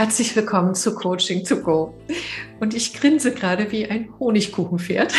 Herzlich 0.00 0.34
willkommen 0.34 0.74
zu 0.74 0.94
Coaching 0.94 1.44
to 1.44 1.60
Go. 1.60 1.94
Und 2.58 2.72
ich 2.72 2.94
grinse 2.94 3.34
gerade 3.34 3.70
wie 3.70 3.84
ein 3.84 4.08
Honigkuchenpferd. 4.18 5.12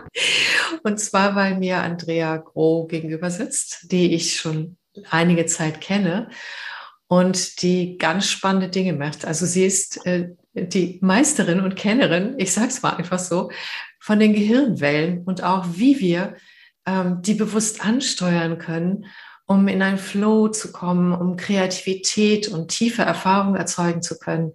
Und 0.82 0.98
zwar, 0.98 1.36
weil 1.36 1.58
mir 1.58 1.82
Andrea 1.82 2.38
Groh 2.38 2.86
gegenüber 2.86 3.30
sitzt, 3.30 3.92
die 3.92 4.14
ich 4.14 4.36
schon 4.36 4.78
einige 5.10 5.44
Zeit 5.44 5.82
kenne 5.82 6.30
und 7.06 7.60
die 7.60 7.98
ganz 7.98 8.30
spannende 8.30 8.70
Dinge 8.70 8.94
macht. 8.94 9.26
Also 9.26 9.44
sie 9.44 9.66
ist 9.66 10.06
äh, 10.06 10.30
die 10.54 10.98
Meisterin 11.02 11.60
und 11.60 11.76
Kennerin, 11.76 12.34
ich 12.38 12.50
sage 12.54 12.68
es 12.68 12.80
mal 12.80 12.96
einfach 12.96 13.18
so, 13.18 13.50
von 14.00 14.18
den 14.18 14.32
Gehirnwellen 14.32 15.22
und 15.24 15.44
auch 15.44 15.66
wie 15.74 16.00
wir 16.00 16.34
ähm, 16.86 17.20
die 17.20 17.34
bewusst 17.34 17.84
ansteuern 17.84 18.56
können 18.56 19.04
um 19.48 19.66
in 19.66 19.80
einen 19.80 19.98
Flow 19.98 20.48
zu 20.48 20.70
kommen, 20.70 21.12
um 21.12 21.36
Kreativität 21.36 22.48
und 22.48 22.68
tiefe 22.68 23.02
Erfahrungen 23.02 23.56
erzeugen 23.56 24.02
zu 24.02 24.18
können. 24.18 24.52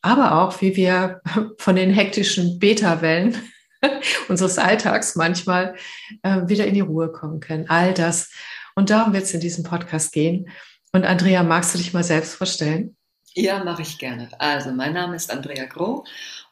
Aber 0.00 0.40
auch, 0.40 0.60
wie 0.62 0.76
wir 0.76 1.20
von 1.58 1.74
den 1.74 1.90
hektischen 1.90 2.58
Beta-Wellen 2.60 3.36
unseres 4.28 4.56
Alltags 4.58 5.16
manchmal 5.16 5.74
äh, 6.22 6.42
wieder 6.46 6.66
in 6.66 6.74
die 6.74 6.80
Ruhe 6.80 7.10
kommen 7.10 7.40
können. 7.40 7.68
All 7.68 7.92
das. 7.92 8.30
Und 8.76 8.90
darum 8.90 9.12
wird 9.12 9.24
es 9.24 9.34
in 9.34 9.40
diesem 9.40 9.64
Podcast 9.64 10.12
gehen. 10.12 10.48
Und 10.92 11.04
Andrea, 11.04 11.42
magst 11.42 11.74
du 11.74 11.78
dich 11.78 11.92
mal 11.92 12.04
selbst 12.04 12.36
vorstellen? 12.36 12.96
Ja, 13.34 13.62
mache 13.64 13.82
ich 13.82 13.98
gerne. 13.98 14.28
Also, 14.38 14.70
mein 14.70 14.94
Name 14.94 15.16
ist 15.16 15.32
Andrea 15.32 15.66
Groh 15.66 16.04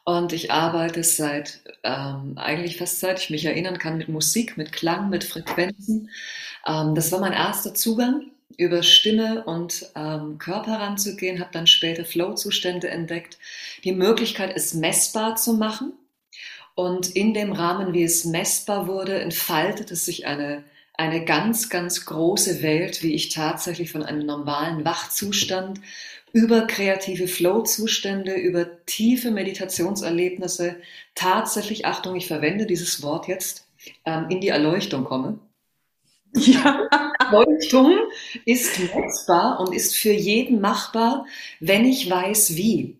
und 0.07 0.31
ich 0.31 0.51
arbeite 0.51 1.03
seit, 1.03 1.59
ähm, 1.83 2.37
eigentlich 2.37 2.77
fast 2.77 3.01
seit 3.01 3.19
ich 3.19 3.29
mich 3.29 3.43
erinnern 3.43 3.77
kann, 3.77 3.97
mit 3.97 4.07
Musik, 4.07 4.55
mit 4.55 4.71
Klang, 4.71 5.09
mit 5.09 5.25
Frequenzen. 5.25 6.09
Ähm, 6.65 6.95
das 6.95 7.11
war 7.11 7.19
mein 7.19 7.33
erster 7.33 7.73
Zugang, 7.73 8.31
über 8.55 8.83
Stimme 8.83 9.43
und 9.43 9.91
ähm, 9.97 10.37
Körper 10.37 10.79
ranzugehen, 10.79 11.41
habe 11.41 11.49
dann 11.51 11.67
später 11.67 12.05
Flow-Zustände 12.05 12.87
entdeckt. 12.87 13.37
Die 13.83 13.91
Möglichkeit, 13.91 14.53
es 14.55 14.73
messbar 14.73 15.35
zu 15.35 15.55
machen. 15.55 15.91
Und 16.73 17.09
in 17.09 17.33
dem 17.33 17.51
Rahmen, 17.51 17.93
wie 17.93 18.03
es 18.03 18.23
messbar 18.23 18.87
wurde, 18.87 19.19
entfaltete 19.19 19.97
sich 19.97 20.25
eine, 20.25 20.63
eine 20.93 21.25
ganz, 21.25 21.69
ganz 21.69 22.05
große 22.05 22.61
Welt, 22.61 23.03
wie 23.03 23.13
ich 23.13 23.27
tatsächlich 23.27 23.91
von 23.91 24.03
einem 24.03 24.25
normalen 24.25 24.85
Wachzustand 24.85 25.81
über 26.33 26.67
kreative 26.67 27.27
Flow-Zustände, 27.27 28.35
über 28.35 28.85
tiefe 28.85 29.31
Meditationserlebnisse 29.31 30.75
tatsächlich, 31.15 31.85
Achtung, 31.85 32.15
ich 32.15 32.27
verwende 32.27 32.65
dieses 32.65 33.01
Wort 33.01 33.27
jetzt, 33.27 33.67
ähm, 34.05 34.27
in 34.29 34.41
die 34.41 34.49
Erleuchtung 34.49 35.03
komme. 35.03 35.39
Ja. 36.33 36.87
Leuchtung 37.31 37.97
ist 38.45 38.77
messbar 38.79 39.59
und 39.59 39.73
ist 39.73 39.95
für 39.95 40.11
jeden 40.11 40.61
machbar, 40.61 41.25
wenn 41.59 41.85
ich 41.85 42.09
weiß, 42.09 42.55
wie. 42.55 42.97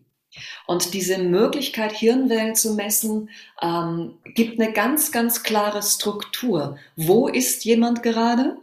Und 0.66 0.92
diese 0.94 1.18
Möglichkeit, 1.18 1.92
Hirnwellen 1.92 2.54
zu 2.54 2.74
messen, 2.74 3.30
ähm, 3.62 4.18
gibt 4.24 4.60
eine 4.60 4.72
ganz, 4.72 5.12
ganz 5.12 5.42
klare 5.42 5.82
Struktur. 5.82 6.78
Wo 6.96 7.28
ist 7.28 7.64
jemand 7.64 8.02
gerade? 8.02 8.56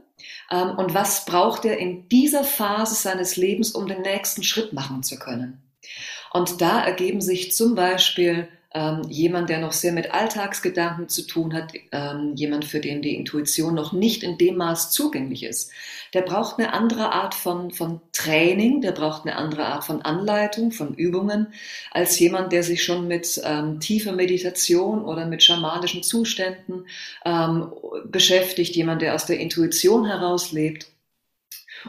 Ähm, 0.51 0.77
und 0.77 0.93
was 0.93 1.25
braucht 1.25 1.65
er 1.65 1.77
in 1.77 2.07
dieser 2.09 2.43
Phase 2.43 2.95
seines 2.95 3.35
Lebens, 3.35 3.71
um 3.71 3.87
den 3.87 4.01
nächsten 4.01 4.43
Schritt 4.43 4.73
machen 4.73 5.03
zu 5.03 5.17
können? 5.17 5.61
Und 6.31 6.61
da 6.61 6.83
ergeben 6.83 7.21
sich 7.21 7.53
zum 7.53 7.75
Beispiel 7.75 8.47
ähm, 8.75 9.03
jemand, 9.07 9.49
der 9.49 9.59
noch 9.59 9.71
sehr 9.71 9.93
mit 9.93 10.13
Alltagsgedanken 10.13 11.07
zu 11.07 11.25
tun 11.25 11.53
hat, 11.53 11.71
ähm, 11.93 12.33
jemand, 12.35 12.65
für 12.65 12.81
den 12.81 13.01
die 13.01 13.15
Intuition 13.15 13.73
noch 13.73 13.93
nicht 13.93 14.21
in 14.21 14.37
dem 14.37 14.57
Maß 14.57 14.91
zugänglich 14.91 15.43
ist. 15.43 15.71
Der 16.13 16.21
braucht 16.21 16.59
eine 16.59 16.73
andere 16.73 17.13
Art 17.13 17.35
von, 17.35 17.71
von 17.71 18.01
Training, 18.11 18.81
der 18.81 18.91
braucht 18.91 19.25
eine 19.25 19.37
andere 19.37 19.65
Art 19.67 19.85
von 19.85 20.01
Anleitung, 20.01 20.73
von 20.73 20.93
Übungen, 20.93 21.53
als 21.91 22.19
jemand, 22.19 22.51
der 22.51 22.63
sich 22.63 22.83
schon 22.83 23.07
mit 23.07 23.41
ähm, 23.45 23.79
tiefer 23.79 24.11
Meditation 24.11 25.05
oder 25.05 25.25
mit 25.25 25.41
schamanischen 25.41 26.03
Zuständen 26.03 26.85
ähm, 27.23 27.71
beschäftigt, 28.03 28.75
jemand, 28.75 29.01
der 29.01 29.15
aus 29.15 29.25
der 29.25 29.39
Intuition 29.39 30.05
heraus 30.05 30.51
lebt 30.51 30.87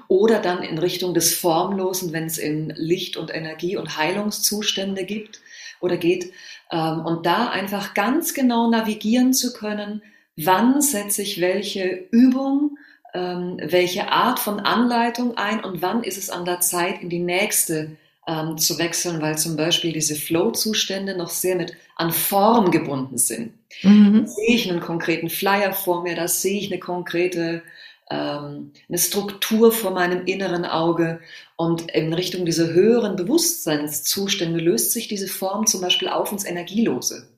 oder 0.07 0.39
dann 0.39 0.63
in 0.63 0.79
Richtung 0.79 1.15
des 1.15 1.35
Formlosen, 1.35 2.13
wenn 2.13 2.27
es 2.27 2.39
in 2.39 2.71
Licht 2.77 3.17
und 3.17 3.35
Energie 3.35 3.77
und 3.77 3.97
Heilungszustände 3.97 5.05
gibt 5.05 5.41
oder 5.87 5.97
geht. 5.97 6.33
Ähm, 6.71 7.01
und 7.07 7.25
da 7.25 7.49
einfach 7.49 7.95
ganz 7.95 8.35
genau 8.35 8.69
navigieren 8.69 9.33
zu 9.33 9.55
können, 9.55 10.03
wann 10.37 10.83
setze 10.83 11.23
ich 11.23 11.41
welche 11.41 12.07
Übung, 12.11 12.77
ähm, 13.15 13.59
welche 13.63 14.13
Art 14.13 14.39
von 14.39 14.61
Anleitung 14.61 15.37
ein 15.39 15.65
und 15.65 15.81
wann 15.81 16.05
ist 16.05 16.19
es 16.19 16.29
an 16.29 16.45
der 16.45 16.61
Zeit, 16.61 17.01
in 17.01 17.09
die 17.09 17.21
nächste 17.21 17.97
ähm, 18.27 18.59
zu 18.59 18.79
wechseln, 18.79 19.23
weil 19.23 19.39
zum 19.39 19.57
Beispiel 19.57 19.93
diese 19.93 20.17
Flow-Zustände 20.17 21.17
noch 21.17 21.31
sehr 21.31 21.57
mit 21.57 21.75
an 21.95 22.13
Form 22.13 22.71
gebunden 22.71 23.17
sind. 23.17 23.53
Mhm. 23.83 24.23
Da 24.23 24.29
sehe 24.29 24.55
ich 24.55 24.71
einen 24.71 24.81
konkreten 24.81 25.31
Flyer 25.31 25.73
vor 25.73 26.03
mir, 26.03 26.17
da 26.17 26.29
sehe 26.29 26.59
ich 26.59 26.71
eine 26.71 26.81
konkrete 26.81 27.63
ähm, 28.11 28.73
eine 28.89 28.99
Struktur 28.99 29.73
vor 29.73 29.91
meinem 29.91 30.27
inneren 30.27 30.65
Auge 30.65 31.21
und 31.57 31.91
in 31.91 32.13
Richtung 32.13 32.45
dieser 32.45 32.69
höheren 32.73 33.17
Bewusstseinszustände 33.17 34.61
löst 34.61 34.93
sich 34.93 35.09
diese 35.09 35.29
Form 35.29 35.67
zum 35.67 35.81
Beispiel 35.81 36.09
auf 36.09 36.31
ins 36.31 36.45
Energielose 36.45 37.29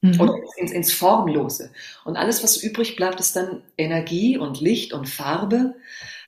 mhm. 0.00 0.20
oder 0.20 0.34
ins, 0.56 0.72
ins 0.72 0.92
Formlose. 0.92 1.70
Und 2.04 2.16
alles, 2.16 2.42
was 2.42 2.56
übrig 2.56 2.96
bleibt, 2.96 3.20
ist 3.20 3.36
dann 3.36 3.62
Energie 3.78 4.36
und 4.38 4.60
Licht 4.60 4.92
und 4.92 5.08
Farbe. 5.08 5.74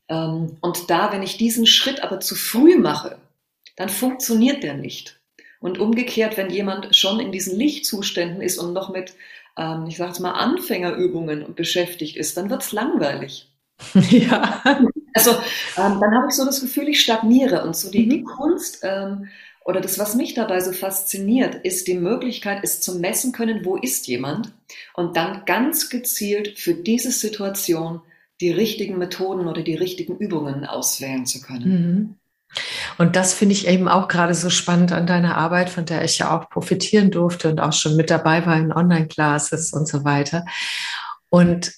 Ähm, 0.09 0.57
und 0.61 0.91
da, 0.91 1.13
wenn 1.13 1.23
ich 1.23 1.37
diesen 1.37 1.67
Schritt 1.67 2.03
aber 2.03 2.21
zu 2.21 2.35
früh 2.35 2.77
mache, 2.77 3.19
dann 3.77 3.89
funktioniert 3.89 4.63
der 4.63 4.75
nicht. 4.75 5.21
Und 5.61 5.79
umgekehrt, 5.79 6.37
wenn 6.37 6.51
jemand 6.51 6.95
schon 6.95 7.19
in 7.19 7.33
diesen 7.33 7.59
Lichtzuständen 7.59 8.43
ist 8.43 8.59
und 8.59 8.73
noch 8.73 8.91
mit, 8.91 9.15
ähm, 9.57 9.87
ich 9.89 9.97
sage 9.97 10.23
mal, 10.23 10.33
Anfängerübungen 10.33 11.55
beschäftigt 11.57 12.17
ist, 12.17 12.37
dann 12.37 12.49
wird's 12.49 12.71
langweilig. 12.71 13.49
Ja. 14.11 14.63
Also 15.15 15.31
ähm, 15.77 15.99
dann 16.01 16.15
habe 16.15 16.27
ich 16.29 16.35
so 16.35 16.45
das 16.45 16.61
Gefühl, 16.61 16.89
ich 16.89 17.01
stagniere. 17.01 17.65
Und 17.65 17.77
so 17.77 17.91
die, 17.91 18.07
mhm. 18.07 18.11
die 18.11 18.23
Kunst 18.23 18.81
ähm, 18.83 19.29
oder 19.65 19.81
das, 19.81 19.99
was 19.99 20.15
mich 20.15 20.35
dabei 20.35 20.61
so 20.61 20.73
fasziniert, 20.73 21.57
ist 21.57 21.89
die 21.89 21.99
Möglichkeit, 21.99 22.61
es 22.63 22.81
zu 22.81 22.99
messen 22.99 23.33
können, 23.33 23.65
wo 23.65 23.77
ist 23.77 24.07
jemand 24.07 24.53
und 24.95 25.17
dann 25.17 25.45
ganz 25.45 25.91
gezielt 25.91 26.59
für 26.59 26.75
diese 26.75 27.11
Situation 27.11 28.01
die 28.41 28.51
richtigen 28.51 28.99
Methoden 28.99 29.47
oder 29.47 29.63
die 29.63 29.75
richtigen 29.75 30.17
Übungen 30.17 30.65
auswählen 30.65 31.27
zu 31.27 31.41
können. 31.41 31.71
Mhm. 31.71 32.15
Und 32.97 33.15
das 33.15 33.35
finde 33.35 33.53
ich 33.53 33.69
eben 33.69 33.89
auch 33.89 34.09
gerade 34.09 34.33
so 34.33 34.49
spannend 34.49 34.93
an 34.93 35.07
deiner 35.07 35.37
Arbeit, 35.37 35.69
von 35.69 35.85
der 35.85 36.03
ich 36.03 36.19
ja 36.19 36.37
auch 36.37 36.49
profitieren 36.49 37.11
durfte 37.11 37.51
und 37.51 37.61
auch 37.61 37.75
schon 37.75 37.95
mit 37.97 38.11
dabei 38.11 38.47
war 38.47 38.57
in 38.57 38.73
Online-Classes 38.73 39.73
und 39.75 39.87
so 39.87 40.05
weiter. 40.05 40.47
Und 41.29 41.73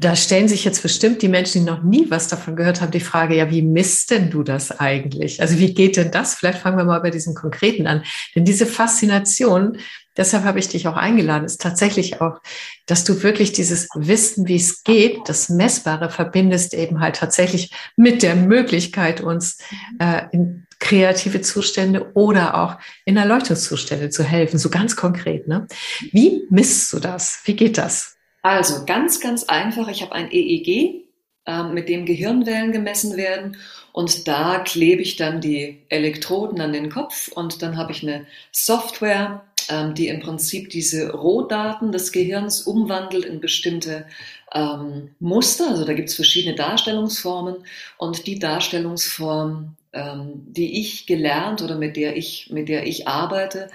da 0.00 0.16
stellen 0.16 0.48
sich 0.48 0.64
jetzt 0.64 0.82
bestimmt 0.82 1.20
die 1.20 1.28
Menschen, 1.28 1.60
die 1.60 1.70
noch 1.70 1.82
nie 1.82 2.10
was 2.10 2.28
davon 2.28 2.56
gehört 2.56 2.80
haben, 2.80 2.90
die 2.90 3.00
Frage, 3.00 3.36
ja, 3.36 3.50
wie 3.50 3.60
misst 3.60 4.10
denn 4.10 4.30
du 4.30 4.42
das 4.42 4.80
eigentlich? 4.80 5.42
Also 5.42 5.58
wie 5.58 5.74
geht 5.74 5.98
denn 5.98 6.10
das? 6.10 6.34
Vielleicht 6.34 6.60
fangen 6.60 6.78
wir 6.78 6.84
mal 6.84 7.00
bei 7.00 7.10
diesem 7.10 7.34
Konkreten 7.34 7.86
an. 7.86 8.02
Denn 8.34 8.46
diese 8.46 8.64
Faszination, 8.64 9.76
deshalb 10.16 10.44
habe 10.44 10.58
ich 10.58 10.68
dich 10.68 10.88
auch 10.88 10.96
eingeladen, 10.96 11.44
ist 11.44 11.60
tatsächlich 11.60 12.22
auch, 12.22 12.40
dass 12.86 13.04
du 13.04 13.22
wirklich 13.22 13.52
dieses 13.52 13.88
Wissen, 13.94 14.48
wie 14.48 14.56
es 14.56 14.84
geht, 14.84 15.18
das 15.26 15.50
Messbare 15.50 16.08
verbindest 16.08 16.72
eben 16.72 17.00
halt 17.00 17.16
tatsächlich 17.16 17.70
mit 17.94 18.22
der 18.22 18.36
Möglichkeit, 18.36 19.20
uns 19.20 19.58
äh, 19.98 20.22
in 20.32 20.66
kreative 20.78 21.42
Zustände 21.42 22.12
oder 22.14 22.54
auch 22.54 22.78
in 23.04 23.18
Erleuchtungszustände 23.18 24.08
zu 24.08 24.24
helfen, 24.24 24.58
so 24.58 24.70
ganz 24.70 24.96
konkret. 24.96 25.46
Ne? 25.46 25.66
Wie 26.10 26.44
misst 26.48 26.90
du 26.94 27.00
das? 27.00 27.40
Wie 27.44 27.54
geht 27.54 27.76
das? 27.76 28.16
Also 28.42 28.84
ganz, 28.86 29.20
ganz 29.20 29.44
einfach. 29.44 29.88
Ich 29.88 30.02
habe 30.02 30.12
ein 30.12 30.30
EEG, 30.30 31.00
äh, 31.46 31.62
mit 31.64 31.88
dem 31.88 32.04
Gehirnwellen 32.06 32.70
gemessen 32.70 33.16
werden. 33.16 33.56
Und 33.92 34.28
da 34.28 34.60
klebe 34.60 35.02
ich 35.02 35.16
dann 35.16 35.40
die 35.40 35.78
Elektroden 35.88 36.60
an 36.60 36.72
den 36.72 36.90
Kopf 36.90 37.28
und 37.28 37.62
dann 37.62 37.76
habe 37.76 37.92
ich 37.92 38.02
eine 38.02 38.26
Software, 38.52 39.42
ähm, 39.68 39.94
die 39.94 40.08
im 40.08 40.20
Prinzip 40.20 40.70
diese 40.70 41.12
Rohdaten 41.12 41.90
des 41.90 42.12
Gehirns 42.12 42.62
umwandelt 42.62 43.24
in 43.24 43.40
bestimmte 43.40 44.06
ähm, 44.52 45.10
Muster. 45.18 45.68
Also 45.70 45.84
da 45.84 45.92
gibt 45.92 46.10
es 46.10 46.14
verschiedene 46.14 46.54
Darstellungsformen 46.54 47.56
und 47.98 48.26
die 48.26 48.38
Darstellungsform, 48.38 49.76
ähm, 49.92 50.32
die 50.46 50.80
ich 50.80 51.06
gelernt 51.06 51.62
oder 51.62 51.76
mit 51.76 51.96
der 51.96 52.16
ich, 52.16 52.50
mit 52.50 52.68
der 52.68 52.86
ich 52.86 53.08
arbeite, 53.08 53.70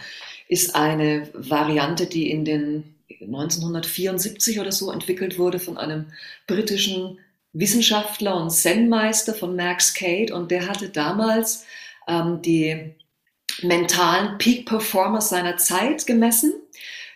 ist 0.48 0.76
eine 0.76 1.28
Variante, 1.34 2.06
die 2.06 2.30
in 2.30 2.46
den 2.46 2.95
1974 3.10 4.60
oder 4.60 4.72
so 4.72 4.92
entwickelt 4.92 5.38
wurde 5.38 5.60
von 5.60 5.78
einem 5.78 6.08
britischen 6.48 7.20
Wissenschaftler 7.54 8.36
und 8.36 8.50
Zen-Meister 8.50 9.34
von 9.34 9.56
Max 9.56 9.94
Cade 9.94 10.36
und 10.36 10.52
der 10.52 10.68
hatte 10.68 10.90
damals 10.90 11.66
ähm, 12.08 12.42
die 12.42 12.94
mentalen 13.62 14.38
Peak 14.38 14.66
Performer 14.66 15.22
seiner 15.22 15.58
Zeit 15.58 16.06
gemessen, 16.06 16.54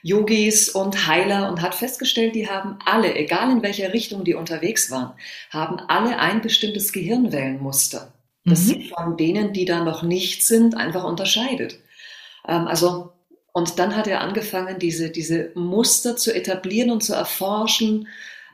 Yogis 0.02 0.70
und 0.70 1.08
Heiler 1.08 1.50
und 1.50 1.62
hat 1.62 1.76
festgestellt, 1.76 2.36
die 2.36 2.50
haben 2.50 2.80
alle, 2.86 3.16
egal 3.16 3.52
in 3.52 3.62
welcher 3.62 3.94
Richtung 3.94 4.24
die 4.24 4.34
unterwegs 4.34 4.90
waren, 4.92 5.14
haben 5.50 5.80
alle 5.80 6.20
ein 6.20 6.42
bestimmtes 6.42 6.94
Gehirnwellenmuster. 6.94 8.14
das 8.46 8.62
mhm. 8.62 8.66
sie 8.66 8.92
von 8.96 9.18
denen, 9.18 9.52
die 9.52 9.66
da 9.66 9.84
noch 9.84 10.04
nicht 10.04 10.46
sind, 10.46 10.76
einfach 10.78 11.04
unterscheidet. 11.04 11.80
Ähm, 12.48 12.68
also, 12.68 13.12
und 13.54 13.80
dann 13.80 13.96
hat 13.96 14.08
er 14.08 14.22
angefangen, 14.22 14.80
diese, 14.80 15.10
diese 15.10 15.52
Muster 15.56 16.16
zu 16.16 16.34
etablieren 16.34 16.92
und 16.92 17.04
zu 17.04 17.14
erforschen 17.14 18.08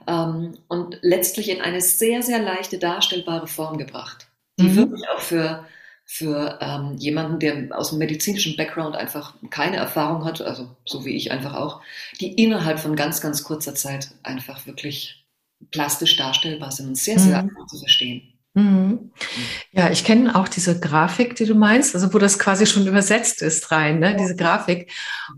ähm, 0.07 0.57
und 0.67 0.99
letztlich 1.01 1.49
in 1.49 1.61
eine 1.61 1.81
sehr, 1.81 2.21
sehr 2.21 2.39
leichte 2.39 2.77
darstellbare 2.77 3.47
Form 3.47 3.77
gebracht, 3.77 4.27
die 4.59 4.63
mhm. 4.63 4.75
wirklich 4.75 5.03
auch 5.09 5.19
für 5.19 5.65
für 6.07 6.59
ähm, 6.61 6.95
jemanden, 6.97 7.39
der 7.39 7.75
aus 7.75 7.89
dem 7.89 7.97
medizinischen 7.97 8.55
Background 8.55 8.95
einfach 8.95 9.33
keine 9.49 9.77
Erfahrung 9.77 10.23
hat, 10.23 10.39
also 10.39 10.69
so 10.85 11.03
wie 11.03 11.15
ich 11.15 11.31
einfach 11.31 11.55
auch, 11.55 11.81
die 12.21 12.33
innerhalb 12.33 12.79
von 12.79 12.95
ganz, 12.95 13.21
ganz 13.21 13.43
kurzer 13.43 13.73
Zeit 13.73 14.11
einfach 14.21 14.67
wirklich 14.67 15.25
plastisch 15.71 16.15
darstellbar 16.15 16.71
sind 16.71 16.89
und 16.89 16.95
sehr, 16.95 17.17
sehr 17.17 17.41
mhm. 17.41 17.49
einfach 17.49 17.65
zu 17.65 17.79
verstehen. 17.79 18.34
Mhm. 18.57 19.11
Ja, 19.73 19.89
ich 19.89 20.05
kenne 20.05 20.33
auch 20.33 20.47
diese 20.47 20.79
Grafik, 20.79 21.35
die 21.35 21.45
du 21.45 21.55
meinst, 21.55 21.93
also 21.93 22.13
wo 22.13 22.19
das 22.19 22.39
quasi 22.39 22.65
schon 22.65 22.87
übersetzt 22.87 23.41
ist 23.41 23.69
rein, 23.69 23.99
ne? 23.99 24.15
diese 24.17 24.37
Grafik. 24.37 24.93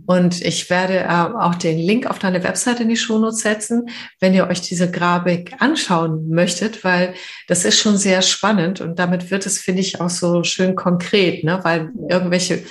Und 0.05 0.39
ich 0.43 0.69
werde 0.69 0.99
äh, 0.99 1.07
auch 1.07 1.55
den 1.55 1.79
Link 1.79 2.05
auf 2.05 2.19
deine 2.19 2.43
Website 2.43 2.79
in 2.79 2.89
die 2.89 2.95
Shownotes 2.95 3.39
setzen, 3.39 3.89
wenn 4.19 4.35
ihr 4.35 4.47
euch 4.47 4.61
diese 4.61 4.91
Grafik 4.91 5.55
anschauen 5.57 6.29
möchtet, 6.29 6.83
weil 6.83 7.15
das 7.47 7.65
ist 7.65 7.79
schon 7.79 7.97
sehr 7.97 8.21
spannend 8.21 8.81
und 8.81 8.99
damit 8.99 9.31
wird 9.31 9.47
es, 9.47 9.57
finde 9.57 9.81
ich, 9.81 9.99
auch 9.99 10.11
so 10.11 10.43
schön 10.43 10.75
konkret, 10.75 11.43
ne? 11.43 11.59
weil 11.63 11.89
irgendwelche, 12.07 12.63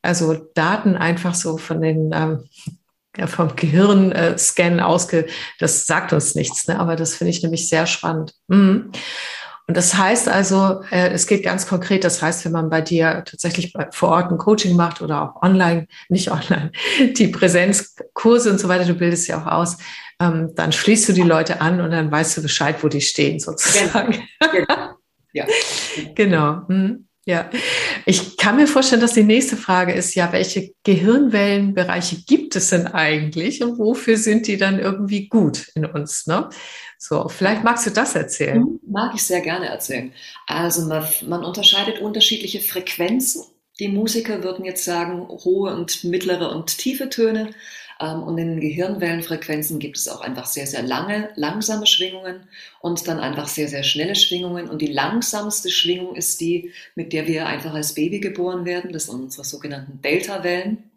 also 0.00 0.34
Daten 0.54 0.94
einfach 0.94 1.34
so 1.34 1.58
von 1.58 1.82
den 1.82 2.12
ähm, 2.14 2.44
vom 3.26 3.56
Gehirnscan 3.56 4.78
äh, 4.78 4.82
ausge, 4.82 5.26
das 5.58 5.86
sagt 5.86 6.12
uns 6.12 6.36
nichts, 6.36 6.68
ne? 6.68 6.78
aber 6.78 6.94
das 6.94 7.16
finde 7.16 7.32
ich 7.32 7.42
nämlich 7.42 7.68
sehr 7.68 7.88
spannend. 7.88 8.34
Mhm. 8.46 8.92
Und 9.68 9.76
das 9.76 9.94
heißt 9.94 10.30
also, 10.30 10.82
äh, 10.90 11.10
es 11.10 11.26
geht 11.26 11.44
ganz 11.44 11.66
konkret, 11.66 12.02
das 12.02 12.22
heißt, 12.22 12.46
wenn 12.46 12.52
man 12.52 12.70
bei 12.70 12.80
dir 12.80 13.22
tatsächlich 13.26 13.74
vor 13.90 14.08
Ort 14.08 14.32
ein 14.32 14.38
Coaching 14.38 14.74
macht 14.74 15.02
oder 15.02 15.22
auch 15.22 15.42
online, 15.42 15.86
nicht 16.08 16.30
online, 16.30 16.72
die 17.16 17.28
Präsenzkurse 17.28 18.50
und 18.50 18.58
so 18.58 18.68
weiter, 18.68 18.86
du 18.86 18.94
bildest 18.94 19.28
ja 19.28 19.42
auch 19.42 19.46
aus, 19.46 19.76
ähm, 20.20 20.52
dann 20.54 20.72
schließt 20.72 21.10
du 21.10 21.12
die 21.12 21.22
Leute 21.22 21.60
an 21.60 21.82
und 21.82 21.90
dann 21.90 22.10
weißt 22.10 22.38
du 22.38 22.42
Bescheid, 22.42 22.82
wo 22.82 22.88
die 22.88 23.02
stehen 23.02 23.38
sozusagen. 23.38 24.24
Genau. 24.40 24.74
Ja. 25.34 25.44
genau. 26.14 26.62
Mhm. 26.68 27.07
Ja, 27.28 27.50
ich 28.06 28.38
kann 28.38 28.56
mir 28.56 28.66
vorstellen, 28.66 29.02
dass 29.02 29.12
die 29.12 29.22
nächste 29.22 29.58
Frage 29.58 29.92
ist, 29.92 30.14
ja, 30.14 30.32
welche 30.32 30.72
Gehirnwellenbereiche 30.82 32.22
gibt 32.26 32.56
es 32.56 32.70
denn 32.70 32.86
eigentlich 32.86 33.62
und 33.62 33.78
wofür 33.78 34.16
sind 34.16 34.46
die 34.46 34.56
dann 34.56 34.78
irgendwie 34.78 35.28
gut 35.28 35.68
in 35.74 35.84
uns? 35.84 36.26
Ne? 36.26 36.48
So, 36.96 37.28
vielleicht 37.28 37.64
magst 37.64 37.84
du 37.84 37.90
das 37.90 38.14
erzählen. 38.14 38.60
Mhm, 38.60 38.80
mag 38.90 39.14
ich 39.14 39.22
sehr 39.22 39.42
gerne 39.42 39.66
erzählen. 39.66 40.10
Also 40.46 40.86
man, 40.86 41.04
man 41.26 41.44
unterscheidet 41.44 42.00
unterschiedliche 42.00 42.60
Frequenzen. 42.60 43.42
Die 43.78 43.88
Musiker 43.88 44.42
würden 44.42 44.64
jetzt 44.64 44.86
sagen, 44.86 45.28
hohe 45.28 45.76
und 45.76 46.04
mittlere 46.04 46.50
und 46.50 46.78
tiefe 46.78 47.10
Töne. 47.10 47.50
Ähm, 48.00 48.22
und 48.22 48.38
in 48.38 48.48
den 48.48 48.60
Gehirnwellenfrequenzen 48.60 49.78
gibt 49.78 49.96
es 49.96 50.08
auch 50.08 50.20
einfach 50.20 50.46
sehr, 50.46 50.66
sehr 50.66 50.82
lange, 50.82 51.30
langsame 51.34 51.86
Schwingungen 51.86 52.48
und 52.80 53.06
dann 53.08 53.18
einfach 53.18 53.48
sehr, 53.48 53.68
sehr 53.68 53.82
schnelle 53.82 54.14
Schwingungen. 54.14 54.68
Und 54.68 54.80
die 54.82 54.92
langsamste 54.92 55.70
Schwingung 55.70 56.14
ist 56.14 56.40
die, 56.40 56.72
mit 56.94 57.12
der 57.12 57.26
wir 57.26 57.46
einfach 57.46 57.74
als 57.74 57.94
Baby 57.94 58.20
geboren 58.20 58.64
werden. 58.64 58.92
Das 58.92 59.06
sind 59.06 59.22
unsere 59.22 59.44
sogenannten 59.44 60.00
Delta-Wellen. 60.02 60.90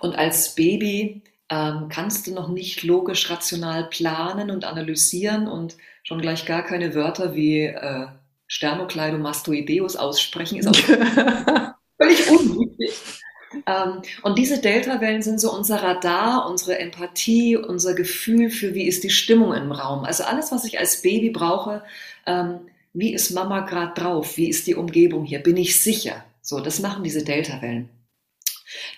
Und 0.00 0.16
als 0.16 0.54
Baby 0.54 1.22
ähm, 1.50 1.88
kannst 1.88 2.26
du 2.26 2.32
noch 2.32 2.48
nicht 2.48 2.82
logisch 2.82 3.30
rational 3.30 3.88
planen 3.88 4.50
und 4.50 4.64
analysieren 4.64 5.48
und 5.48 5.76
schon 6.02 6.20
gleich 6.20 6.46
gar 6.46 6.64
keine 6.64 6.94
Wörter 6.94 7.34
wie 7.34 7.64
äh, 7.64 8.06
Sternocleidomastoideus 8.46 9.96
aussprechen, 9.96 10.58
ist 10.58 10.68
auch 10.68 10.74
völlig 11.98 12.30
unwichtig. 12.30 13.17
Ähm, 13.66 14.02
und 14.22 14.38
diese 14.38 14.60
Delta-Wellen 14.60 15.22
sind 15.22 15.40
so 15.40 15.52
unser 15.52 15.82
Radar, 15.82 16.48
unsere 16.48 16.78
Empathie, 16.78 17.56
unser 17.56 17.94
Gefühl 17.94 18.50
für, 18.50 18.74
wie 18.74 18.86
ist 18.86 19.04
die 19.04 19.10
Stimmung 19.10 19.54
im 19.54 19.72
Raum. 19.72 20.04
Also 20.04 20.24
alles, 20.24 20.52
was 20.52 20.64
ich 20.64 20.78
als 20.78 21.02
Baby 21.02 21.30
brauche, 21.30 21.82
ähm, 22.26 22.60
wie 22.92 23.12
ist 23.12 23.30
Mama 23.30 23.60
gerade 23.60 24.00
drauf? 24.00 24.36
Wie 24.36 24.48
ist 24.48 24.66
die 24.66 24.74
Umgebung 24.74 25.24
hier? 25.24 25.38
Bin 25.40 25.56
ich 25.56 25.80
sicher? 25.82 26.24
So, 26.42 26.60
das 26.60 26.80
machen 26.80 27.04
diese 27.04 27.24
Delta-Wellen. 27.24 27.88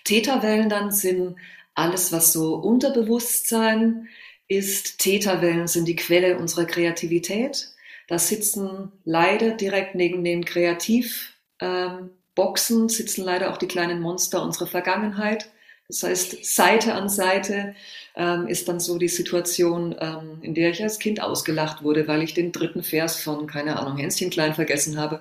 Theta-Wellen 0.05 0.69
dann 0.69 0.91
sind 0.91 1.37
alles, 1.75 2.13
was 2.13 2.33
so 2.33 2.57
Unterbewusstsein 2.57 4.09
ist. 4.49 4.99
Theta-Wellen 4.99 5.67
sind 5.67 5.87
die 5.87 5.97
Quelle 5.97 6.39
unserer 6.39 6.65
Kreativität. 6.65 7.71
Da 8.09 8.19
sitzen 8.19 8.91
leider 9.05 9.53
direkt 9.53 9.95
neben 9.95 10.25
den 10.25 10.45
Kreativ- 10.45 11.35
ähm, 11.61 12.11
Boxen 12.35 12.89
sitzen 12.89 13.25
leider 13.25 13.53
auch 13.53 13.59
die 13.59 13.69
kleinen 13.69 14.01
Monster 14.01 14.43
unserer 14.43 14.67
Vergangenheit. 14.67 15.51
Das 15.89 16.05
heißt, 16.05 16.45
Seite 16.45 16.95
an 16.95 17.09
Seite 17.09 17.75
ähm, 18.15 18.47
ist 18.47 18.69
dann 18.69 18.79
so 18.79 18.97
die 18.97 19.09
Situation, 19.09 19.97
ähm, 19.99 20.39
in 20.41 20.55
der 20.55 20.71
ich 20.71 20.83
als 20.83 21.01
Kind 21.01 21.21
ausgelacht 21.21 21.83
wurde, 21.83 22.07
weil 22.07 22.23
ich 22.23 22.33
den 22.33 22.53
dritten 22.53 22.85
Vers 22.85 23.21
von, 23.21 23.49
keine 23.49 23.79
Ahnung, 23.79 23.99
Hänschen 23.99 24.31
klein 24.31 24.55
vergessen 24.55 24.99
habe. 24.99 25.21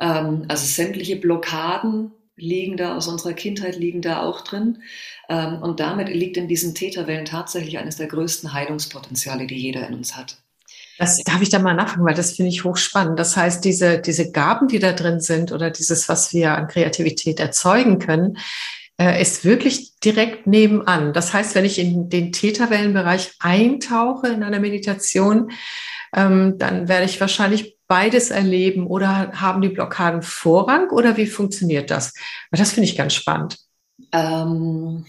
Ähm, 0.00 0.44
also 0.48 0.66
sämtliche 0.66 1.16
Blockaden 1.16 2.10
liegen 2.36 2.76
da 2.76 2.96
aus 2.96 3.06
unserer 3.06 3.34
Kindheit, 3.34 3.76
liegen 3.76 4.02
da 4.02 4.22
auch 4.22 4.40
drin. 4.40 4.82
Ähm, 5.28 5.62
und 5.62 5.78
damit 5.78 6.08
liegt 6.08 6.36
in 6.36 6.48
diesen 6.48 6.74
Täterwellen 6.74 7.24
tatsächlich 7.24 7.78
eines 7.78 7.96
der 7.96 8.08
größten 8.08 8.52
Heilungspotenziale, 8.52 9.46
die 9.46 9.56
jeder 9.56 9.86
in 9.86 9.94
uns 9.94 10.16
hat. 10.16 10.41
Das 11.02 11.18
darf 11.24 11.42
ich 11.42 11.48
da 11.48 11.58
mal 11.58 11.74
nachfragen, 11.74 12.04
weil 12.04 12.14
das 12.14 12.36
finde 12.36 12.50
ich 12.50 12.62
hochspannend. 12.62 13.18
Das 13.18 13.36
heißt, 13.36 13.64
diese, 13.64 13.98
diese 13.98 14.30
Gaben, 14.30 14.68
die 14.68 14.78
da 14.78 14.92
drin 14.92 15.18
sind 15.18 15.50
oder 15.50 15.68
dieses, 15.68 16.08
was 16.08 16.32
wir 16.32 16.56
an 16.56 16.68
Kreativität 16.68 17.40
erzeugen 17.40 17.98
können, 17.98 18.38
äh, 19.00 19.20
ist 19.20 19.44
wirklich 19.44 19.98
direkt 19.98 20.46
nebenan. 20.46 21.12
Das 21.12 21.34
heißt, 21.34 21.56
wenn 21.56 21.64
ich 21.64 21.80
in 21.80 22.08
den 22.08 22.30
Täterwellenbereich 22.30 23.32
eintauche 23.40 24.28
in 24.28 24.44
einer 24.44 24.60
Meditation, 24.60 25.50
ähm, 26.14 26.56
dann 26.58 26.86
werde 26.86 27.06
ich 27.06 27.20
wahrscheinlich 27.20 27.78
beides 27.88 28.30
erleben 28.30 28.86
oder 28.86 29.32
haben 29.32 29.60
die 29.60 29.70
Blockaden 29.70 30.22
Vorrang 30.22 30.90
oder 30.90 31.16
wie 31.16 31.26
funktioniert 31.26 31.90
das? 31.90 32.14
Weil 32.52 32.60
das 32.60 32.70
finde 32.70 32.88
ich 32.88 32.96
ganz 32.96 33.14
spannend. 33.14 33.58
Ähm, 34.12 35.04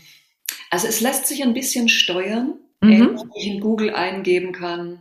also 0.71 0.87
es 0.87 1.01
lässt 1.01 1.27
sich 1.27 1.43
ein 1.43 1.53
bisschen 1.53 1.87
steuern, 1.87 2.55
mhm. 2.81 2.89
wenn 2.89 3.29
ich 3.35 3.45
in 3.45 3.61
Google 3.61 3.93
eingeben 3.93 4.53
kann, 4.53 4.99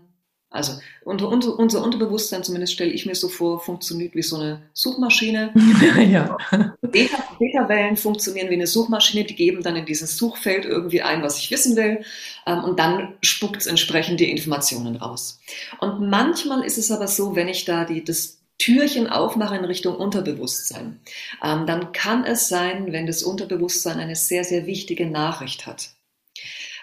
also 0.53 0.75
unser, 1.05 1.29
unser, 1.29 1.59
unser 1.59 1.83
Unterbewusstsein, 1.83 2.45
zumindest 2.45 2.75
stelle 2.75 2.93
ich 2.93 3.07
mir 3.07 3.15
so 3.15 3.29
vor, 3.29 3.61
funktioniert 3.61 4.15
wie 4.15 4.23
so 4.23 4.37
eine 4.37 4.63
Suchmaschine. 4.75 5.53
ja. 6.11 6.37
Beta-Wellen 6.83 7.97
funktionieren 7.97 8.51
wie 8.51 8.55
eine 8.55 8.67
Suchmaschine, 8.67 9.25
die 9.25 9.35
geben 9.35 9.63
dann 9.63 9.77
in 9.77 9.87
dieses 9.87 10.17
Suchfeld 10.17 10.67
irgendwie 10.67 11.03
ein, 11.03 11.23
was 11.23 11.39
ich 11.39 11.51
wissen 11.51 11.75
will, 11.77 12.05
ähm, 12.47 12.65
und 12.65 12.79
dann 12.79 13.15
spuckt 13.23 13.57
es 13.63 13.67
entsprechend 13.67 14.21
die 14.21 14.31
Informationen 14.31 14.97
raus. 14.97 15.41
Und 15.81 16.09
manchmal 16.09 16.65
ist 16.65 16.79
es 16.79 16.91
aber 16.91 17.09
so, 17.09 17.35
wenn 17.35 17.49
ich 17.49 17.65
da 17.65 17.85
die, 17.85 18.05
das 18.05 18.39
Türchen 18.59 19.09
aufmache 19.09 19.57
in 19.57 19.65
Richtung 19.65 19.97
Unterbewusstsein, 19.97 21.01
ähm, 21.43 21.67
dann 21.67 21.93
kann 21.93 22.25
es 22.25 22.49
sein, 22.49 22.93
wenn 22.93 23.07
das 23.07 23.23
Unterbewusstsein 23.23 23.99
eine 23.99 24.17
sehr, 24.17 24.45
sehr 24.45 24.67
wichtige 24.67 25.07
Nachricht 25.07 25.67
hat 25.67 25.95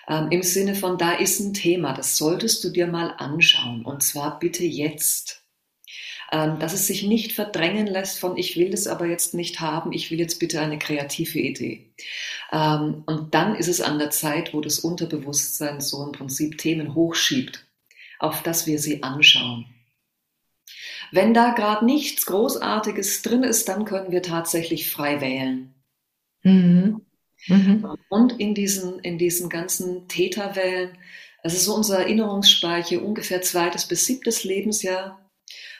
ähm, 0.09 0.27
im 0.31 0.43
Sinne 0.43 0.75
von, 0.75 0.97
da 0.97 1.13
ist 1.13 1.39
ein 1.39 1.53
Thema, 1.53 1.93
das 1.93 2.17
solltest 2.17 2.63
du 2.63 2.69
dir 2.69 2.87
mal 2.87 3.13
anschauen 3.17 3.85
und 3.85 4.03
zwar 4.03 4.39
bitte 4.39 4.65
jetzt. 4.65 5.45
Ähm, 6.31 6.59
dass 6.59 6.73
es 6.73 6.85
sich 6.85 7.01
nicht 7.03 7.31
verdrängen 7.31 7.87
lässt 7.87 8.19
von, 8.19 8.37
ich 8.37 8.55
will 8.55 8.69
das 8.69 8.85
aber 8.85 9.07
jetzt 9.07 9.33
nicht 9.33 9.61
haben, 9.61 9.91
ich 9.91 10.11
will 10.11 10.19
jetzt 10.19 10.39
bitte 10.39 10.61
eine 10.61 10.77
kreative 10.77 11.39
Idee. 11.39 11.91
Ähm, 12.51 13.03
und 13.07 13.33
dann 13.33 13.55
ist 13.55 13.67
es 13.67 13.81
an 13.81 13.97
der 13.97 14.11
Zeit, 14.11 14.53
wo 14.53 14.61
das 14.61 14.79
Unterbewusstsein 14.79 15.81
so 15.81 16.03
im 16.03 16.11
Prinzip 16.11 16.59
Themen 16.59 16.93
hochschiebt, 16.93 17.65
auf 18.19 18.43
das 18.43 18.67
wir 18.67 18.77
sie 18.77 19.01
anschauen. 19.01 19.65
Wenn 21.11 21.33
da 21.33 21.51
gerade 21.53 21.83
nichts 21.83 22.27
Großartiges 22.27 23.23
drin 23.23 23.43
ist, 23.43 23.67
dann 23.67 23.85
können 23.85 24.11
wir 24.11 24.21
tatsächlich 24.21 24.91
frei 24.91 25.21
wählen. 25.21 25.73
Mhm. 26.43 27.01
Mhm. 27.47 27.97
Und 28.09 28.39
in 28.39 28.53
diesen, 28.53 28.99
in 28.99 29.17
diesen 29.17 29.49
ganzen 29.49 30.07
Täterwellen, 30.07 30.97
es 31.43 31.53
ist 31.53 31.65
so 31.65 31.75
unser 31.75 31.99
Erinnerungsspeicher, 31.99 33.01
ungefähr 33.01 33.41
zweites 33.41 33.85
bis 33.85 34.05
siebtes 34.05 34.43
Lebensjahr. 34.43 35.25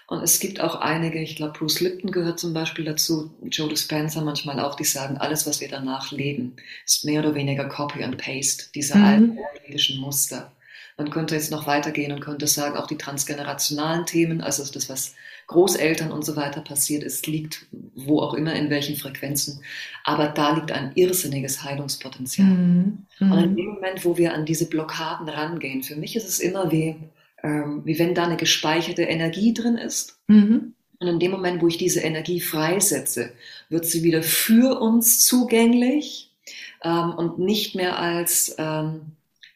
Und 0.08 0.24
es 0.24 0.40
gibt 0.40 0.60
auch 0.60 0.76
einige, 0.76 1.22
ich 1.22 1.36
glaube, 1.36 1.60
Bruce 1.60 1.82
Lipton 1.82 2.12
gehört 2.12 2.40
zum 2.40 2.54
Beispiel 2.54 2.84
dazu, 2.86 3.32
Joe 3.44 3.70
Dispenza 3.70 4.22
manchmal 4.22 4.60
auch, 4.60 4.76
die 4.76 4.86
sagen, 4.86 5.18
alles, 5.18 5.46
was 5.46 5.62
wir 5.62 5.68
danach 5.68 6.12
leben, 6.12 6.56
ist 6.86 7.06
mehr 7.06 7.20
oder 7.20 7.36
weniger 7.36 7.66
Copy 7.66 8.04
and 8.04 8.18
Paste 8.18 8.72
dieser 8.74 8.96
mhm. 8.96 9.06
alten 9.06 9.38
ayurvedischen 9.38 10.00
Muster. 10.00 10.52
Man 11.00 11.12
könnte 11.12 11.34
jetzt 11.34 11.50
noch 11.50 11.66
weitergehen 11.66 12.12
und 12.12 12.20
könnte 12.20 12.46
sagen, 12.46 12.76
auch 12.76 12.86
die 12.86 12.98
transgenerationalen 12.98 14.06
Themen, 14.06 14.42
also 14.42 14.70
das, 14.70 14.90
was 14.90 15.16
Großeltern 15.48 16.12
und 16.12 16.26
so 16.26 16.36
weiter 16.36 16.60
passiert 16.60 17.04
ist, 17.04 17.26
liegt 17.26 17.68
wo 17.96 18.20
auch 18.20 18.34
immer, 18.34 18.54
in 18.54 18.70
welchen 18.70 18.98
Frequenzen. 18.98 19.62
Aber 20.04 20.28
da 20.28 20.54
liegt 20.54 20.74
ein 20.74 20.92
irrsinniges 20.96 21.64
Heilungspotenzial. 21.64 22.48
Mhm. 22.48 23.06
Und 23.22 23.38
in 23.38 23.52
mhm. 23.52 23.56
dem 23.56 23.66
Moment, 23.68 24.04
wo 24.04 24.18
wir 24.18 24.34
an 24.34 24.46
diese 24.46 24.68
Blockaden 24.68 25.30
rangehen, 25.30 25.84
für 25.84 25.96
mich 25.96 26.18
ist 26.18 26.28
es 26.28 26.42
immer 26.42 26.70
wie, 26.70 26.98
ähm, 27.44 27.82
wie 27.86 27.98
wenn 27.98 28.14
da 28.14 28.26
eine 28.26 28.36
gespeicherte 28.36 29.04
Energie 29.04 29.54
drin 29.54 29.78
ist. 29.78 30.20
Mhm. 30.28 30.74
Und 31.00 31.08
in 31.08 31.20
dem 31.20 31.32
Moment, 31.32 31.62
wo 31.62 31.68
ich 31.68 31.78
diese 31.78 32.02
Energie 32.02 32.42
freisetze, 32.42 33.32
wird 33.70 33.86
sie 33.86 34.04
wieder 34.04 34.22
für 34.22 34.82
uns 34.82 35.26
zugänglich 35.26 36.36
ähm, 36.84 37.14
und 37.16 37.40
nicht 37.40 37.74
mehr 37.74 38.00
als 38.00 38.54
ähm, 38.58 39.14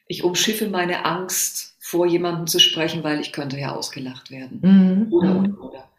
ich 0.08 0.24
umschiffe 0.24 0.70
meine 0.70 1.06
Angst, 1.06 1.74
vor 1.80 2.06
jemandem 2.08 2.48
zu 2.48 2.60
sprechen, 2.60 3.04
weil 3.04 3.20
ich 3.20 3.34
könnte 3.34 3.60
ja 3.60 3.76
ausgelacht 3.76 4.32
werden. 4.32 4.60
Mhm. 4.62 5.14
Oder, 5.14 5.40
oder, 5.40 5.62
oder. 5.62 5.90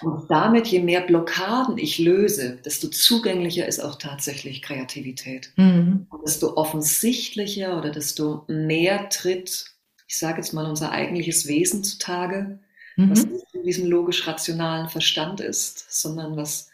Und 0.00 0.30
damit, 0.30 0.66
je 0.66 0.80
mehr 0.80 1.02
Blockaden 1.02 1.78
ich 1.78 1.98
löse, 1.98 2.58
desto 2.64 2.88
zugänglicher 2.88 3.66
ist 3.66 3.80
auch 3.80 3.96
tatsächlich 3.96 4.62
Kreativität. 4.62 5.52
Mhm. 5.56 6.06
Und 6.08 6.22
desto 6.26 6.56
offensichtlicher 6.56 7.78
oder 7.78 7.90
desto 7.90 8.44
mehr 8.48 9.08
tritt, 9.08 9.66
ich 10.06 10.18
sage 10.18 10.38
jetzt 10.38 10.52
mal, 10.52 10.66
unser 10.66 10.92
eigentliches 10.92 11.46
Wesen 11.46 11.84
zutage, 11.84 12.58
mhm. 12.96 13.10
was 13.10 13.26
nicht 13.26 13.46
in 13.52 13.62
diesem 13.62 13.88
logisch-rationalen 13.88 14.88
Verstand 14.88 15.40
ist, 15.40 15.86
sondern 15.90 16.36
was 16.36 16.70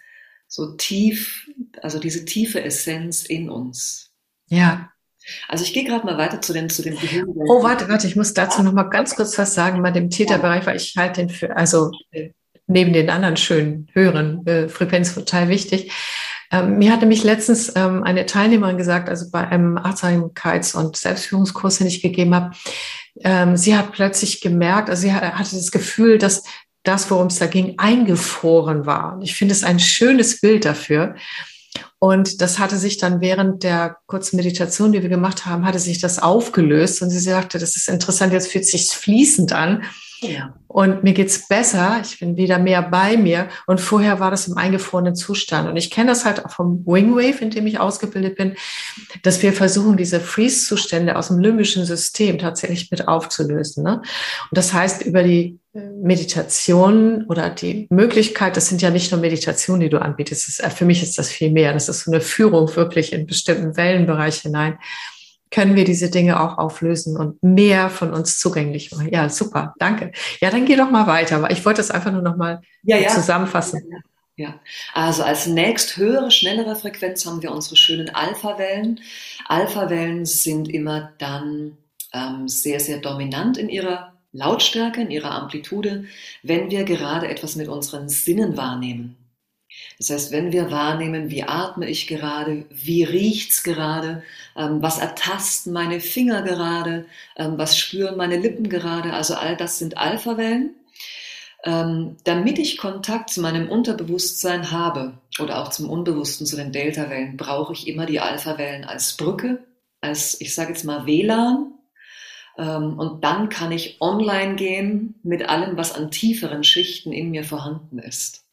so 0.47 0.77
tief, 0.77 1.51
also 1.81 1.99
diese 1.99 2.25
tiefe 2.25 2.63
Essenz 2.63 3.25
in 3.25 3.51
uns. 3.51 4.13
Ja. 4.49 4.92
Also 5.49 5.65
ich 5.65 5.73
gehe 5.73 5.85
gerade 5.85 6.05
mal 6.07 6.19
weiter 6.19 6.41
zu 6.41 6.53
den 6.53 6.69
zu 6.69 6.83
Gehirn 6.83 7.29
Oh, 7.29 7.63
warte, 7.63 7.89
warte, 7.89 8.07
ich 8.07 8.17
muss 8.17 8.35
dazu 8.35 8.63
noch 8.63 8.73
mal 8.73 8.85
ganz 8.85 9.15
kurz 9.17 9.37
was 9.39 9.55
sagen 9.55 9.83
bei 9.83 9.91
dem 9.91 10.11
Täterbereich, 10.11 10.67
weil 10.67 10.77
ich 10.77 10.95
halte 10.97 11.21
den 11.21 11.31
für, 11.31 11.57
also 11.57 11.91
äh, 12.11 12.31
neben 12.67 12.93
den 12.93 13.11
anderen 13.11 13.37
schönen 13.37 13.89
höheren 13.93 14.47
äh, 14.47 14.69
Frequenzen 14.69 15.15
total 15.15 15.49
wichtig. 15.49 15.93
Ähm, 16.51 16.79
mir 16.79 16.93
hatte 16.93 17.07
mich 17.07 17.25
letztens 17.25 17.73
ähm, 17.77 18.03
eine 18.03 18.27
Teilnehmerin 18.27 18.77
gesagt, 18.77 19.09
also 19.09 19.31
bei 19.31 19.47
einem 19.49 19.79
Achtsamkeits- 19.79 20.77
und 20.77 20.97
Selbstführungskurs, 20.97 21.79
den 21.79 21.87
ich 21.87 22.03
gegeben 22.03 22.35
habe, 22.35 22.55
ähm, 23.21 23.57
sie 23.57 23.77
hat 23.77 23.93
plötzlich 23.93 24.41
gemerkt, 24.41 24.91
also 24.91 25.03
sie 25.03 25.13
hatte 25.13 25.57
das 25.57 25.71
Gefühl, 25.71 26.19
dass 26.19 26.45
das, 26.83 27.11
worum 27.11 27.29
es 27.29 27.39
da 27.39 27.47
ging, 27.47 27.75
eingefroren 27.79 28.87
war. 28.87 29.19
Ich 29.23 29.35
finde 29.35 29.53
es 29.53 29.65
ein 29.65 29.79
schönes 29.79 30.41
Bild 30.41 30.65
dafür. 30.65 31.15
Und 31.99 32.41
das 32.41 32.59
hatte 32.59 32.77
sich 32.77 32.99
dann 32.99 33.21
während 33.21 33.63
der 33.63 33.97
kurzen 34.07 34.37
Meditation, 34.37 34.93
die 34.93 35.03
wir 35.03 35.09
gemacht 35.09 35.47
haben, 35.47 35.65
hatte 35.65 35.79
sich 35.79 36.01
das 36.01 36.19
aufgelöst. 36.19 37.01
Und 37.03 37.11
sie 37.11 37.21
sagte, 37.21 37.59
das 37.59 37.77
ist 37.77 37.89
interessant, 37.89 38.33
jetzt 38.33 38.51
fühlt 38.51 38.67
sich 38.67 38.91
fließend 38.91 39.53
an. 39.53 39.85
Ja. 40.21 40.55
Und 40.69 41.03
mir 41.05 41.13
geht's 41.13 41.49
besser, 41.49 42.01
ich 42.03 42.19
bin 42.19 42.37
wieder 42.37 42.59
mehr 42.59 42.83
bei 42.83 43.17
mir. 43.17 43.49
Und 43.67 43.81
vorher 43.81 44.21
war 44.21 44.31
das 44.31 44.49
im 44.49 44.57
eingefrorenen 44.57 45.15
Zustand. 45.15 45.69
Und 45.69 45.77
ich 45.77 45.91
kenne 45.91 46.11
das 46.11 46.25
halt 46.25 46.45
auch 46.45 46.51
vom 46.51 46.85
Wingwave, 46.87 47.43
in 47.43 47.51
dem 47.51 47.67
ich 47.67 47.79
ausgebildet 47.79 48.37
bin, 48.37 48.55
dass 49.23 49.43
wir 49.43 49.53
versuchen, 49.53 49.97
diese 49.97 50.21
Freeze-Zustände 50.21 51.17
aus 51.17 51.29
dem 51.29 51.39
limbischen 51.39 51.85
System 51.85 52.39
tatsächlich 52.39 52.91
mit 52.91 53.09
aufzulösen. 53.09 53.85
Ne? 53.85 53.97
Und 53.97 54.59
das 54.59 54.73
heißt, 54.73 55.03
über 55.03 55.23
die 55.23 55.59
Meditation 55.73 57.25
oder 57.29 57.49
die 57.51 57.87
Möglichkeit, 57.91 58.57
das 58.57 58.69
sind 58.69 58.83
ja 58.83 58.91
nicht 58.91 59.11
nur 59.11 59.21
Meditationen, 59.21 59.81
die 59.81 59.89
du 59.89 60.01
anbietest. 60.01 60.49
Ist, 60.49 60.63
für 60.75 60.85
mich 60.85 61.03
ist 61.03 61.19
das 61.19 61.31
viel 61.31 61.51
mehr. 61.51 61.73
Das 61.73 61.89
ist 61.89 62.05
so 62.05 62.11
eine 62.11 62.21
Führung 62.21 62.75
wirklich 62.77 63.13
in 63.13 63.27
bestimmten 63.27 63.77
Wellenbereich 63.77 64.41
hinein 64.41 64.79
können 65.53 65.77
wir 65.77 65.85
diese 65.85 66.11
Dinge 66.11 66.41
auch 66.41 66.59
auflösen 66.59 67.17
und 67.17 67.41
mehr 67.43 67.91
von 67.91 68.13
uns 68.13 68.39
zugänglich 68.39 68.91
machen. 68.91 69.11
Ja, 69.13 69.29
super, 69.29 69.75
danke. 69.79 70.11
Ja, 70.41 70.51
dann 70.51 70.65
geh 70.65 70.77
doch 70.77 70.91
mal 70.91 71.07
weiter. 71.07 71.49
Ich 71.51 71.65
wollte 71.65 71.77
das 71.79 71.91
einfach 71.91 72.11
nur 72.11 72.23
noch 72.23 72.37
mal 72.37 72.63
ja, 72.83 72.97
ja. 72.97 73.11
zusammenfassen. 73.11 73.83
Ja, 74.35 74.55
also 74.95 75.23
als 75.23 75.47
nächst 75.47 75.99
höhere, 75.99 76.31
schnellere 76.31 76.75
Frequenz 76.75 77.27
haben 77.27 77.43
wir 77.43 77.53
unsere 77.53 77.77
schönen 77.77 78.09
Alpha-Wellen. 78.09 79.01
Alpha-Wellen 79.47 80.25
sind 80.25 80.73
immer 80.73 81.13
dann 81.19 81.77
ähm, 82.15 82.49
sehr, 82.49 82.81
sehr 82.81 82.99
dominant 82.99 83.59
in 83.59 83.69
ihrer 83.69 84.12
Lautstärke, 84.33 85.03
in 85.03 85.11
ihrer 85.11 85.33
Amplitude, 85.33 86.05
wenn 86.43 86.71
wir 86.71 86.85
gerade 86.85 87.29
etwas 87.29 87.57
mit 87.57 87.69
unseren 87.69 88.09
Sinnen 88.09 88.57
wahrnehmen. 88.57 89.17
Das 89.99 90.11
heißt, 90.11 90.33
wenn 90.33 90.53
wir 90.53 90.71
wahrnehmen, 90.71 91.31
wie 91.31 91.45
atme 91.45 91.89
ich 91.89 92.07
gerade, 92.07 92.67
wie 92.71 93.05
riecht's 93.05 93.63
gerade, 93.63 94.23
ähm, 94.57 94.83
was 94.83 94.99
ertasten 94.99 95.73
meine 95.73 96.01
Finger 96.01 96.43
gerade, 96.43 97.07
ähm, 97.37 97.57
was 97.57 97.77
spüren 97.79 98.17
meine 98.17 98.37
Lippen 98.37 98.69
gerade, 98.69 99.13
also 99.13 99.35
all 99.35 99.57
das 99.57 99.79
sind 99.79 99.97
Alpha-Wellen. 99.97 100.75
Ähm, 101.65 102.17
damit 102.25 102.59
ich 102.59 102.77
Kontakt 102.77 103.31
zu 103.31 103.41
meinem 103.41 103.69
Unterbewusstsein 103.69 104.73
habe 104.73 105.19
oder 105.39 105.63
auch 105.63 105.69
zum 105.69 105.89
Unbewussten, 105.89 106.45
zu 106.45 106.57
den 106.57 106.73
Delta-Wellen, 106.73 107.37
brauche 107.37 107.73
ich 107.73 107.87
immer 107.87 108.05
die 108.05 108.19
Alpha-Wellen 108.19 108.85
als 108.85 109.17
Brücke, 109.17 109.63
als, 110.01 110.41
ich 110.41 110.55
sage 110.55 110.71
jetzt 110.71 110.85
mal, 110.85 111.07
WLAN. 111.07 111.73
Ähm, 112.59 112.99
und 112.99 113.25
dann 113.25 113.49
kann 113.49 113.73
ich 113.73 114.01
online 114.01 114.57
gehen 114.57 115.15
mit 115.23 115.49
allem, 115.49 115.77
was 115.77 115.95
an 115.95 116.11
tieferen 116.11 116.65
Schichten 116.65 117.13
in 117.13 117.31
mir 117.31 117.45
vorhanden 117.45 117.99
ist. 117.99 118.45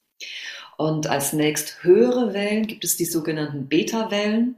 Und 0.78 1.08
als 1.08 1.34
nächst 1.34 1.84
höhere 1.84 2.34
Wellen 2.34 2.66
gibt 2.66 2.84
es 2.84 2.96
die 2.96 3.06
sogenannten 3.06 3.68
Beta-Wellen. 3.68 4.56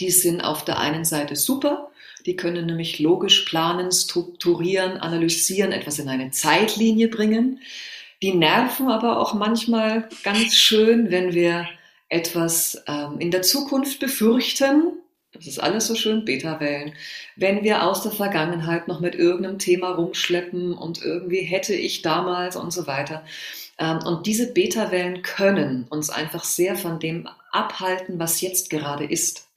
Die 0.00 0.10
sind 0.10 0.40
auf 0.40 0.64
der 0.64 0.80
einen 0.80 1.04
Seite 1.04 1.36
super. 1.36 1.90
Die 2.26 2.36
können 2.36 2.66
nämlich 2.66 2.98
logisch 2.98 3.42
planen, 3.42 3.92
strukturieren, 3.92 4.98
analysieren, 4.98 5.72
etwas 5.72 5.98
in 5.98 6.08
eine 6.08 6.30
Zeitlinie 6.32 7.08
bringen. 7.08 7.60
Die 8.22 8.34
nerven 8.34 8.88
aber 8.88 9.18
auch 9.18 9.32
manchmal 9.32 10.08
ganz 10.22 10.54
schön, 10.54 11.10
wenn 11.10 11.32
wir 11.32 11.66
etwas 12.08 12.82
ähm, 12.86 13.18
in 13.18 13.30
der 13.30 13.42
Zukunft 13.42 14.00
befürchten. 14.00 14.98
Das 15.40 15.46
ist 15.46 15.58
alles 15.58 15.86
so 15.86 15.94
schön 15.94 16.26
Beta-Wellen. 16.26 16.92
Wenn 17.34 17.64
wir 17.64 17.84
aus 17.84 18.02
der 18.02 18.12
Vergangenheit 18.12 18.88
noch 18.88 19.00
mit 19.00 19.14
irgendeinem 19.14 19.58
Thema 19.58 19.92
rumschleppen 19.92 20.74
und 20.74 21.02
irgendwie 21.02 21.40
hätte 21.40 21.74
ich 21.74 22.02
damals 22.02 22.56
und 22.56 22.70
so 22.74 22.86
weiter. 22.86 23.24
Ähm, 23.78 24.00
und 24.04 24.26
diese 24.26 24.52
Beta-Wellen 24.52 25.22
können 25.22 25.86
uns 25.88 26.10
einfach 26.10 26.44
sehr 26.44 26.76
von 26.76 27.00
dem 27.00 27.26
abhalten, 27.52 28.18
was 28.18 28.42
jetzt 28.42 28.68
gerade 28.68 29.04
ist, 29.04 29.48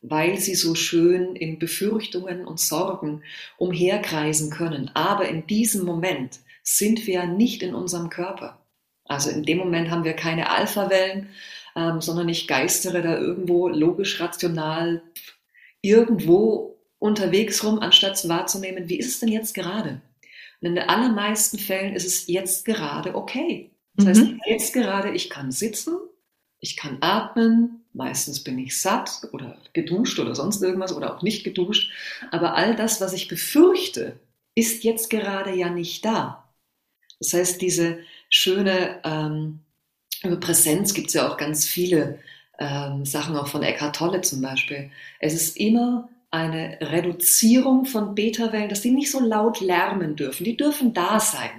weil 0.00 0.38
sie 0.38 0.54
so 0.54 0.74
schön 0.74 1.36
in 1.36 1.58
Befürchtungen 1.58 2.46
und 2.46 2.58
Sorgen 2.58 3.22
umherkreisen 3.58 4.48
können. 4.48 4.90
Aber 4.94 5.28
in 5.28 5.46
diesem 5.46 5.84
Moment 5.84 6.40
sind 6.62 7.06
wir 7.06 7.26
nicht 7.26 7.62
in 7.62 7.74
unserem 7.74 8.08
Körper. 8.08 8.58
Also 9.04 9.28
in 9.28 9.42
dem 9.42 9.58
Moment 9.58 9.90
haben 9.90 10.04
wir 10.04 10.14
keine 10.14 10.48
Alpha-Wellen, 10.48 11.28
ähm, 11.76 12.00
sondern 12.00 12.28
ich 12.28 12.46
geistere 12.46 13.02
da 13.02 13.18
irgendwo 13.18 13.68
logisch, 13.68 14.20
rational 14.20 15.02
irgendwo 15.80 16.78
unterwegs 16.98 17.64
rum, 17.64 17.80
anstatt 17.80 18.28
wahrzunehmen, 18.28 18.88
wie 18.88 18.98
ist 18.98 19.08
es 19.08 19.20
denn 19.20 19.28
jetzt 19.28 19.54
gerade? 19.54 20.00
Und 20.60 20.68
in 20.68 20.74
den 20.76 20.88
allermeisten 20.88 21.58
Fällen 21.58 21.94
ist 21.94 22.06
es 22.06 22.28
jetzt 22.28 22.64
gerade 22.64 23.14
okay. 23.14 23.72
Das 23.94 24.06
heißt, 24.06 24.22
mhm. 24.22 24.40
jetzt 24.46 24.72
gerade, 24.72 25.10
ich 25.10 25.28
kann 25.28 25.50
sitzen, 25.50 25.98
ich 26.60 26.76
kann 26.76 26.98
atmen, 27.00 27.84
meistens 27.92 28.42
bin 28.42 28.58
ich 28.58 28.80
satt 28.80 29.28
oder 29.32 29.58
geduscht 29.72 30.18
oder 30.18 30.34
sonst 30.34 30.62
irgendwas 30.62 30.94
oder 30.94 31.14
auch 31.14 31.22
nicht 31.22 31.44
geduscht. 31.44 31.92
Aber 32.30 32.54
all 32.54 32.76
das, 32.76 33.00
was 33.00 33.12
ich 33.12 33.28
befürchte, 33.28 34.20
ist 34.54 34.84
jetzt 34.84 35.10
gerade 35.10 35.54
ja 35.54 35.70
nicht 35.70 36.04
da. 36.04 36.54
Das 37.18 37.32
heißt, 37.32 37.60
diese 37.60 37.98
schöne, 38.28 39.00
ähm, 39.04 39.61
über 40.24 40.36
Präsenz 40.36 40.94
gibt 40.94 41.08
es 41.08 41.14
ja 41.14 41.28
auch 41.28 41.36
ganz 41.36 41.66
viele 41.66 42.18
ähm, 42.58 43.04
Sachen, 43.04 43.36
auch 43.36 43.48
von 43.48 43.62
Eckhart 43.62 43.96
Tolle 43.96 44.20
zum 44.20 44.40
Beispiel. 44.40 44.90
Es 45.20 45.34
ist 45.34 45.56
immer 45.56 46.08
eine 46.30 46.78
Reduzierung 46.80 47.84
von 47.84 48.14
Beta-Wellen, 48.14 48.68
dass 48.68 48.80
die 48.80 48.90
nicht 48.90 49.10
so 49.10 49.20
laut 49.20 49.60
lärmen 49.60 50.16
dürfen. 50.16 50.44
Die 50.44 50.56
dürfen 50.56 50.94
da 50.94 51.20
sein, 51.20 51.50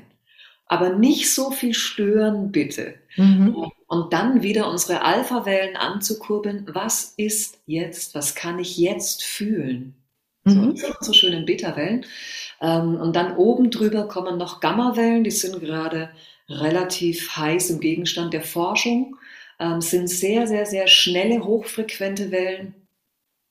aber 0.65 0.89
nicht 0.89 1.31
so 1.31 1.51
viel 1.51 1.73
stören, 1.73 2.51
bitte. 2.51 2.95
Mhm. 3.15 3.71
Und 3.87 4.13
dann 4.13 4.41
wieder 4.41 4.69
unsere 4.69 5.03
Alpha-Wellen 5.03 5.75
anzukurbeln. 5.75 6.67
Was 6.73 7.13
ist 7.17 7.59
jetzt? 7.67 8.15
Was 8.15 8.33
kann 8.33 8.57
ich 8.57 8.77
jetzt 8.77 9.23
fühlen? 9.23 9.93
Mhm. 10.45 10.75
So, 10.75 10.87
so 10.99 11.13
schönen 11.13 11.45
Beta-Wellen. 11.45 12.05
Ähm, 12.59 12.95
und 12.95 13.15
dann 13.15 13.37
oben 13.37 13.69
drüber 13.69 14.07
kommen 14.07 14.37
noch 14.37 14.59
Gamma-Wellen, 14.59 15.23
die 15.23 15.31
sind 15.31 15.59
gerade 15.59 16.09
relativ 16.49 17.35
heiß 17.37 17.69
im 17.71 17.79
Gegenstand 17.79 18.33
der 18.33 18.43
Forschung, 18.43 19.17
ähm, 19.59 19.81
sind 19.81 20.07
sehr, 20.07 20.47
sehr, 20.47 20.65
sehr 20.65 20.87
schnelle, 20.87 21.43
hochfrequente 21.43 22.31
Wellen, 22.31 22.75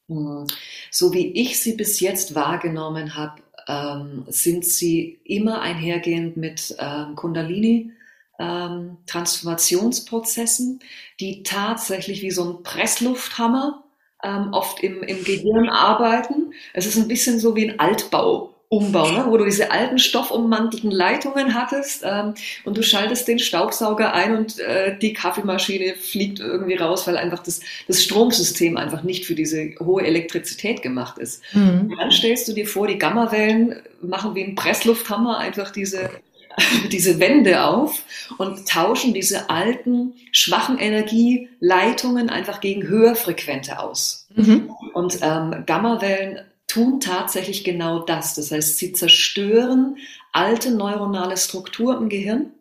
hm. 0.08 0.46
So 0.90 1.12
wie 1.12 1.28
ich 1.40 1.60
sie 1.60 1.74
bis 1.74 2.00
jetzt 2.00 2.34
wahrgenommen 2.34 3.14
habe, 3.16 3.42
ähm, 3.68 4.24
sind 4.28 4.64
sie 4.64 5.20
immer 5.24 5.60
einhergehend 5.62 6.36
mit 6.36 6.74
ähm, 6.78 7.14
Kundalini. 7.16 7.92
Ähm, 8.38 8.96
Transformationsprozessen, 9.06 10.80
die 11.20 11.42
tatsächlich 11.42 12.22
wie 12.22 12.30
so 12.30 12.44
ein 12.44 12.62
Presslufthammer 12.62 13.84
ähm, 14.24 14.52
oft 14.52 14.80
im, 14.82 15.02
im 15.02 15.22
Gehirn 15.22 15.68
arbeiten. 15.68 16.52
Es 16.72 16.86
ist 16.86 16.96
ein 16.96 17.08
bisschen 17.08 17.38
so 17.38 17.54
wie 17.56 17.70
ein 17.70 17.78
Altbau. 17.78 18.51
Umbau, 18.72 19.10
ne? 19.10 19.26
wo 19.28 19.36
du 19.36 19.44
diese 19.44 19.70
alten 19.70 19.98
stoffummantelten 19.98 20.90
Leitungen 20.90 21.52
hattest 21.52 22.04
ähm, 22.06 22.32
und 22.64 22.78
du 22.78 22.82
schaltest 22.82 23.28
den 23.28 23.38
Staubsauger 23.38 24.14
ein 24.14 24.34
und 24.34 24.58
äh, 24.60 24.96
die 24.98 25.12
Kaffeemaschine 25.12 25.94
fliegt 25.94 26.40
irgendwie 26.40 26.76
raus, 26.76 27.06
weil 27.06 27.18
einfach 27.18 27.42
das, 27.42 27.60
das 27.86 28.02
Stromsystem 28.02 28.78
einfach 28.78 29.02
nicht 29.02 29.26
für 29.26 29.34
diese 29.34 29.74
hohe 29.78 30.04
Elektrizität 30.06 30.80
gemacht 30.80 31.18
ist. 31.18 31.42
Mhm. 31.52 31.92
Dann 31.98 32.10
stellst 32.10 32.48
du 32.48 32.54
dir 32.54 32.66
vor, 32.66 32.86
die 32.86 32.96
Gammawellen 32.96 33.76
machen 34.00 34.34
wie 34.34 34.42
ein 34.42 34.54
Presslufthammer 34.54 35.36
einfach 35.36 35.70
diese 35.70 36.08
diese 36.92 37.18
Wände 37.18 37.64
auf 37.64 38.02
und 38.36 38.68
tauschen 38.68 39.14
diese 39.14 39.48
alten, 39.48 40.12
schwachen 40.32 40.78
Energieleitungen 40.78 42.28
einfach 42.28 42.60
gegen 42.60 42.82
höherfrequente 42.82 43.78
aus. 43.78 44.26
Mhm. 44.34 44.70
Und 44.92 45.18
ähm, 45.22 45.64
Gammawellen 45.64 46.40
tun 46.72 47.00
tatsächlich 47.00 47.64
genau 47.64 48.00
das. 48.00 48.34
Das 48.34 48.50
heißt, 48.50 48.78
sie 48.78 48.92
zerstören 48.92 49.96
alte 50.32 50.70
neuronale 50.70 51.36
Struktur 51.36 51.96
im 51.96 52.08
Gehirn, 52.08 52.52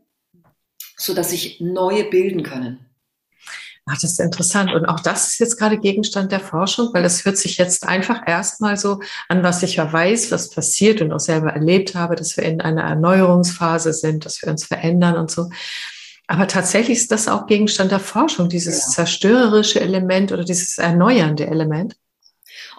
sodass 0.98 1.30
sich 1.30 1.62
neue 1.62 2.04
bilden 2.06 2.44
können. 2.44 2.86
Ach, 3.86 3.96
das 3.96 4.12
ist 4.12 4.20
interessant. 4.20 4.74
Und 4.74 4.86
auch 4.86 5.00
das 5.00 5.30
ist 5.30 5.40
jetzt 5.40 5.58
gerade 5.58 5.78
Gegenstand 5.78 6.32
der 6.32 6.40
Forschung, 6.40 6.94
weil 6.94 7.04
das 7.04 7.26
hört 7.26 7.38
sich 7.38 7.58
jetzt 7.58 7.88
einfach 7.88 8.22
erstmal 8.28 8.78
so 8.78 9.00
an, 9.28 9.44
was 9.44 9.64
ich 9.64 9.78
ja 9.78 9.92
weiß, 9.92 10.32
was 10.32 10.52
passiert 10.52 11.02
und 11.02 11.12
auch 11.12 11.20
selber 11.20 11.54
erlebt 11.54 11.96
habe, 11.96 12.16
dass 12.16 12.38
wir 12.38 12.44
in 12.44 12.62
einer 12.62 12.84
Erneuerungsphase 12.84 13.94
sind, 13.94 14.26
dass 14.26 14.42
wir 14.42 14.50
uns 14.50 14.66
verändern 14.66 15.16
und 15.16 15.32
so. 15.32 15.50
Aber 16.28 16.48
tatsächlich 16.48 17.00
ist 17.00 17.12
das 17.12 17.28
auch 17.28 17.48
Gegenstand 17.48 17.92
der 17.92 18.00
Forschung, 18.00 18.50
dieses 18.50 18.84
ja. 18.84 18.90
zerstörerische 18.90 19.82
Element 19.82 20.32
oder 20.32 20.44
dieses 20.44 20.78
erneuernde 20.78 21.48
Element. 21.48 21.96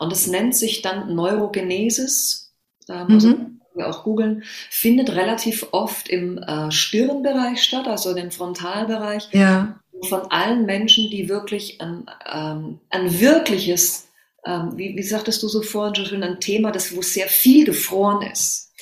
Und 0.02 0.12
es 0.12 0.26
nennt 0.26 0.54
sich 0.54 0.82
dann 0.82 1.14
Neurogenesis. 1.14 2.52
Da 2.86 3.04
muss 3.04 3.24
mhm. 3.24 3.60
wir 3.74 3.88
auch 3.88 4.04
googeln, 4.04 4.42
findet 4.70 5.10
relativ 5.10 5.68
oft 5.72 6.08
im 6.08 6.38
äh, 6.38 6.70
Stirnbereich 6.70 7.62
statt, 7.62 7.86
also 7.86 8.14
im 8.14 8.30
Frontalbereich. 8.30 9.28
Ja 9.32 9.78
von 10.08 10.22
allen 10.30 10.66
Menschen, 10.66 11.10
die 11.10 11.28
wirklich 11.28 11.80
ein, 11.80 12.06
ähm, 12.30 12.80
ein 12.90 13.20
wirkliches, 13.20 14.08
ähm, 14.44 14.72
wie, 14.76 14.96
wie 14.96 15.02
sagtest 15.02 15.42
du 15.42 15.48
so 15.48 15.62
vorhin 15.62 15.94
schon 15.94 16.06
schön, 16.06 16.22
ein 16.22 16.40
Thema, 16.40 16.72
das, 16.72 16.94
wo 16.96 17.02
sehr 17.02 17.28
viel 17.28 17.64
gefroren 17.64 18.22
ist. 18.30 18.72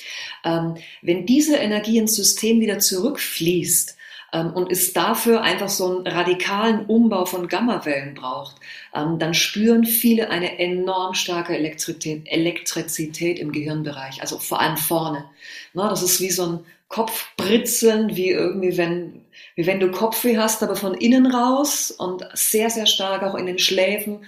Ähm, 0.43 0.75
wenn 1.01 1.25
diese 1.25 1.57
Energie 1.57 1.99
ins 1.99 2.15
System 2.15 2.59
wieder 2.59 2.79
zurückfließt, 2.79 3.95
und 4.31 4.71
es 4.71 4.93
dafür 4.93 5.41
einfach 5.41 5.69
so 5.69 5.97
einen 5.97 6.07
radikalen 6.07 6.85
Umbau 6.85 7.25
von 7.25 7.47
Gammawellen 7.47 8.13
braucht, 8.13 8.55
ähm, 8.95 9.19
dann 9.19 9.33
spüren 9.33 9.85
viele 9.85 10.29
eine 10.29 10.57
enorm 10.59 11.13
starke 11.13 11.57
Elektrizität, 11.57 13.39
im 13.39 13.51
Gehirnbereich, 13.51 14.21
also 14.21 14.39
vor 14.39 14.61
allem 14.61 14.77
vorne. 14.77 15.25
Na, 15.73 15.89
das 15.89 16.01
ist 16.01 16.21
wie 16.21 16.31
so 16.31 16.45
ein 16.45 16.59
Kopfbritzeln, 16.87 18.15
wie 18.15 18.29
irgendwie, 18.29 18.77
wenn, 18.77 19.25
wie 19.55 19.65
wenn 19.65 19.79
du 19.79 19.91
Kopfweh 19.91 20.37
hast, 20.37 20.61
aber 20.63 20.75
von 20.75 20.93
innen 20.93 21.25
raus 21.25 21.91
und 21.91 22.25
sehr, 22.33 22.69
sehr 22.69 22.85
stark 22.85 23.23
auch 23.23 23.35
in 23.35 23.45
den 23.45 23.59
Schläfen. 23.59 24.25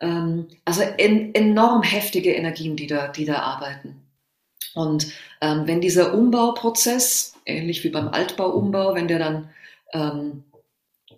Ähm, 0.00 0.48
also 0.64 0.82
en, 0.82 1.34
enorm 1.34 1.82
heftige 1.82 2.34
Energien, 2.34 2.76
die 2.76 2.86
da, 2.86 3.08
die 3.08 3.24
da 3.24 3.40
arbeiten. 3.40 4.02
Und 4.74 5.12
ähm, 5.40 5.62
wenn 5.66 5.80
dieser 5.80 6.12
Umbauprozess, 6.12 7.35
ähnlich 7.46 7.84
wie 7.84 7.90
beim 7.90 8.08
Altbauumbau, 8.08 8.94
wenn 8.94 9.08
der 9.08 9.18
dann 9.18 9.50
ähm, 9.92 10.44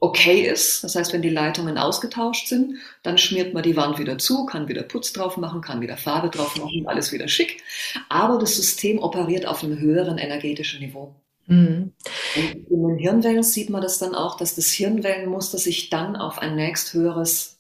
okay 0.01 0.43
ist, 0.43 0.85
das 0.85 0.95
heißt, 0.95 1.13
wenn 1.13 1.23
die 1.23 1.31
Leitungen 1.31 1.79
ausgetauscht 1.79 2.47
sind, 2.47 2.77
dann 3.03 3.19
schmiert 3.19 3.55
man 3.55 3.63
die 3.63 3.77
Wand 3.77 3.99
wieder 3.99 4.19
zu, 4.19 4.47
kann 4.47 4.69
wieder 4.69 4.83
Putz 4.83 5.13
drauf 5.13 5.37
machen, 5.37 5.61
kann 5.61 5.81
wieder 5.81 5.97
Farbe 5.97 6.31
drauf 6.31 6.57
machen, 6.57 6.87
alles 6.87 7.13
wieder 7.13 7.29
schick. 7.29 7.63
Aber 8.09 8.39
das 8.39 8.57
System 8.57 8.99
operiert 8.99 9.47
auf 9.47 9.65
einem 9.65 9.79
höheren 9.79 10.19
energetischen 10.19 10.81
Niveau. 10.81 11.15
Mhm. 11.47 11.93
Und 12.37 12.71
in 12.71 12.89
den 12.89 12.99
Hirnwellen 12.99 13.43
sieht 13.43 13.71
man 13.71 13.83
das 13.83 13.99
dann 13.99 14.15
auch, 14.15 14.37
dass 14.37 14.55
das 14.55 14.69
Hirnwellenmuster 14.69 15.59
sich 15.59 15.91
dann 15.91 16.15
auf 16.17 16.39
ein 16.39 16.55
nächsthöheres, 16.55 17.59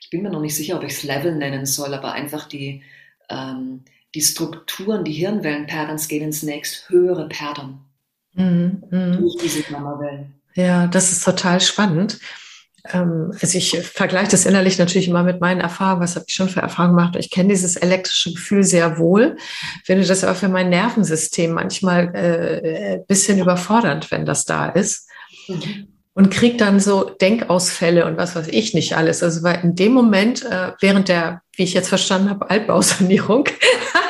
ich 0.00 0.10
bin 0.10 0.22
mir 0.22 0.30
noch 0.30 0.40
nicht 0.40 0.56
sicher, 0.56 0.76
ob 0.76 0.84
ich 0.84 0.92
es 0.92 1.02
Level 1.02 1.34
nennen 1.34 1.66
soll, 1.66 1.94
aber 1.94 2.12
einfach 2.12 2.46
die, 2.46 2.82
ähm, 3.30 3.84
die 4.14 4.22
Strukturen, 4.22 5.04
die 5.04 5.12
Hirnwellenpatterns 5.12 6.08
gehen 6.08 6.24
ins 6.24 6.42
nächsthöhere 6.42 7.28
Pattern. 7.28 7.80
Mhm. 8.34 8.82
Mhm. 8.90 9.18
Durch 9.18 9.36
diese. 9.42 9.64
Ja, 10.54 10.86
das 10.86 11.12
ist 11.12 11.24
total 11.24 11.60
spannend. 11.60 12.18
Ähm, 12.92 13.32
also 13.40 13.58
ich 13.58 13.78
vergleiche 13.80 14.30
das 14.30 14.46
innerlich 14.46 14.78
natürlich 14.78 15.08
immer 15.08 15.22
mit 15.22 15.40
meinen 15.40 15.60
Erfahrungen. 15.60 16.02
Was 16.02 16.16
habe 16.16 16.24
ich 16.28 16.34
schon 16.34 16.48
für 16.48 16.60
Erfahrungen 16.60 16.96
gemacht? 16.96 17.16
Ich 17.16 17.30
kenne 17.30 17.50
dieses 17.50 17.76
elektrische 17.76 18.32
Gefühl 18.32 18.64
sehr 18.64 18.98
wohl, 18.98 19.36
finde 19.84 20.06
das 20.06 20.24
aber 20.24 20.34
für 20.34 20.48
mein 20.48 20.70
Nervensystem 20.70 21.52
manchmal 21.52 22.14
äh, 22.14 22.94
ein 22.94 23.06
bisschen 23.06 23.38
überfordernd, 23.38 24.10
wenn 24.10 24.24
das 24.24 24.44
da 24.44 24.66
ist. 24.66 25.08
Mhm. 25.48 25.88
Und 26.12 26.30
kriege 26.30 26.56
dann 26.56 26.80
so 26.80 27.04
Denkausfälle 27.04 28.04
und 28.04 28.16
was 28.16 28.34
weiß 28.34 28.48
ich 28.48 28.74
nicht 28.74 28.96
alles. 28.96 29.22
Also 29.22 29.42
weil 29.42 29.60
in 29.62 29.76
dem 29.76 29.92
Moment, 29.92 30.44
äh, 30.44 30.72
während 30.80 31.08
der, 31.08 31.40
wie 31.54 31.62
ich 31.62 31.72
jetzt 31.72 31.88
verstanden 31.88 32.30
habe, 32.30 32.50
Altbausanierung, 32.50 33.44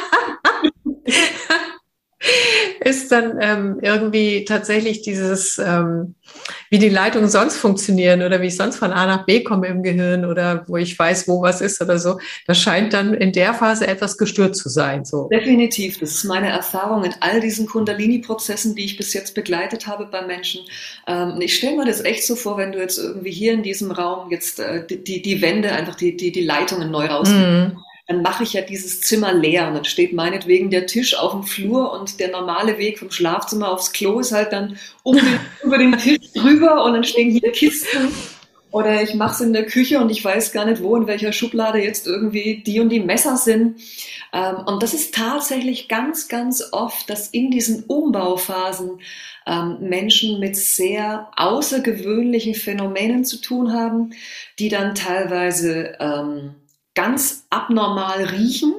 ist 2.85 3.11
dann 3.11 3.38
ähm, 3.40 3.79
irgendwie 3.81 4.44
tatsächlich 4.44 5.03
dieses, 5.03 5.59
ähm, 5.59 6.14
wie 6.68 6.79
die 6.79 6.88
Leitungen 6.90 7.31
sonst 7.31 7.57
funktionieren 7.57 8.23
oder 8.23 8.42
wie 8.42 8.49
ich 8.49 8.57
sonst 8.57 8.77
von 8.77 8.92
A 8.92 9.07
nach 9.07 9.25
B 9.25 9.42
komme 9.42 9.68
im 9.68 9.83
Gehirn 9.83 10.27
oder 10.27 10.64
wo 10.66 10.77
ich 10.77 10.99
weiß, 10.99 11.29
wo 11.29 11.40
was 11.40 11.62
ist 11.62 11.81
oder 11.81 11.99
so. 11.99 12.18
Das 12.46 12.59
scheint 12.59 12.92
dann 12.92 13.14
in 13.14 13.33
der 13.33 13.55
Phase 13.55 13.87
etwas 13.87 14.18
gestört 14.18 14.55
zu 14.55 14.68
sein. 14.68 15.05
So. 15.05 15.29
Definitiv. 15.29 15.99
Das 15.99 16.11
ist 16.11 16.25
meine 16.25 16.49
Erfahrung 16.49 17.05
in 17.05 17.14
all 17.20 17.40
diesen 17.40 17.66
Kundalini-Prozessen, 17.66 18.75
die 18.75 18.85
ich 18.85 18.96
bis 18.99 19.14
jetzt 19.14 19.35
begleitet 19.35 19.87
habe 19.87 20.07
bei 20.07 20.23
Menschen. 20.23 20.62
Ähm, 21.07 21.38
ich 21.40 21.57
stelle 21.57 21.77
mir 21.77 21.87
das 21.87 22.05
echt 22.05 22.27
so 22.27 22.37
vor, 22.37 22.59
wenn 22.59 22.73
du 22.73 22.79
jetzt 22.79 22.99
irgendwie 22.99 23.33
hier 23.33 23.55
in 23.55 23.62
diesem 23.62 23.90
Raum 23.90 24.31
jetzt 24.31 24.61
äh, 24.61 24.87
die, 24.87 25.23
die 25.23 25.40
Wände, 25.40 25.73
einfach 25.73 25.94
die, 25.94 26.16
die, 26.16 26.33
die 26.33 26.44
Leitungen 26.44 26.90
neu 26.90 27.07
rausnehmen. 27.07 27.75
Mm 27.75 27.89
dann 28.11 28.23
mache 28.23 28.42
ich 28.42 28.55
ja 28.55 28.62
dieses 28.62 29.03
Zimmer 29.03 29.33
leer 29.33 29.68
und 29.68 29.75
dann 29.75 29.85
steht 29.85 30.12
meinetwegen 30.12 30.68
der 30.68 30.87
Tisch 30.87 31.16
auf 31.16 31.31
dem 31.31 31.44
Flur 31.44 31.92
und 31.92 32.18
der 32.18 32.33
normale 32.33 32.77
Weg 32.77 32.99
vom 32.99 33.12
Schlafzimmer 33.12 33.70
aufs 33.70 33.92
Klo 33.92 34.18
ist 34.18 34.33
halt 34.33 34.53
dann 34.53 34.77
um 35.05 35.14
den, 35.14 35.38
über 35.62 35.79
den 35.79 35.96
Tisch 35.96 36.33
drüber 36.35 36.83
und 36.85 36.94
dann 36.94 37.05
stehen 37.05 37.31
hier 37.31 37.53
Kisten 37.53 38.12
oder 38.73 39.01
ich 39.01 39.14
mache 39.14 39.35
es 39.35 39.40
in 39.40 39.53
der 39.53 39.64
Küche 39.64 40.01
und 40.01 40.11
ich 40.11 40.25
weiß 40.25 40.51
gar 40.51 40.64
nicht, 40.64 40.83
wo 40.83 40.96
in 40.96 41.07
welcher 41.07 41.33
Schublade 41.33 41.79
jetzt 41.79 42.09
irgendwie 42.09 42.64
die 42.66 42.81
und 42.81 42.88
die 42.88 42.99
Messer 42.99 43.37
sind. 43.37 43.81
Ähm, 44.33 44.57
und 44.66 44.83
das 44.83 44.92
ist 44.92 45.14
tatsächlich 45.14 45.87
ganz, 45.87 46.27
ganz 46.27 46.64
oft, 46.73 47.09
dass 47.11 47.29
in 47.29 47.53
diesen 47.53 47.85
Umbauphasen 47.85 49.01
ähm, 49.46 49.77
Menschen 49.81 50.40
mit 50.40 50.57
sehr 50.57 51.31
außergewöhnlichen 51.37 52.57
Phänomenen 52.57 53.25
zu 53.25 53.40
tun 53.40 53.73
haben, 53.73 54.14
die 54.59 54.68
dann 54.68 54.96
teilweise 54.96 55.96
ähm, 56.01 56.57
ganz 57.00 57.46
abnormal 57.48 58.24
riechen, 58.24 58.74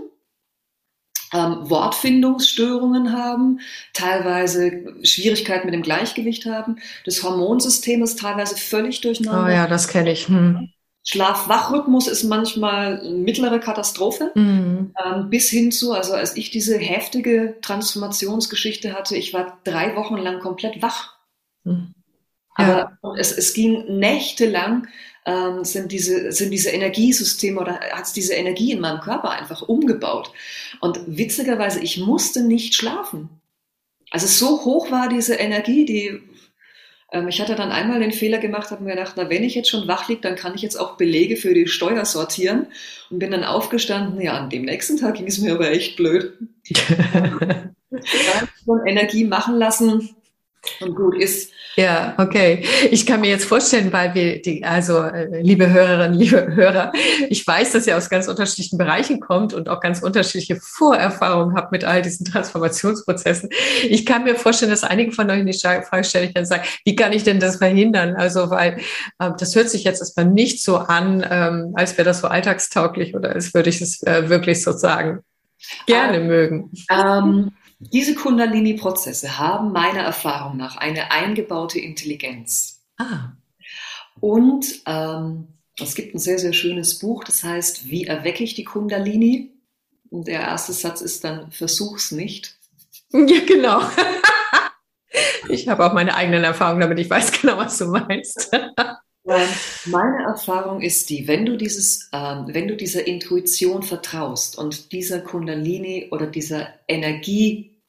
ähm, 1.34 1.70
Wortfindungsstörungen 1.70 3.14
haben, 3.14 3.62
teilweise 3.94 4.94
Schwierigkeiten 5.04 5.66
mit 5.66 5.74
dem 5.74 5.82
Gleichgewicht 5.82 6.46
haben. 6.46 6.78
Das 7.06 7.24
Hormonsystem 7.24 8.04
ist 8.04 8.20
teilweise 8.20 8.58
völlig 8.58 9.02
durcheinander. 9.02 9.46
Oh 9.46 9.50
ja, 9.50 9.68
das 9.68 9.88
kenne 9.88 10.12
ich. 10.12 10.28
Hm. 10.28 10.70
Schlaf-Wach-Rhythmus 11.04 12.08
ist 12.08 12.24
manchmal 12.26 13.00
eine 13.00 13.10
mittlere 13.10 13.60
Katastrophe. 13.60 14.32
Mhm. 14.36 14.94
Ähm, 15.04 15.30
bis 15.32 15.50
hin 15.50 15.72
zu, 15.72 15.94
also 15.94 16.14
als 16.14 16.38
ich 16.38 16.52
diese 16.52 16.78
heftige 16.78 17.58
Transformationsgeschichte 17.62 18.94
hatte, 18.94 19.18
ich 19.18 19.34
war 19.34 19.60
drei 19.64 19.96
Wochen 19.96 20.18
lang 20.18 20.40
komplett 20.42 20.84
wach. 20.84 21.16
Mhm. 21.64 21.96
Ja. 22.60 22.98
Aber 23.02 23.18
es, 23.18 23.32
es 23.32 23.56
ging 23.56 23.98
nächtelang 23.98 24.88
ähm, 25.26 25.64
sind, 25.64 25.92
diese, 25.92 26.32
sind 26.32 26.52
diese 26.52 26.70
Energiesysteme 26.70 27.60
oder 27.60 27.80
hat 27.80 28.06
es 28.06 28.14
diese 28.14 28.34
Energie 28.34 28.72
in 28.72 28.80
meinem 28.80 29.02
Körper 29.02 29.32
einfach 29.32 29.62
umgebaut. 29.62 30.32
Und 30.80 31.00
witzigerweise, 31.06 31.80
ich 31.82 31.98
musste 31.98 32.44
nicht 32.44 32.76
schlafen. 32.76 33.30
Also 34.10 34.28
so 34.28 34.66
hoch 34.66 34.92
war 34.92 35.08
diese 35.08 35.36
Energie, 35.36 35.86
die 35.86 36.22
ähm, 37.12 37.28
ich 37.28 37.42
hatte 37.42 37.56
dann 37.56 37.72
einmal 37.72 38.00
den 38.00 38.14
Fehler 38.14 38.40
gemacht, 38.40 38.72
habe 38.72 38.84
mir 38.84 38.92
gedacht, 38.92 39.14
na, 39.18 39.30
wenn 39.30 39.44
ich 39.44 39.54
jetzt 39.54 39.70
schon 39.70 39.88
wach 39.88 40.08
liege, 40.08 40.22
dann 40.22 40.36
kann 40.36 40.56
ich 40.56 40.62
jetzt 40.62 40.78
auch 40.78 40.98
Belege 40.98 41.36
für 41.36 41.54
die 41.54 41.68
Steuer 41.68 42.06
sortieren 42.06 42.68
und 43.10 43.20
bin 43.20 43.32
dann 43.32 43.44
aufgestanden. 43.44 44.22
Ja, 44.22 44.38
an 44.38 44.50
dem 44.50 44.64
nächsten 44.64 44.98
Tag 44.98 45.16
ging 45.16 45.28
es 45.28 45.38
mir 45.38 45.54
aber 45.54 45.70
echt 45.72 45.98
blöd. 45.98 46.38
von 48.66 48.86
Energie 48.88 49.26
machen 49.26 49.58
lassen 49.58 50.16
und 50.80 50.96
gut 50.96 51.16
ist. 51.16 51.52
Ja, 51.78 52.16
okay. 52.18 52.66
Ich 52.90 53.06
kann 53.06 53.22
mir 53.22 53.30
jetzt 53.30 53.46
vorstellen, 53.46 53.94
weil 53.94 54.14
wir 54.14 54.42
die, 54.42 54.64
also 54.64 55.00
äh, 55.04 55.42
liebe 55.42 55.70
Hörerinnen, 55.70 56.20
liebe 56.20 56.54
Hörer, 56.54 56.92
ich 57.30 57.48
weiß, 57.48 57.72
dass 57.72 57.88
ihr 57.88 57.96
aus 57.96 58.10
ganz 58.10 58.28
unterschiedlichen 58.28 58.78
Bereichen 58.78 59.22
kommt 59.22 59.54
und 59.54 59.70
auch 59.70 59.80
ganz 59.80 60.02
unterschiedliche 60.02 60.58
Vorerfahrungen 60.58 61.56
habt 61.56 61.72
mit 61.72 61.86
all 61.86 62.02
diesen 62.02 62.26
Transformationsprozessen. 62.26 63.50
Ich 63.84 64.06
kann 64.06 64.26
mir 64.26 64.36
vorstellen, 64.36 64.72
dass 64.72 64.84
einige 64.84 65.14
von 65.14 65.30
euch 65.30 65.40
in 65.40 65.46
die 65.46 65.58
Frage 65.58 66.04
stellen, 66.04 66.28
ich 66.28 66.34
dann 66.34 66.46
sagen, 66.46 66.64
wie 66.84 66.96
kann 66.96 67.14
ich 67.14 67.24
denn 67.24 67.40
das 67.40 67.58
verhindern? 67.58 68.16
Also, 68.16 68.50
weil 68.50 68.78
äh, 69.20 69.32
das 69.38 69.56
hört 69.56 69.70
sich 69.70 69.86
jetzt 69.86 70.02
erstmal 70.02 70.26
nicht 70.26 70.62
so 70.62 70.78
an, 70.78 71.26
ähm, 71.30 71.72
als 71.76 71.98
wäre 71.98 72.06
das 72.06 72.20
so 72.20 72.28
alltagstauglich 72.28 73.16
oder 73.16 73.30
als 73.30 73.54
würde 73.54 73.70
ich 73.70 73.82
es 73.82 74.04
äh, 74.04 74.28
wirklich 74.28 74.62
sozusagen 74.62 75.20
gerne 75.86 76.18
ähm, 76.18 76.28
mögen. 76.28 76.72
Ähm, 76.90 77.52
diese 77.82 78.16
Kundalini-Prozesse 78.16 79.40
haben 79.40 79.72
meiner 79.72 80.02
Erfahrung 80.02 80.58
nach 80.58 80.78
eine 80.78 81.12
eingebaute 81.12 81.80
Intelligenz. 81.80 82.82
Ah. 82.98 83.32
Und 84.20 84.82
ähm, 84.86 85.48
es 85.80 85.96
gibt 85.96 86.14
ein 86.14 86.20
sehr, 86.20 86.38
sehr 86.38 86.54
schönes 86.54 87.00
Buch, 87.00 87.24
das 87.24 87.44
heißt, 87.44 87.90
wie 87.90 88.06
erwecke 88.06 88.44
ich 88.44 88.54
die 88.54 88.64
Kundalini? 88.64 89.52
Und 90.12 90.28
der 90.28 90.42
erste 90.42 90.74
Satz 90.74 91.02
ist 91.02 91.24
dann, 91.24 91.52
versuch's 91.52 92.12
nicht. 92.12 92.58
Ja, 93.12 93.40
genau. 93.46 93.82
Ich 95.50 95.68
habe 95.68 95.86
auch 95.86 95.92
meine 95.92 96.16
eigenen 96.16 96.46
Erfahrungen 96.46 96.80
damit, 96.80 96.98
ich 97.00 97.10
weiß 97.10 97.34
genau, 97.42 97.58
was 97.58 97.78
du 97.78 97.88
meinst. 97.88 98.50
Meine 99.24 100.24
Erfahrung 100.24 100.82
ist 100.82 101.10
die, 101.12 101.28
wenn 101.28 101.46
du 101.46 101.56
dieses, 101.56 102.10
ähm, 102.12 102.46
wenn 102.48 102.68
du 102.68 102.76
dieser 102.76 103.06
Intuition 103.06 103.84
vertraust 103.84 104.58
und 104.58 104.92
dieser 104.92 105.22
Kundalini 105.22 106.08
oder 106.12 106.26
dieser 106.26 106.74
Energie 106.88 107.82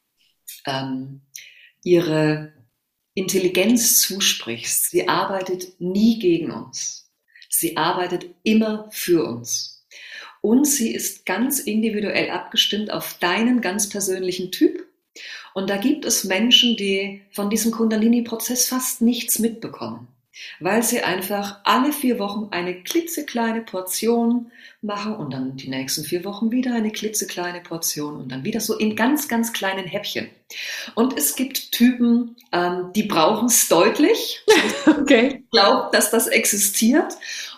ähm, 0.67 1.23
ihre 1.83 2.53
Intelligenz 3.15 4.01
zusprichst, 4.03 4.91
sie 4.91 5.09
arbeitet 5.09 5.81
nie 5.81 6.19
gegen 6.19 6.51
uns. 6.51 7.11
Sie 7.49 7.79
arbeitet 7.79 8.27
immer 8.43 8.89
für 8.91 9.25
uns. 9.25 9.87
Und 10.43 10.67
sie 10.67 10.93
ist 10.93 11.25
ganz 11.25 11.61
individuell 11.61 12.31
abgestimmt 12.31 12.91
auf 12.91 13.19
deinen 13.21 13.63
ganz 13.63 13.89
persönlichen 13.89 14.51
Typ. 14.51 14.87
Und 15.55 15.71
da 15.71 15.77
gibt 15.79 16.05
es 16.05 16.25
Menschen, 16.25 16.77
die 16.77 17.23
von 17.31 17.49
diesem 17.49 17.73
Kundalini-Prozess 17.73 18.69
fast 18.69 19.01
nichts 19.01 19.39
mitbekommen 19.39 20.12
weil 20.61 20.83
sie 20.83 21.03
einfach 21.03 21.61
alle 21.65 21.93
vier 21.93 22.19
Wochen 22.19 22.49
eine 22.51 22.83
klitzekleine 22.83 23.63
Portion 23.63 24.51
machen 24.81 25.15
und 25.15 25.33
dann 25.33 25.57
die 25.57 25.69
nächsten 25.69 26.05
vier 26.05 26.25
Wochen 26.25 26.51
wieder 26.51 26.75
eine 26.75 26.91
klitzekleine 26.91 27.61
Portion 27.61 28.17
und 28.17 28.33
dann 28.33 28.45
wieder 28.45 28.61
so 28.61 28.77
in 28.77 28.97
ganz, 28.97 29.29
ganz 29.29 29.53
kleinen 29.53 29.87
Häppchen. 29.87 30.29
Und 30.95 31.17
es 31.17 31.37
gibt 31.37 31.73
Typen, 31.73 32.37
ähm, 32.53 32.91
die 32.95 33.05
brauchen 33.05 33.47
es 33.47 33.69
deutlich. 33.69 34.45
Okay. 34.85 35.45
Glaubt, 35.51 35.95
dass 35.95 36.11
das 36.11 36.27
existiert. 36.27 37.15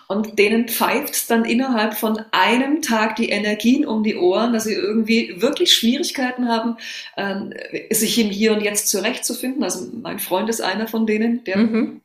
Und 0.07 0.37
denen 0.37 0.67
pfeift 0.67 1.29
dann 1.29 1.43
innerhalb 1.43 1.95
von 1.95 2.19
einem 2.31 2.81
Tag 2.81 3.15
die 3.15 3.29
Energien 3.29 3.85
um 3.85 4.03
die 4.03 4.15
Ohren, 4.15 4.53
dass 4.53 4.65
sie 4.65 4.73
irgendwie 4.73 5.41
wirklich 5.41 5.73
Schwierigkeiten 5.73 6.47
haben, 6.47 6.77
ähm, 7.17 7.53
sich 7.89 8.19
im 8.19 8.29
Hier 8.29 8.53
und 8.53 8.61
Jetzt 8.61 8.89
zurechtzufinden. 8.89 9.63
Also 9.63 9.87
mein 10.01 10.19
Freund 10.19 10.49
ist 10.49 10.61
einer 10.61 10.87
von 10.87 11.07
denen, 11.07 11.43
der 11.43 11.57
mhm 11.57 12.01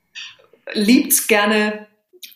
liebt 0.73 1.29
gerne 1.29 1.87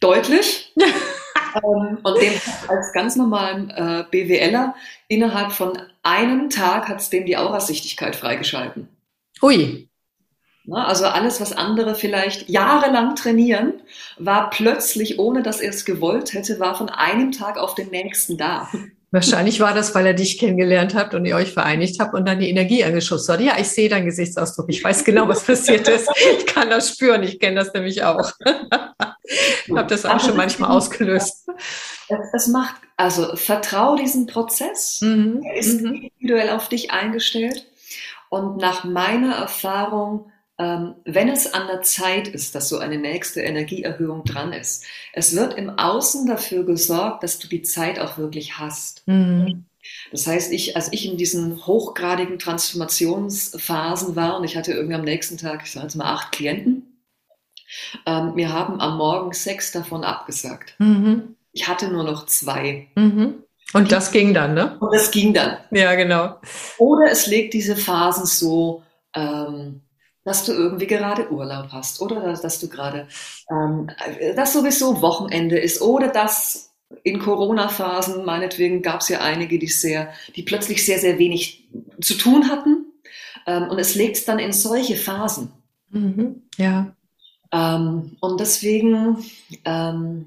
deutlich. 0.00 0.72
ähm, 0.76 1.98
und 2.02 2.20
dem 2.20 2.32
als 2.68 2.92
ganz 2.92 3.16
normalen 3.16 3.70
äh, 3.70 4.04
BWLer 4.10 4.74
innerhalb 5.08 5.52
von 5.52 5.78
einem 6.02 6.50
Tag 6.50 6.88
hat 6.88 7.00
es 7.00 7.10
dem 7.10 7.26
die 7.26 7.36
Aurasichtigkeit 7.36 8.16
freigeschalten. 8.16 8.88
Hui. 9.40 9.88
Na, 10.66 10.86
also 10.86 11.04
alles, 11.04 11.42
was 11.42 11.52
andere 11.52 11.94
vielleicht 11.94 12.48
jahrelang 12.48 13.16
trainieren, 13.16 13.82
war 14.16 14.48
plötzlich, 14.48 15.18
ohne 15.18 15.42
dass 15.42 15.60
er 15.60 15.70
es 15.70 15.84
gewollt 15.84 16.32
hätte, 16.32 16.58
war 16.58 16.74
von 16.74 16.88
einem 16.88 17.32
Tag 17.32 17.58
auf 17.58 17.74
den 17.74 17.90
nächsten 17.90 18.38
da. 18.38 18.70
Wahrscheinlich 19.14 19.60
war 19.60 19.74
das, 19.74 19.94
weil 19.94 20.06
er 20.06 20.12
dich 20.12 20.38
kennengelernt 20.38 20.96
habt 20.96 21.14
und 21.14 21.24
ihr 21.24 21.36
euch 21.36 21.52
vereinigt 21.52 22.00
habt 22.00 22.14
und 22.14 22.26
dann 22.26 22.40
die 22.40 22.50
Energie 22.50 22.82
angeschossen 22.82 23.34
hat. 23.34 23.40
Ja, 23.40 23.56
ich 23.60 23.68
sehe 23.68 23.88
deinen 23.88 24.06
Gesichtsausdruck. 24.06 24.68
Ich 24.68 24.82
weiß 24.82 25.04
genau, 25.04 25.28
was 25.28 25.44
passiert 25.44 25.86
ist. 25.86 26.10
Ich 26.36 26.46
kann 26.46 26.68
das 26.68 26.88
spüren. 26.88 27.22
Ich 27.22 27.38
kenne 27.38 27.54
das 27.54 27.72
nämlich 27.72 28.02
auch. 28.02 28.32
ich 29.66 29.70
habe 29.70 29.86
das 29.86 30.04
auch 30.04 30.18
schon 30.18 30.36
manchmal 30.36 30.72
ausgelöst. 30.72 31.48
Es 32.32 32.48
macht, 32.48 32.74
also 32.96 33.36
vertrau 33.36 33.94
diesen 33.94 34.26
Prozess. 34.26 34.98
Mhm. 35.00 35.42
Er 35.44 35.58
ist 35.58 35.80
mhm. 35.80 35.94
individuell 35.94 36.50
auf 36.50 36.68
dich 36.68 36.90
eingestellt. 36.90 37.66
Und 38.30 38.56
nach 38.56 38.82
meiner 38.82 39.36
Erfahrung 39.36 40.32
wenn 40.56 41.28
es 41.28 41.52
an 41.52 41.66
der 41.66 41.82
Zeit 41.82 42.28
ist, 42.28 42.54
dass 42.54 42.68
so 42.68 42.78
eine 42.78 42.96
nächste 42.96 43.40
Energieerhöhung 43.40 44.22
dran 44.24 44.52
ist. 44.52 44.84
Es 45.12 45.34
wird 45.34 45.54
im 45.54 45.70
Außen 45.70 46.26
dafür 46.26 46.64
gesorgt, 46.64 47.24
dass 47.24 47.40
du 47.40 47.48
die 47.48 47.62
Zeit 47.62 47.98
auch 47.98 48.18
wirklich 48.18 48.56
hast. 48.58 49.02
Mhm. 49.06 49.64
Das 50.12 50.26
heißt, 50.26 50.52
ich, 50.52 50.76
als 50.76 50.92
ich 50.92 51.10
in 51.10 51.16
diesen 51.16 51.66
hochgradigen 51.66 52.38
Transformationsphasen 52.38 54.16
war 54.16 54.38
und 54.38 54.44
ich 54.44 54.56
hatte 54.56 54.72
irgendwie 54.72 54.94
am 54.94 55.02
nächsten 55.02 55.38
Tag, 55.38 55.62
ich 55.64 55.72
sage 55.72 55.86
jetzt 55.86 55.96
mal 55.96 56.12
acht 56.12 56.32
Klienten, 56.32 57.00
ähm, 58.06 58.34
mir 58.34 58.52
haben 58.52 58.80
am 58.80 58.96
Morgen 58.96 59.32
sechs 59.32 59.72
davon 59.72 60.04
abgesagt. 60.04 60.76
Mhm. 60.78 61.36
Ich 61.52 61.68
hatte 61.68 61.88
nur 61.88 62.04
noch 62.04 62.26
zwei. 62.26 62.88
Mhm. 62.94 63.42
Und 63.72 63.92
das 63.92 64.12
ging 64.12 64.34
dann, 64.34 64.54
ne? 64.54 64.76
Und 64.78 64.94
das 64.94 65.10
ging 65.10 65.34
dann. 65.34 65.58
Ja, 65.70 65.94
genau. 65.94 66.36
Oder 66.78 67.10
es 67.10 67.26
legt 67.26 67.54
diese 67.54 67.76
Phasen 67.76 68.26
so, 68.26 68.82
ähm, 69.14 69.80
dass 70.24 70.44
du 70.44 70.52
irgendwie 70.52 70.86
gerade 70.86 71.30
Urlaub 71.30 71.68
hast 71.70 72.00
oder 72.00 72.20
dass, 72.20 72.40
dass 72.40 72.58
du 72.58 72.68
gerade, 72.68 73.06
ähm, 73.50 73.90
dass 74.36 74.52
sowieso 74.52 75.02
Wochenende 75.02 75.58
ist 75.58 75.82
oder 75.82 76.08
dass 76.08 76.74
in 77.02 77.18
Corona-Phasen, 77.18 78.24
meinetwegen 78.24 78.82
gab 78.82 79.00
es 79.00 79.08
ja 79.08 79.20
einige, 79.20 79.58
die 79.58 79.66
sehr, 79.66 80.12
die 80.36 80.42
plötzlich 80.42 80.84
sehr, 80.84 80.98
sehr 80.98 81.18
wenig 81.18 81.68
zu 82.00 82.14
tun 82.14 82.50
hatten. 82.50 82.86
Ähm, 83.46 83.68
und 83.68 83.78
es 83.78 83.94
legt 83.94 84.26
dann 84.28 84.38
in 84.38 84.52
solche 84.52 84.96
Phasen. 84.96 85.52
Mhm, 85.90 86.42
ja. 86.56 86.94
Ähm, 87.52 88.16
und 88.20 88.40
deswegen 88.40 89.18
ähm, 89.64 90.26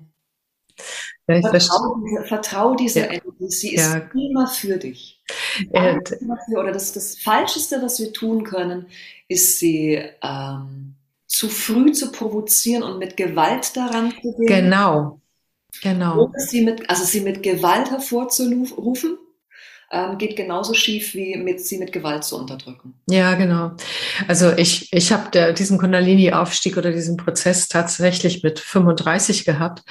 ja, 1.28 1.42
vertrau, 1.42 1.98
diese, 2.04 2.24
vertrau 2.24 2.76
dieser 2.76 3.06
ja. 3.06 3.22
Energie, 3.22 3.50
sie 3.50 3.76
ist 3.76 3.94
ja. 3.94 4.10
immer 4.14 4.48
für 4.48 4.78
dich. 4.78 5.17
Ja. 5.72 6.00
Oder 6.52 6.72
das, 6.72 6.94
das 6.94 7.18
Falscheste, 7.18 7.82
was 7.82 8.00
wir 8.00 8.14
tun 8.14 8.44
können, 8.44 8.88
ist 9.28 9.60
sie 9.60 10.02
ähm, 10.22 10.96
zu 11.28 11.50
früh 11.50 11.92
zu 11.92 12.12
provozieren 12.12 12.84
und 12.84 13.00
mit 13.00 13.18
Gewalt 13.18 13.76
daran 13.76 14.12
zu 14.22 14.34
gehen. 14.38 14.48
Genau, 14.48 15.22
genau. 15.82 16.26
Oder 16.26 16.40
sie 16.40 16.62
mit, 16.62 16.90
also 16.90 17.04
sie 17.04 17.22
mit 17.22 17.44
Gewalt 17.44 17.92
hervorzurufen, 17.92 19.18
ähm, 19.92 20.18
geht 20.18 20.36
genauso 20.36 20.74
schief 20.74 21.14
wie 21.14 21.38
mit 21.38 21.62
sie 21.62 21.78
mit 21.78 21.92
Gewalt 21.92 22.24
zu 22.24 22.38
unterdrücken. 22.38 22.94
Ja, 23.10 23.36
genau. 23.36 23.72
Also 24.28 24.52
ich, 24.52 24.92
ich 24.92 25.12
habe 25.12 25.54
diesen 25.54 25.78
Kundalini-Aufstieg 25.78 26.78
oder 26.78 26.92
diesen 26.92 27.18
Prozess 27.18 27.68
tatsächlich 27.68 28.44
mit 28.44 28.60
35 28.60 29.46
gehabt. 29.46 29.84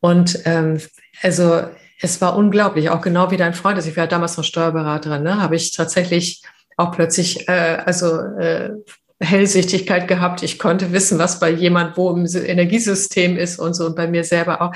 Und 0.00 0.40
ähm, 0.46 0.80
also 1.22 1.62
es 2.00 2.20
war 2.20 2.36
unglaublich, 2.36 2.90
auch 2.90 3.02
genau 3.02 3.30
wie 3.30 3.36
dein 3.36 3.54
Freund 3.54 3.78
ist. 3.78 3.86
Ich 3.86 3.96
war 3.96 4.06
damals 4.06 4.36
noch 4.36 4.44
Steuerberaterin, 4.44 5.22
ne? 5.22 5.40
habe 5.40 5.56
ich 5.56 5.72
tatsächlich 5.72 6.42
auch 6.76 6.92
plötzlich 6.92 7.46
äh, 7.48 7.82
also 7.84 8.18
äh, 8.18 8.70
Hellsichtigkeit 9.22 10.08
gehabt. 10.08 10.42
Ich 10.42 10.58
konnte 10.58 10.92
wissen, 10.92 11.18
was 11.18 11.40
bei 11.40 11.50
jemand 11.50 11.98
wo 11.98 12.10
im 12.10 12.26
Energiesystem 12.26 13.36
ist 13.36 13.58
und 13.58 13.74
so 13.74 13.84
und 13.84 13.96
bei 13.96 14.06
mir 14.06 14.24
selber 14.24 14.62
auch. 14.62 14.72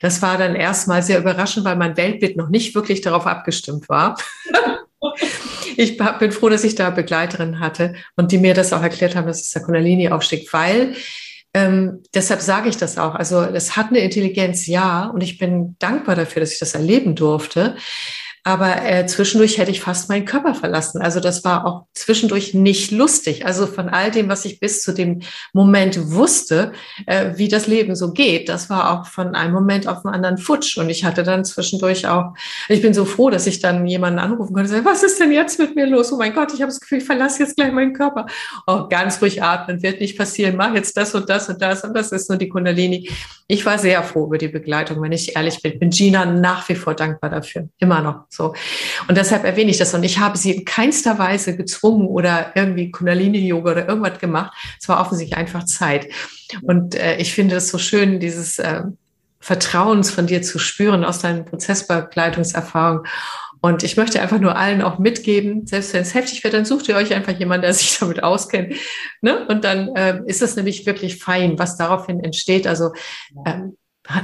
Das 0.00 0.22
war 0.22 0.38
dann 0.38 0.54
erstmal 0.54 1.02
sehr 1.02 1.18
überraschend, 1.18 1.64
weil 1.64 1.74
mein 1.74 1.96
Weltbild 1.96 2.36
noch 2.36 2.48
nicht 2.48 2.76
wirklich 2.76 3.00
darauf 3.00 3.26
abgestimmt 3.26 3.88
war. 3.88 4.16
ich 5.76 5.96
bin 5.96 6.30
froh, 6.30 6.48
dass 6.48 6.62
ich 6.62 6.76
da 6.76 6.90
Begleiterin 6.90 7.58
hatte 7.58 7.94
und 8.14 8.30
die 8.30 8.38
mir 8.38 8.54
das 8.54 8.72
auch 8.72 8.82
erklärt 8.82 9.16
haben, 9.16 9.26
dass 9.26 9.40
es 9.40 9.50
der 9.50 9.62
Kundalini-Aufstieg, 9.62 10.52
weil 10.52 10.94
ähm, 11.54 12.02
deshalb 12.14 12.40
sage 12.40 12.68
ich 12.68 12.76
das 12.76 12.98
auch. 12.98 13.14
Also 13.14 13.40
es 13.42 13.76
hat 13.76 13.88
eine 13.88 14.00
Intelligenz, 14.00 14.66
ja, 14.66 15.06
und 15.06 15.22
ich 15.22 15.38
bin 15.38 15.76
dankbar 15.78 16.14
dafür, 16.14 16.40
dass 16.40 16.52
ich 16.52 16.58
das 16.58 16.74
erleben 16.74 17.14
durfte. 17.14 17.76
Aber 18.44 18.84
äh, 18.84 19.06
zwischendurch 19.06 19.58
hätte 19.58 19.70
ich 19.70 19.80
fast 19.80 20.08
meinen 20.08 20.24
Körper 20.24 20.54
verlassen. 20.54 21.00
Also 21.00 21.20
das 21.20 21.44
war 21.44 21.66
auch 21.66 21.86
zwischendurch 21.94 22.54
nicht 22.54 22.90
lustig. 22.90 23.46
Also 23.46 23.66
von 23.66 23.88
all 23.88 24.10
dem, 24.10 24.28
was 24.28 24.44
ich 24.44 24.60
bis 24.60 24.82
zu 24.82 24.92
dem 24.92 25.20
Moment 25.52 26.12
wusste, 26.12 26.72
äh, 27.06 27.32
wie 27.36 27.48
das 27.48 27.66
Leben 27.66 27.94
so 27.94 28.12
geht, 28.12 28.48
das 28.48 28.70
war 28.70 28.92
auch 28.92 29.06
von 29.06 29.34
einem 29.34 29.52
Moment 29.52 29.86
auf 29.86 30.02
den 30.02 30.10
anderen 30.10 30.38
futsch. 30.38 30.78
Und 30.78 30.90
ich 30.90 31.04
hatte 31.04 31.22
dann 31.22 31.44
zwischendurch 31.44 32.06
auch, 32.06 32.34
ich 32.68 32.82
bin 32.82 32.94
so 32.94 33.04
froh, 33.04 33.30
dass 33.30 33.46
ich 33.46 33.60
dann 33.60 33.86
jemanden 33.86 34.18
anrufen 34.18 34.54
konnte 34.54 34.70
und 34.70 34.76
sagen, 34.76 34.84
was 34.84 35.02
ist 35.02 35.20
denn 35.20 35.32
jetzt 35.32 35.58
mit 35.58 35.74
mir 35.74 35.86
los? 35.86 36.12
Oh 36.12 36.16
mein 36.16 36.34
Gott, 36.34 36.52
ich 36.52 36.60
habe 36.60 36.70
das 36.70 36.80
Gefühl, 36.80 36.98
ich 36.98 37.04
verlasse 37.04 37.42
jetzt 37.42 37.56
gleich 37.56 37.72
meinen 37.72 37.92
Körper. 37.92 38.26
Oh, 38.66 38.86
ganz 38.88 39.20
ruhig 39.20 39.42
atmen, 39.42 39.82
wird 39.82 40.00
nicht 40.00 40.16
passieren. 40.16 40.56
Mach 40.56 40.74
jetzt 40.74 40.96
das 40.96 41.14
und 41.14 41.28
das 41.28 41.48
und 41.48 41.60
das. 41.60 41.84
Und 41.84 41.94
das 41.94 42.12
ist 42.12 42.28
nur 42.28 42.38
die 42.38 42.48
Kundalini. 42.48 43.08
Ich 43.50 43.64
war 43.64 43.78
sehr 43.78 44.02
froh 44.02 44.26
über 44.26 44.36
die 44.36 44.48
Begleitung, 44.48 45.00
wenn 45.00 45.12
ich 45.12 45.34
ehrlich 45.34 45.62
bin. 45.62 45.78
Bin 45.78 45.88
Gina 45.88 46.26
nach 46.26 46.68
wie 46.68 46.74
vor 46.74 46.94
dankbar 46.94 47.30
dafür. 47.30 47.70
Immer 47.78 48.02
noch. 48.02 48.26
So. 48.28 48.54
Und 49.08 49.16
deshalb 49.16 49.44
erwähne 49.44 49.70
ich 49.70 49.78
das. 49.78 49.94
Und 49.94 50.02
ich 50.02 50.18
habe 50.18 50.36
sie 50.36 50.52
in 50.52 50.64
keinster 50.66 51.18
Weise 51.18 51.56
gezwungen 51.56 52.06
oder 52.06 52.52
irgendwie 52.54 52.90
Kundalini-Yoga 52.90 53.72
oder 53.72 53.88
irgendwas 53.88 54.18
gemacht. 54.18 54.52
Es 54.78 54.86
war 54.90 55.00
offensichtlich 55.00 55.38
einfach 55.38 55.64
Zeit. 55.64 56.08
Und 56.60 56.94
äh, 56.94 57.16
ich 57.16 57.32
finde 57.32 57.56
es 57.56 57.70
so 57.70 57.78
schön, 57.78 58.20
dieses 58.20 58.58
äh, 58.58 58.82
Vertrauens 59.40 60.10
von 60.10 60.26
dir 60.26 60.42
zu 60.42 60.58
spüren 60.58 61.02
aus 61.04 61.20
deinen 61.20 61.46
Prozessbegleitungserfahrungen. 61.46 63.06
Und 63.60 63.82
ich 63.82 63.96
möchte 63.96 64.20
einfach 64.20 64.38
nur 64.38 64.56
allen 64.56 64.82
auch 64.82 64.98
mitgeben, 64.98 65.66
selbst 65.66 65.94
wenn 65.94 66.02
es 66.02 66.14
heftig 66.14 66.44
wird, 66.44 66.54
dann 66.54 66.64
sucht 66.64 66.88
ihr 66.88 66.96
euch 66.96 67.14
einfach 67.14 67.32
jemanden, 67.32 67.62
der 67.62 67.72
sich 67.74 67.98
damit 67.98 68.22
auskennt. 68.22 68.74
Ne? 69.22 69.46
Und 69.48 69.64
dann 69.64 69.94
äh, 69.96 70.20
ist 70.26 70.42
es 70.42 70.56
nämlich 70.56 70.84
wirklich 70.86 71.16
fein, 71.22 71.58
was 71.58 71.76
daraufhin 71.76 72.22
entsteht. 72.22 72.66
Also 72.66 72.92
ähm, 73.46 73.77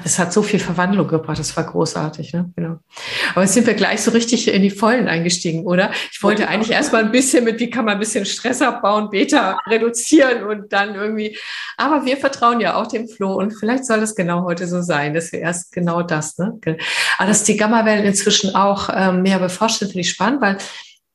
es 0.05 0.19
hat 0.19 0.33
so 0.33 0.43
viel 0.43 0.61
Verwandlung 0.61 1.07
gebracht, 1.07 1.39
das 1.39 1.57
war 1.57 1.65
großartig, 1.65 2.33
ne? 2.33 2.51
Genau. 2.57 2.79
Aber 3.33 3.43
jetzt 3.43 3.55
sind 3.55 3.67
wir 3.67 3.75
gleich 3.75 4.01
so 4.01 4.13
richtig 4.13 4.49
in 4.49 4.63
die 4.63 4.71
Vollen 4.71 5.09
eingestiegen, 5.09 5.67
oder? 5.67 5.91
Ich 6.11 6.23
wollte 6.23 6.49
eigentlich 6.49 6.71
erstmal 6.71 7.05
ein 7.05 7.13
bisschen 7.13 7.45
mit, 7.45 7.61
wie 7.61 7.69
kann 7.69 7.85
man 7.85 7.95
ein 7.95 8.01
bisschen 8.01 8.25
Stress 8.25 8.63
abbauen, 8.63 9.11
Beta 9.11 9.59
reduzieren 9.67 10.45
und 10.45 10.73
dann 10.73 10.95
irgendwie. 10.95 11.37
Aber 11.77 12.05
wir 12.07 12.17
vertrauen 12.17 12.61
ja 12.61 12.77
auch 12.77 12.87
dem 12.87 13.09
Floh 13.09 13.35
und 13.35 13.53
vielleicht 13.53 13.85
soll 13.85 13.99
es 13.99 14.15
genau 14.15 14.45
heute 14.45 14.67
so 14.67 14.81
sein, 14.81 15.13
dass 15.13 15.33
wir 15.33 15.41
erst 15.41 15.73
genau 15.73 16.03
das, 16.03 16.39
ne? 16.39 16.59
Aber 17.19 17.29
dass 17.29 17.45
die 17.45 17.57
Gammawellen 17.57 18.05
inzwischen 18.05 18.55
auch 18.55 18.89
ähm, 18.95 19.23
mehr 19.23 19.39
beforscht 19.39 19.81
sind, 19.81 19.89
finde 19.89 20.01
ich 20.01 20.11
spannend, 20.11 20.41
weil 20.41 20.59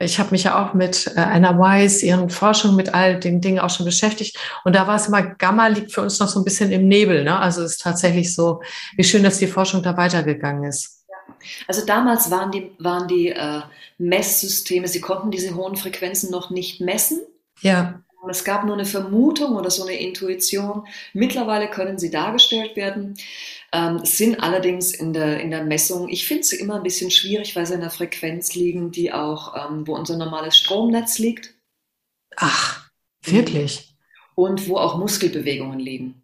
ich 0.02 0.18
habe 0.18 0.32
mich 0.32 0.44
ja 0.44 0.66
auch 0.66 0.74
mit 0.74 1.08
äh, 1.16 1.20
Anna 1.20 1.60
Weiss, 1.60 2.02
ihren 2.02 2.30
Forschungen 2.30 2.78
mit 2.78 2.94
all 2.94 3.20
den 3.20 3.42
Dingen 3.42 3.60
auch 3.60 3.70
schon 3.70 3.86
beschäftigt. 3.86 4.38
Und 4.64 4.74
da 4.74 4.88
war 4.88 4.96
es 4.96 5.08
immer, 5.08 5.22
Gamma 5.22 5.68
liegt 5.68 5.92
für 5.92 6.02
uns 6.02 6.20
noch 6.20 6.30
so 6.30 6.40
ein 6.40 6.46
bisschen 6.46 6.72
im 6.72 6.88
Nebel. 6.88 7.26
Ne? 7.26 7.38
Also 7.38 7.64
es 7.64 7.74
ist 7.74 7.82
tatsächlich 7.82 8.34
so, 8.34 8.62
wie 8.96 9.04
schön, 9.04 9.24
dass 9.24 9.40
die 9.40 9.48
Forschung 9.48 9.84
da 9.84 9.98
weitergegangen 9.98 10.64
ist. 10.64 11.06
Also 11.68 11.86
damals 11.86 12.32
waren 12.32 12.52
die, 12.52 12.72
waren 12.80 13.08
die 13.08 13.30
äh, 13.30 13.62
Messsysteme, 13.98 14.88
sie 14.88 15.02
konnten 15.02 15.32
diese 15.32 15.54
hohen 15.56 15.76
Frequenzen 15.76 16.32
noch 16.32 16.50
nicht 16.50 16.80
messen. 16.80 17.20
Ja. 17.62 18.02
Es 18.30 18.44
gab 18.44 18.66
nur 18.66 18.76
eine 18.76 18.86
Vermutung 18.86 19.56
oder 19.56 19.70
so 19.70 19.84
eine 19.84 19.98
Intuition. 19.98 20.86
Mittlerweile 21.14 21.70
können 21.70 21.98
sie 21.98 22.10
dargestellt 22.10 22.76
werden, 22.76 23.16
ähm, 23.72 24.04
sind 24.04 24.42
allerdings 24.42 24.94
in 24.94 25.14
der, 25.14 25.40
in 25.40 25.52
der 25.52 25.64
Messung, 25.64 26.10
ich 26.10 26.28
finde 26.28 26.44
sie 26.44 26.58
immer 26.58 26.76
ein 26.76 26.84
bisschen 26.84 27.12
schwierig, 27.12 27.56
weil 27.56 27.66
sie 27.66 27.76
in 27.76 27.82
der 27.82 27.90
Frequenz 27.90 28.56
liegen, 28.56 28.92
die 28.92 29.14
auch, 29.14 29.56
ähm, 29.56 29.88
wo 29.88 29.96
unser 29.96 30.18
normales 30.18 30.58
Stromnetz 30.58 31.20
liegt. 31.20 31.54
Ach, 32.36 32.90
wirklich? 33.24 33.96
Und 34.36 34.68
wo 34.68 34.78
auch 34.78 34.98
Muskelbewegungen 34.98 35.80
liegen. 35.80 36.24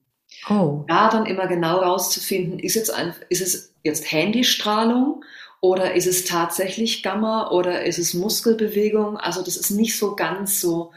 Oh. 0.49 0.83
Da 0.87 1.09
dann 1.09 1.25
immer 1.25 1.47
genau 1.47 1.77
rauszufinden, 1.77 2.59
ist, 2.59 2.75
jetzt 2.75 2.89
ein, 2.89 3.13
ist 3.29 3.41
es 3.41 3.73
jetzt 3.83 4.11
Handystrahlung 4.11 5.23
oder 5.61 5.93
ist 5.93 6.07
es 6.07 6.25
tatsächlich 6.25 7.03
Gamma 7.03 7.51
oder 7.51 7.83
ist 7.83 7.99
es 7.99 8.13
Muskelbewegung? 8.13 9.17
Also 9.17 9.43
das 9.43 9.57
ist 9.57 9.71
nicht 9.71 9.97
so 9.97 10.15
ganz 10.15 10.59
so 10.59 10.91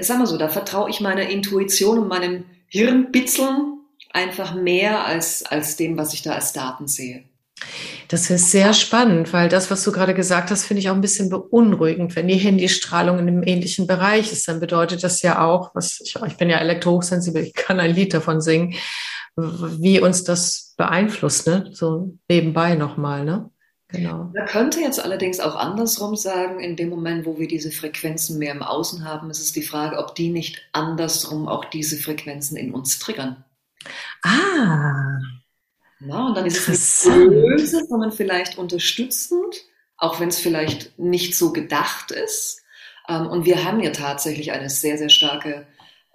sag 0.00 0.18
mal 0.18 0.26
so, 0.26 0.38
da 0.38 0.48
vertraue 0.48 0.90
ich 0.90 1.00
meiner 1.00 1.28
Intuition 1.28 1.98
und 1.98 2.08
meinem 2.08 2.44
Hirnbitzeln 2.68 3.75
einfach 4.16 4.54
mehr 4.54 5.04
als, 5.06 5.44
als 5.44 5.76
dem, 5.76 5.98
was 5.98 6.14
ich 6.14 6.22
da 6.22 6.32
als 6.32 6.52
Daten 6.52 6.88
sehe. 6.88 7.24
Das 8.08 8.30
ist 8.30 8.50
sehr 8.50 8.72
spannend, 8.72 9.32
weil 9.32 9.48
das, 9.48 9.70
was 9.70 9.82
du 9.84 9.92
gerade 9.92 10.14
gesagt 10.14 10.50
hast, 10.50 10.64
finde 10.64 10.80
ich 10.80 10.90
auch 10.90 10.94
ein 10.94 11.00
bisschen 11.00 11.30
beunruhigend. 11.30 12.14
Wenn 12.16 12.28
die 12.28 12.34
Handystrahlung 12.36 13.18
in 13.18 13.28
einem 13.28 13.42
ähnlichen 13.42 13.86
Bereich 13.86 14.32
ist, 14.32 14.48
dann 14.48 14.60
bedeutet 14.60 15.02
das 15.04 15.22
ja 15.22 15.44
auch, 15.44 15.74
was 15.74 16.00
ich, 16.00 16.16
ich 16.26 16.36
bin 16.36 16.50
ja 16.50 16.58
elektrohochsensibel, 16.58 17.42
ich 17.42 17.54
kann 17.54 17.80
ein 17.80 17.94
Lied 17.94 18.14
davon 18.14 18.40
singen, 18.40 18.74
wie 19.36 20.00
uns 20.00 20.24
das 20.24 20.74
beeinflusst, 20.76 21.46
ne? 21.46 21.70
So 21.72 22.14
nebenbei 22.28 22.74
nochmal, 22.74 23.24
ne? 23.24 23.50
Genau. 23.88 24.30
Man 24.34 24.46
könnte 24.46 24.80
jetzt 24.80 25.02
allerdings 25.02 25.40
auch 25.40 25.54
andersrum 25.54 26.16
sagen, 26.16 26.60
in 26.60 26.76
dem 26.76 26.90
Moment, 26.90 27.24
wo 27.24 27.38
wir 27.38 27.48
diese 27.48 27.70
Frequenzen 27.70 28.38
mehr 28.38 28.52
im 28.52 28.62
Außen 28.62 29.04
haben, 29.04 29.30
ist 29.30 29.40
es 29.40 29.52
die 29.52 29.62
Frage, 29.62 29.98
ob 29.98 30.14
die 30.14 30.30
nicht 30.30 30.60
andersrum 30.72 31.48
auch 31.48 31.64
diese 31.64 31.96
Frequenzen 31.96 32.56
in 32.56 32.72
uns 32.72 32.98
triggern. 32.98 33.44
Ah. 34.22 35.18
Na, 36.00 36.26
und 36.26 36.36
dann 36.36 36.46
ist 36.46 36.68
es 36.68 37.06
nicht 37.06 37.28
böse, 37.28 37.86
sondern 37.88 38.12
vielleicht 38.12 38.58
unterstützend, 38.58 39.64
auch 39.96 40.20
wenn 40.20 40.28
es 40.28 40.38
vielleicht 40.38 40.98
nicht 40.98 41.36
so 41.36 41.52
gedacht 41.52 42.10
ist. 42.10 42.62
Ähm, 43.08 43.26
und 43.26 43.46
wir 43.46 43.64
haben 43.64 43.80
ja 43.80 43.90
tatsächlich 43.90 44.52
eine 44.52 44.68
sehr, 44.68 44.98
sehr 44.98 45.08
starke 45.08 45.66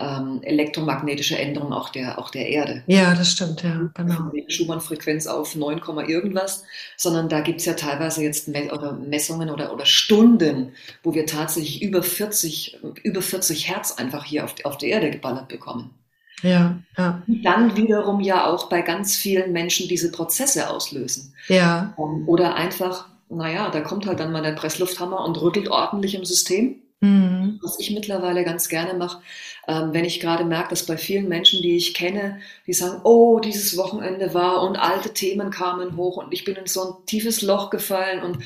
ähm, 0.01 0.41
elektromagnetische 0.43 1.37
Änderung 1.37 1.73
auch 1.73 1.89
der, 1.89 2.19
auch 2.19 2.29
der 2.29 2.47
Erde. 2.47 2.83
Ja, 2.87 3.13
das 3.13 3.31
stimmt, 3.31 3.63
ja, 3.63 3.89
genau. 3.93 4.31
Schumann-Frequenz 4.47 5.27
auf 5.27 5.55
9, 5.55 5.81
irgendwas, 6.07 6.63
sondern 6.97 7.29
da 7.29 7.41
gibt 7.41 7.59
es 7.59 7.65
ja 7.65 7.73
teilweise 7.73 8.23
jetzt 8.23 8.47
Messungen 8.47 9.49
oder, 9.49 9.73
oder 9.73 9.85
Stunden, 9.85 10.73
wo 11.03 11.13
wir 11.13 11.25
tatsächlich 11.25 11.81
über 11.81 12.03
40, 12.03 12.79
über 13.03 13.21
40 13.21 13.69
Hertz 13.69 13.93
einfach 13.93 14.25
hier 14.25 14.43
auf, 14.43 14.55
auf 14.63 14.77
der 14.77 14.89
Erde 14.89 15.11
geballert 15.11 15.47
bekommen. 15.47 15.93
Ja, 16.43 16.77
ja. 16.97 17.21
Die 17.27 17.41
dann 17.41 17.75
wiederum 17.77 18.19
ja 18.19 18.47
auch 18.47 18.69
bei 18.69 18.81
ganz 18.81 19.15
vielen 19.15 19.51
Menschen 19.51 19.87
diese 19.87 20.11
Prozesse 20.11 20.69
auslösen. 20.69 21.33
Ja. 21.47 21.93
Ähm, 21.97 22.27
oder 22.27 22.55
einfach, 22.55 23.07
naja, 23.29 23.69
da 23.69 23.81
kommt 23.81 24.05
halt 24.05 24.19
dann 24.19 24.31
mal 24.31 24.41
der 24.41 24.53
Presslufthammer 24.53 25.23
und 25.23 25.41
rüttelt 25.41 25.69
ordentlich 25.69 26.15
im 26.15 26.25
System. 26.25 26.80
Mhm. 27.01 27.59
Was 27.63 27.79
ich 27.79 27.91
mittlerweile 27.91 28.43
ganz 28.43 28.69
gerne 28.69 28.93
mache, 28.93 29.21
ähm, 29.67 29.89
wenn 29.91 30.05
ich 30.05 30.19
gerade 30.19 30.45
merke, 30.45 30.69
dass 30.69 30.85
bei 30.85 30.97
vielen 30.97 31.27
Menschen, 31.27 31.63
die 31.63 31.75
ich 31.75 31.95
kenne, 31.95 32.39
die 32.67 32.73
sagen, 32.73 33.01
oh, 33.03 33.39
dieses 33.39 33.75
Wochenende 33.75 34.35
war 34.35 34.61
und 34.61 34.75
alte 34.75 35.11
Themen 35.11 35.49
kamen 35.49 35.97
hoch 35.97 36.17
und 36.17 36.31
ich 36.31 36.45
bin 36.45 36.55
in 36.55 36.67
so 36.67 36.83
ein 36.83 37.05
tiefes 37.07 37.41
Loch 37.41 37.71
gefallen 37.71 38.21
und 38.21 38.37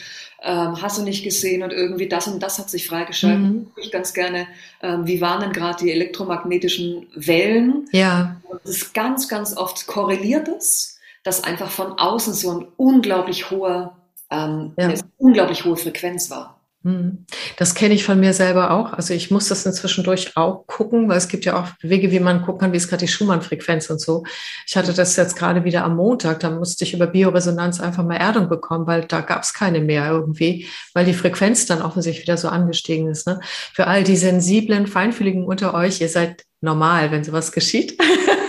ähm, 0.41 0.81
hast 0.81 0.97
du 0.97 1.03
nicht 1.03 1.25
gesehen 1.25 1.63
und 1.63 1.73
irgendwie 1.73 2.07
das 2.07 2.27
und 2.27 2.41
das 2.41 2.57
hat 2.57 2.69
sich 2.69 2.87
freigeschaltet. 2.87 3.41
Mhm. 3.41 3.67
Ich 3.75 3.91
ganz 3.91 4.13
gerne, 4.13 4.47
ähm, 4.81 5.05
wie 5.05 5.19
waren 5.19 5.41
denn 5.41 5.51
gerade 5.51 5.83
die 5.83 5.91
elektromagnetischen 5.91 7.07
Wellen? 7.13 7.89
Ja. 7.91 8.37
Das 8.63 8.71
ist 8.71 8.93
ganz, 8.93 9.27
ganz 9.27 9.57
oft 9.57 9.85
korreliert 9.85 10.47
es, 10.47 10.97
dass 11.23 11.43
einfach 11.43 11.71
von 11.71 11.99
außen 11.99 12.33
so 12.33 12.51
ein 12.51 12.67
unglaublich 12.77 13.51
hoher, 13.51 13.97
ähm, 14.29 14.71
ja. 14.77 14.85
eine 14.85 14.99
unglaublich 15.17 15.65
hohe 15.65 15.75
Frequenz 15.75 16.29
war. 16.29 16.54
Hm. 16.85 17.25
Das 17.57 17.73
kenne 17.73 17.95
ich 17.95 18.05
von 18.05 18.19
mir 18.19 18.31
selber 18.31 18.69
auch. 18.69 18.93
Also 18.93 19.15
ich 19.15 19.31
muss 19.31 19.47
das 19.47 19.65
inzwischen 19.65 20.03
durch 20.03 20.37
auch 20.37 20.67
gucken, 20.67 21.09
weil 21.09 21.17
es 21.17 21.27
gibt 21.27 21.43
ja 21.43 21.59
auch 21.59 21.67
Wege, 21.81 22.11
wie 22.11 22.19
man 22.19 22.43
gucken 22.43 22.59
kann, 22.59 22.73
wie 22.73 22.77
ist 22.77 22.89
gerade 22.89 23.03
die 23.03 23.11
Schumann-Frequenz 23.11 23.89
und 23.89 23.99
so. 23.99 24.23
Ich 24.67 24.77
hatte 24.77 24.93
das 24.93 25.15
jetzt 25.15 25.35
gerade 25.35 25.63
wieder 25.63 25.83
am 25.83 25.95
Montag, 25.95 26.41
da 26.41 26.51
musste 26.51 26.83
ich 26.83 26.93
über 26.93 27.07
Bioresonanz 27.07 27.81
einfach 27.81 28.03
mal 28.03 28.17
Erdung 28.17 28.49
bekommen, 28.49 28.85
weil 28.85 29.05
da 29.05 29.21
gab 29.21 29.41
es 29.41 29.55
keine 29.55 29.81
mehr 29.81 30.07
irgendwie, 30.11 30.67
weil 30.93 31.05
die 31.05 31.15
Frequenz 31.15 31.65
dann 31.65 31.81
offensichtlich 31.81 32.27
wieder 32.27 32.37
so 32.37 32.49
angestiegen 32.49 33.09
ist. 33.09 33.25
Ne? 33.25 33.39
Für 33.73 33.87
all 33.87 34.03
die 34.03 34.15
sensiblen, 34.15 34.85
feinfühligen 34.85 35.43
unter 35.43 35.73
euch, 35.73 36.01
ihr 36.01 36.09
seid 36.09 36.43
normal, 36.61 37.09
wenn 37.09 37.23
sowas 37.23 37.51
geschieht. 37.51 37.99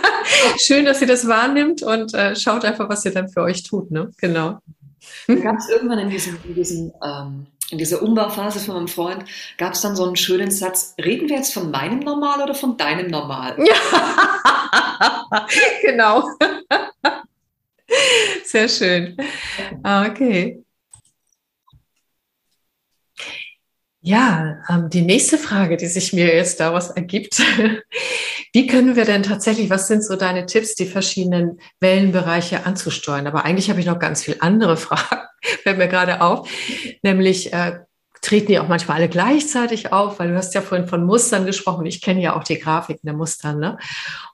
Schön, 0.59 0.85
dass 0.85 1.01
ihr 1.01 1.09
das 1.09 1.27
wahrnimmt 1.27 1.83
und 1.83 2.13
äh, 2.13 2.37
schaut 2.37 2.67
einfach, 2.67 2.91
was 2.91 3.03
ihr 3.07 3.15
dann 3.15 3.31
für 3.31 3.41
euch 3.41 3.63
tut. 3.63 3.91
Ne? 3.91 4.11
Genau. 4.19 4.59
Gab 5.27 5.57
es 5.57 5.71
irgendwann 5.71 6.01
in 6.01 6.11
diesem, 6.11 6.37
in 6.47 6.55
diesem 6.55 6.93
ähm 7.03 7.47
in 7.71 7.79
dieser 7.79 8.03
Umbauphase 8.03 8.61
von 8.61 8.75
meinem 8.75 8.89
Freund 8.89 9.25
gab 9.59 9.73
es 9.73 9.81
dann 9.81 9.97
so 9.97 10.05
einen 10.05 10.17
schönen 10.17 10.51
Satz, 10.51 10.95
reden 11.03 11.29
wir 11.29 11.37
jetzt 11.37 11.53
von 11.53 11.71
meinem 11.71 12.01
Normal 12.01 12.43
oder 12.43 12.55
von 12.55 12.77
deinem 12.77 13.09
Normal? 13.09 13.57
Ja, 13.59 15.27
genau. 15.83 16.29
Sehr 18.45 18.69
schön. 18.69 19.17
Ah, 19.83 20.07
okay. 20.07 20.63
Ja, 24.01 24.63
ähm, 24.69 24.89
die 24.89 25.03
nächste 25.03 25.37
Frage, 25.37 25.77
die 25.77 25.87
sich 25.87 26.13
mir 26.13 26.33
jetzt 26.33 26.61
daraus 26.61 26.91
ergibt, 26.91 27.43
wie 28.57 28.67
können 28.67 28.97
wir 28.97 29.05
denn 29.05 29.23
tatsächlich, 29.23 29.69
was 29.69 29.87
sind 29.87 30.03
so 30.03 30.17
deine 30.17 30.47
Tipps, 30.47 30.75
die 30.77 30.87
verschiedenen 30.87 31.61
Wellenbereiche 31.79 32.65
anzusteuern? 32.65 33.27
Aber 33.27 33.45
eigentlich 33.45 33.69
habe 33.69 33.81
ich 33.81 33.85
noch 33.85 33.99
ganz 33.99 34.23
viele 34.23 34.41
andere 34.41 34.77
Fragen, 34.79 35.27
fällt 35.43 35.77
mir 35.77 35.89
gerade 35.89 36.23
auf, 36.23 36.49
nämlich 37.03 37.53
äh, 37.53 37.81
treten 38.23 38.47
die 38.47 38.59
auch 38.59 38.67
manchmal 38.67 38.97
alle 38.97 39.11
gleichzeitig 39.11 39.93
auf, 39.93 40.19
weil 40.19 40.31
du 40.31 40.37
hast 40.39 40.55
ja 40.55 40.63
vorhin 40.63 40.89
von 40.89 41.05
Mustern 41.05 41.45
gesprochen. 41.45 41.85
Ich 41.85 42.01
kenne 42.01 42.23
ja 42.23 42.35
auch 42.35 42.45
die 42.45 42.59
Grafiken 42.59 43.03
der 43.05 43.13
Muster. 43.13 43.53
Ne? 43.53 43.73
Und 43.73 43.79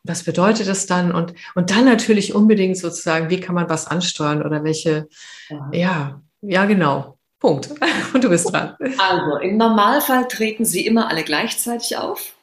was 0.04 0.22
bedeutet 0.22 0.68
das 0.68 0.86
dann? 0.86 1.10
Und, 1.10 1.34
und 1.56 1.72
dann 1.72 1.84
natürlich 1.84 2.32
unbedingt 2.32 2.78
sozusagen, 2.78 3.28
wie 3.28 3.40
kann 3.40 3.56
man 3.56 3.68
was 3.68 3.88
ansteuern 3.88 4.46
oder 4.46 4.62
welche, 4.62 5.08
ja, 5.50 5.68
ja, 5.72 6.22
ja 6.42 6.64
genau. 6.66 7.18
Punkt. 7.40 7.70
Und 8.14 8.22
du 8.22 8.28
bist 8.28 8.52
dran. 8.52 8.76
Also, 8.98 9.38
im 9.38 9.56
Normalfall 9.56 10.28
treten 10.28 10.64
sie 10.64 10.86
immer 10.86 11.10
alle 11.10 11.24
gleichzeitig 11.24 11.96
auf, 11.96 12.36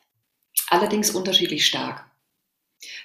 allerdings 0.69 1.11
unterschiedlich 1.11 1.65
stark. 1.65 2.05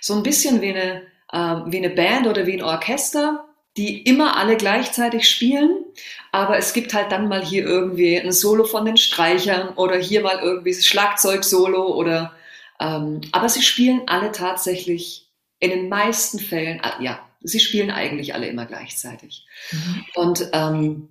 So 0.01 0.15
ein 0.15 0.23
bisschen 0.23 0.61
wie 0.61 0.71
eine, 0.71 1.03
äh, 1.33 1.71
wie 1.71 1.79
eine 1.79 1.91
Band 1.91 2.27
oder 2.27 2.47
wie 2.47 2.55
ein 2.55 2.63
Orchester, 2.63 3.45
die 3.77 4.03
immer 4.03 4.37
alle 4.37 4.57
gleichzeitig 4.57 5.29
spielen, 5.29 5.85
aber 6.31 6.59
es 6.59 6.73
gibt 6.73 6.95
halt 6.95 7.11
dann 7.11 7.29
mal 7.29 7.45
hier 7.45 7.65
irgendwie 7.65 8.19
ein 8.19 8.33
Solo 8.33 8.65
von 8.65 8.85
den 8.85 8.97
Streichern 8.97 9.71
oder 9.71 9.97
hier 9.97 10.21
mal 10.21 10.39
irgendwie 10.39 10.73
das 10.73 10.87
Schlagzeug-Solo 10.87 11.95
oder, 11.95 12.33
ähm, 12.79 13.21
aber 13.33 13.49
sie 13.49 13.63
spielen 13.63 14.03
alle 14.07 14.31
tatsächlich 14.31 15.29
in 15.59 15.71
den 15.71 15.89
meisten 15.89 16.39
Fällen, 16.39 16.81
äh, 16.81 17.03
ja, 17.03 17.19
sie 17.41 17.59
spielen 17.59 17.91
eigentlich 17.91 18.35
alle 18.35 18.47
immer 18.47 18.67
gleichzeitig. 18.67 19.45
Mhm. 19.73 20.05
Und 20.15 20.51
ähm, 20.53 21.09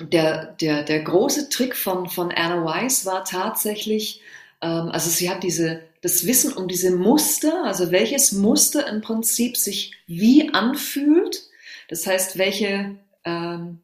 der, 0.00 0.52
der, 0.52 0.82
der 0.82 1.02
große 1.02 1.50
Trick 1.50 1.76
von, 1.76 2.08
von 2.08 2.32
Anna 2.32 2.64
Weiss 2.64 3.04
war 3.06 3.24
tatsächlich, 3.24 4.22
also 4.66 5.10
sie 5.10 5.28
hat 5.30 5.42
diese, 5.42 5.82
das 6.00 6.26
Wissen 6.26 6.52
um 6.52 6.68
diese 6.68 6.94
Muster, 6.96 7.64
also 7.64 7.90
welches 7.90 8.32
Muster 8.32 8.86
im 8.88 9.00
Prinzip 9.00 9.56
sich 9.56 9.92
wie 10.06 10.52
anfühlt. 10.52 11.42
Das 11.88 12.06
heißt, 12.06 12.38
welche, 12.38 12.96
ähm, 13.24 13.80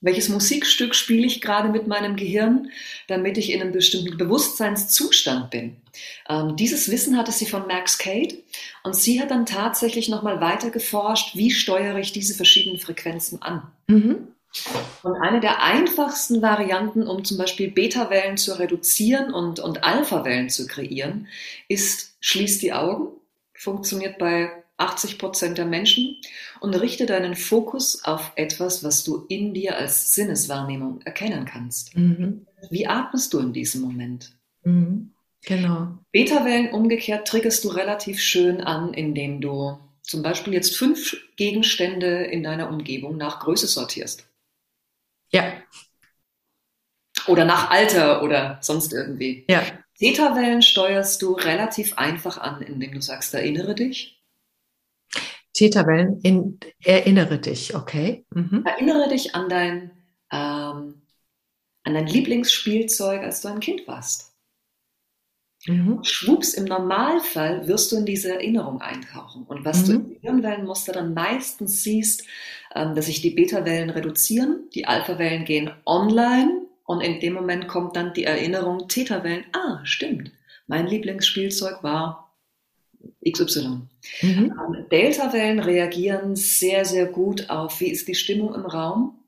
welches 0.00 0.28
Musikstück 0.28 0.94
spiele 0.94 1.26
ich 1.26 1.40
gerade 1.40 1.68
mit 1.68 1.86
meinem 1.86 2.16
Gehirn, 2.16 2.70
damit 3.08 3.38
ich 3.38 3.50
in 3.50 3.60
einem 3.60 3.72
bestimmten 3.72 4.16
Bewusstseinszustand 4.16 5.50
bin. 5.50 5.76
Ähm, 6.28 6.56
dieses 6.56 6.90
Wissen 6.90 7.16
hatte 7.16 7.32
sie 7.32 7.46
von 7.46 7.66
Max 7.66 7.98
Cade 7.98 8.36
und 8.82 8.94
sie 8.94 9.20
hat 9.20 9.30
dann 9.30 9.46
tatsächlich 9.46 10.08
nochmal 10.08 10.40
weiter 10.40 10.70
geforscht, 10.70 11.34
wie 11.34 11.50
steuere 11.50 11.98
ich 11.98 12.12
diese 12.12 12.34
verschiedenen 12.34 12.78
Frequenzen 12.78 13.42
an. 13.42 13.62
Mhm. 13.88 14.33
Und 15.02 15.16
eine 15.16 15.40
der 15.40 15.62
einfachsten 15.62 16.42
Varianten, 16.42 17.06
um 17.06 17.24
zum 17.24 17.38
Beispiel 17.38 17.70
Beta-Wellen 17.70 18.36
zu 18.36 18.58
reduzieren 18.58 19.34
und, 19.34 19.60
und 19.60 19.84
Alpha-Wellen 19.84 20.48
zu 20.48 20.66
kreieren, 20.66 21.28
ist, 21.68 22.16
schließ 22.20 22.58
die 22.60 22.72
Augen. 22.72 23.08
Funktioniert 23.52 24.18
bei 24.18 24.50
80 24.76 25.18
Prozent 25.18 25.58
der 25.58 25.66
Menschen 25.66 26.16
und 26.60 26.74
richte 26.74 27.06
deinen 27.06 27.34
Fokus 27.34 28.04
auf 28.04 28.32
etwas, 28.36 28.82
was 28.82 29.04
du 29.04 29.24
in 29.28 29.54
dir 29.54 29.76
als 29.76 30.14
Sinneswahrnehmung 30.14 31.00
erkennen 31.02 31.44
kannst. 31.44 31.96
Mhm. 31.96 32.46
Wie 32.70 32.86
atmest 32.86 33.32
du 33.34 33.38
in 33.38 33.52
diesem 33.52 33.82
Moment? 33.82 34.32
Mhm. 34.64 35.12
Genau. 35.44 35.98
Beta-Wellen 36.12 36.70
umgekehrt 36.70 37.28
triggerst 37.28 37.64
du 37.64 37.68
relativ 37.68 38.20
schön 38.20 38.60
an, 38.62 38.94
indem 38.94 39.40
du 39.40 39.78
zum 40.02 40.22
Beispiel 40.22 40.54
jetzt 40.54 40.76
fünf 40.76 41.16
Gegenstände 41.36 42.24
in 42.24 42.42
deiner 42.42 42.70
Umgebung 42.70 43.16
nach 43.16 43.40
Größe 43.40 43.66
sortierst. 43.66 44.26
Ja. 45.34 45.52
Oder 47.26 47.44
nach 47.44 47.70
Alter 47.70 48.22
oder 48.22 48.58
sonst 48.60 48.92
irgendwie. 48.92 49.44
Ja. 49.48 49.62
Theta-Wellen 49.98 50.62
steuerst 50.62 51.20
du 51.22 51.32
relativ 51.32 51.98
einfach 51.98 52.38
an, 52.38 52.62
indem 52.62 52.92
du 52.92 53.00
sagst, 53.00 53.34
erinnere 53.34 53.74
dich. 53.74 54.22
Theta-Wellen, 55.54 56.20
in, 56.22 56.60
erinnere 56.80 57.38
dich, 57.38 57.74
okay. 57.74 58.24
Mhm. 58.30 58.64
Erinnere 58.64 59.08
dich 59.08 59.34
an 59.34 59.48
dein, 59.48 59.90
ähm, 60.30 61.02
an 61.82 61.94
dein 61.94 62.06
Lieblingsspielzeug, 62.06 63.22
als 63.22 63.40
du 63.40 63.48
ein 63.48 63.60
Kind 63.60 63.86
warst. 63.88 64.33
Mhm. 65.66 66.00
Schwupps, 66.02 66.54
im 66.54 66.64
Normalfall 66.64 67.66
wirst 67.66 67.90
du 67.90 67.96
in 67.96 68.04
diese 68.04 68.32
Erinnerung 68.32 68.80
eintauchen. 68.80 69.44
Und 69.44 69.64
was 69.64 69.86
mhm. 69.86 69.92
du 69.92 69.92
im 69.94 70.16
Hirnwellenmuster 70.20 70.92
dann 70.92 71.14
meistens 71.14 71.82
siehst, 71.82 72.24
ähm, 72.74 72.94
dass 72.94 73.06
sich 73.06 73.22
die 73.22 73.30
Beta-Wellen 73.30 73.90
reduzieren, 73.90 74.68
die 74.74 74.86
Alpha-Wellen 74.86 75.44
gehen 75.44 75.70
online 75.86 76.62
und 76.84 77.00
in 77.00 77.20
dem 77.20 77.32
Moment 77.32 77.66
kommt 77.68 77.96
dann 77.96 78.12
die 78.12 78.24
Erinnerung, 78.24 78.88
Theta-Wellen, 78.88 79.44
ah, 79.52 79.80
stimmt, 79.84 80.32
mein 80.66 80.86
Lieblingsspielzeug 80.86 81.82
war 81.82 82.34
XY. 83.26 83.82
Mhm. 84.22 84.28
Ähm, 84.28 84.86
Delta-Wellen 84.90 85.60
reagieren 85.60 86.36
sehr, 86.36 86.84
sehr 86.84 87.06
gut 87.06 87.48
auf, 87.48 87.80
wie 87.80 87.88
ist 87.88 88.08
die 88.08 88.14
Stimmung 88.14 88.54
im 88.54 88.66
Raum 88.66 89.18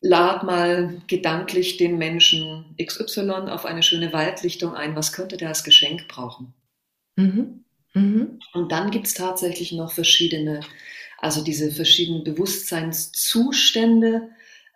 lad 0.00 0.44
mal 0.44 1.00
gedanklich 1.06 1.76
den 1.76 1.98
Menschen 1.98 2.74
XY 2.82 3.48
auf 3.48 3.64
eine 3.64 3.82
schöne 3.82 4.12
Waldlichtung 4.12 4.74
ein. 4.74 4.96
Was 4.96 5.12
könnte 5.12 5.36
der 5.36 5.48
als 5.48 5.64
Geschenk 5.64 6.08
brauchen? 6.08 6.54
Mhm. 7.16 7.64
Mhm. 7.94 8.38
Und 8.52 8.72
dann 8.72 8.90
gibt 8.90 9.06
es 9.06 9.14
tatsächlich 9.14 9.72
noch 9.72 9.92
verschiedene, 9.92 10.60
also 11.18 11.42
diese 11.42 11.72
verschiedenen 11.72 12.24
Bewusstseinszustände, 12.24 14.28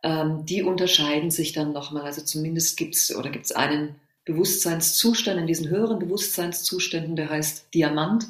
ähm, 0.02 0.46
die 0.46 0.62
unterscheiden 0.62 1.30
sich 1.30 1.52
dann 1.52 1.72
nochmal. 1.72 2.04
Also 2.04 2.22
zumindest 2.22 2.78
gibt 2.78 2.94
es 2.94 3.14
oder 3.14 3.28
gibt 3.30 3.44
es 3.44 3.52
einen 3.52 3.96
Bewusstseinszustand 4.24 5.38
in 5.38 5.46
diesen 5.46 5.68
höheren 5.68 5.98
Bewusstseinszuständen, 5.98 7.16
der 7.16 7.28
heißt 7.28 7.74
Diamant. 7.74 8.28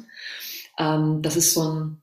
Ähm, 0.77 1.21
das 1.21 1.37
ist 1.37 1.53
so 1.53 1.63
ein, 1.63 2.01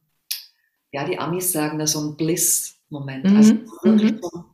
ja, 0.93 1.05
die 1.05 1.19
Amis 1.19 1.53
sagen 1.53 1.79
da 1.79 1.87
so 1.87 2.01
ein 2.01 2.17
Bliss-Moment. 2.17 3.25
Mhm. 3.25 3.37
Also 3.37 3.55
wirklich 3.83 4.13
mhm. 4.13 4.21
so 4.23 4.45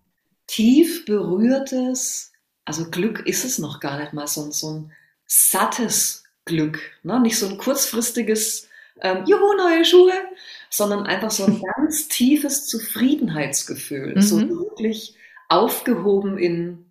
tief 0.54 1.04
berührtes, 1.04 2.32
also 2.64 2.88
Glück 2.90 3.26
ist 3.26 3.44
es 3.44 3.58
noch 3.58 3.80
gar 3.80 3.98
nicht 3.98 4.12
mal, 4.12 4.28
so, 4.28 4.50
so 4.52 4.70
ein 4.70 4.92
sattes 5.26 6.24
Glück, 6.44 6.80
ne? 7.02 7.18
nicht 7.20 7.38
so 7.38 7.48
ein 7.48 7.58
kurzfristiges, 7.58 8.68
ähm, 9.00 9.24
juhu, 9.26 9.54
neue 9.56 9.84
Schuhe, 9.84 10.12
sondern 10.70 11.06
einfach 11.06 11.32
so 11.32 11.44
ein 11.44 11.60
ganz 11.76 12.06
tiefes 12.06 12.66
Zufriedenheitsgefühl, 12.66 14.14
mhm. 14.14 14.22
so 14.22 14.48
wirklich 14.48 15.16
aufgehoben 15.48 16.38
in, 16.38 16.86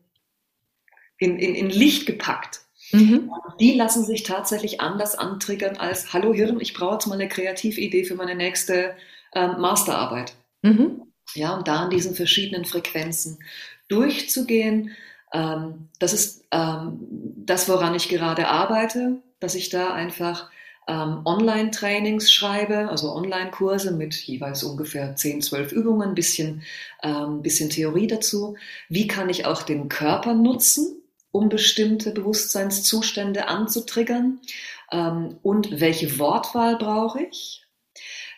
in, 1.17 1.39
in, 1.39 1.55
in 1.55 1.69
Licht 1.69 2.05
gepackt. 2.05 2.61
Mhm. 2.91 3.31
Die 3.61 3.75
lassen 3.75 4.03
sich 4.03 4.23
tatsächlich 4.23 4.81
anders 4.81 5.15
antriggern 5.15 5.77
als, 5.77 6.11
hallo 6.11 6.33
Hirn, 6.33 6.59
ich 6.59 6.73
brauche 6.73 6.95
jetzt 6.95 7.07
mal 7.07 7.15
eine 7.15 7.29
Kreatividee 7.29 8.03
für 8.03 8.15
meine 8.15 8.35
nächste 8.35 8.95
ähm, 9.33 9.55
Masterarbeit. 9.59 10.35
Mhm. 10.63 11.12
Ja, 11.35 11.55
und 11.55 11.67
da 11.67 11.83
an 11.83 11.89
diesen 11.89 12.15
verschiedenen 12.15 12.65
Frequenzen 12.65 13.39
durchzugehen, 13.87 14.91
ähm, 15.33 15.89
das 15.99 16.13
ist 16.13 16.45
ähm, 16.51 16.99
das, 17.45 17.67
woran 17.67 17.95
ich 17.95 18.09
gerade 18.09 18.47
arbeite, 18.47 19.21
dass 19.39 19.55
ich 19.55 19.69
da 19.69 19.93
einfach 19.93 20.49
ähm, 20.87 21.21
Online-Trainings 21.25 22.31
schreibe, 22.31 22.89
also 22.89 23.13
Online-Kurse 23.13 23.91
mit 23.91 24.13
jeweils 24.15 24.63
ungefähr 24.63 25.15
10, 25.15 25.41
12 25.41 25.71
Übungen, 25.71 26.13
bisschen, 26.15 26.63
ähm, 27.01 27.41
bisschen 27.41 27.69
Theorie 27.69 28.07
dazu. 28.07 28.55
Wie 28.89 29.07
kann 29.07 29.29
ich 29.29 29.45
auch 29.45 29.63
den 29.63 29.89
Körper 29.89 30.33
nutzen, 30.33 31.01
um 31.31 31.49
bestimmte 31.49 32.11
Bewusstseinszustände 32.11 33.47
anzutriggern? 33.47 34.39
Ähm, 34.91 35.37
und 35.41 35.79
welche 35.79 36.19
Wortwahl 36.19 36.77
brauche 36.77 37.23
ich? 37.23 37.62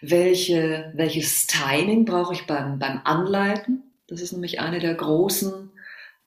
Welche, 0.10 0.92
welches 0.96 1.48
Timing 1.48 2.06
brauche 2.06 2.34
ich 2.34 2.46
beim, 2.46 2.80
beim 2.80 3.02
Anleiten. 3.04 3.84
Das 4.08 4.22
ist 4.22 4.34
nämlich 4.34 4.60
eine 4.60 4.80
der 4.80 4.94
großen 4.94 5.72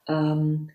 ähm, 0.09 0.71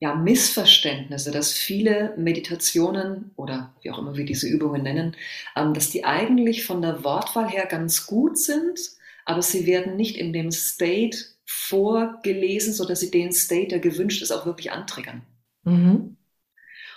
ja, 0.00 0.14
Missverständnisse, 0.14 1.30
dass 1.30 1.52
viele 1.52 2.14
Meditationen 2.16 3.32
oder 3.36 3.74
wie 3.82 3.90
auch 3.90 3.98
immer 3.98 4.16
wir 4.16 4.24
diese 4.24 4.48
Übungen 4.48 4.82
nennen, 4.82 5.16
ähm, 5.56 5.74
dass 5.74 5.90
die 5.90 6.04
eigentlich 6.04 6.64
von 6.64 6.82
der 6.82 7.02
Wortwahl 7.02 7.48
her 7.48 7.66
ganz 7.66 8.06
gut 8.06 8.38
sind, 8.38 8.78
aber 9.24 9.42
sie 9.42 9.66
werden 9.66 9.96
nicht 9.96 10.16
in 10.16 10.32
dem 10.32 10.52
State 10.52 11.18
vorgelesen, 11.44 12.72
sodass 12.72 13.00
sie 13.00 13.10
den 13.10 13.32
State, 13.32 13.68
der 13.68 13.80
gewünscht 13.80 14.22
ist, 14.22 14.30
auch 14.30 14.46
wirklich 14.46 14.70
antriggern. 14.70 15.22
Mhm. 15.64 16.16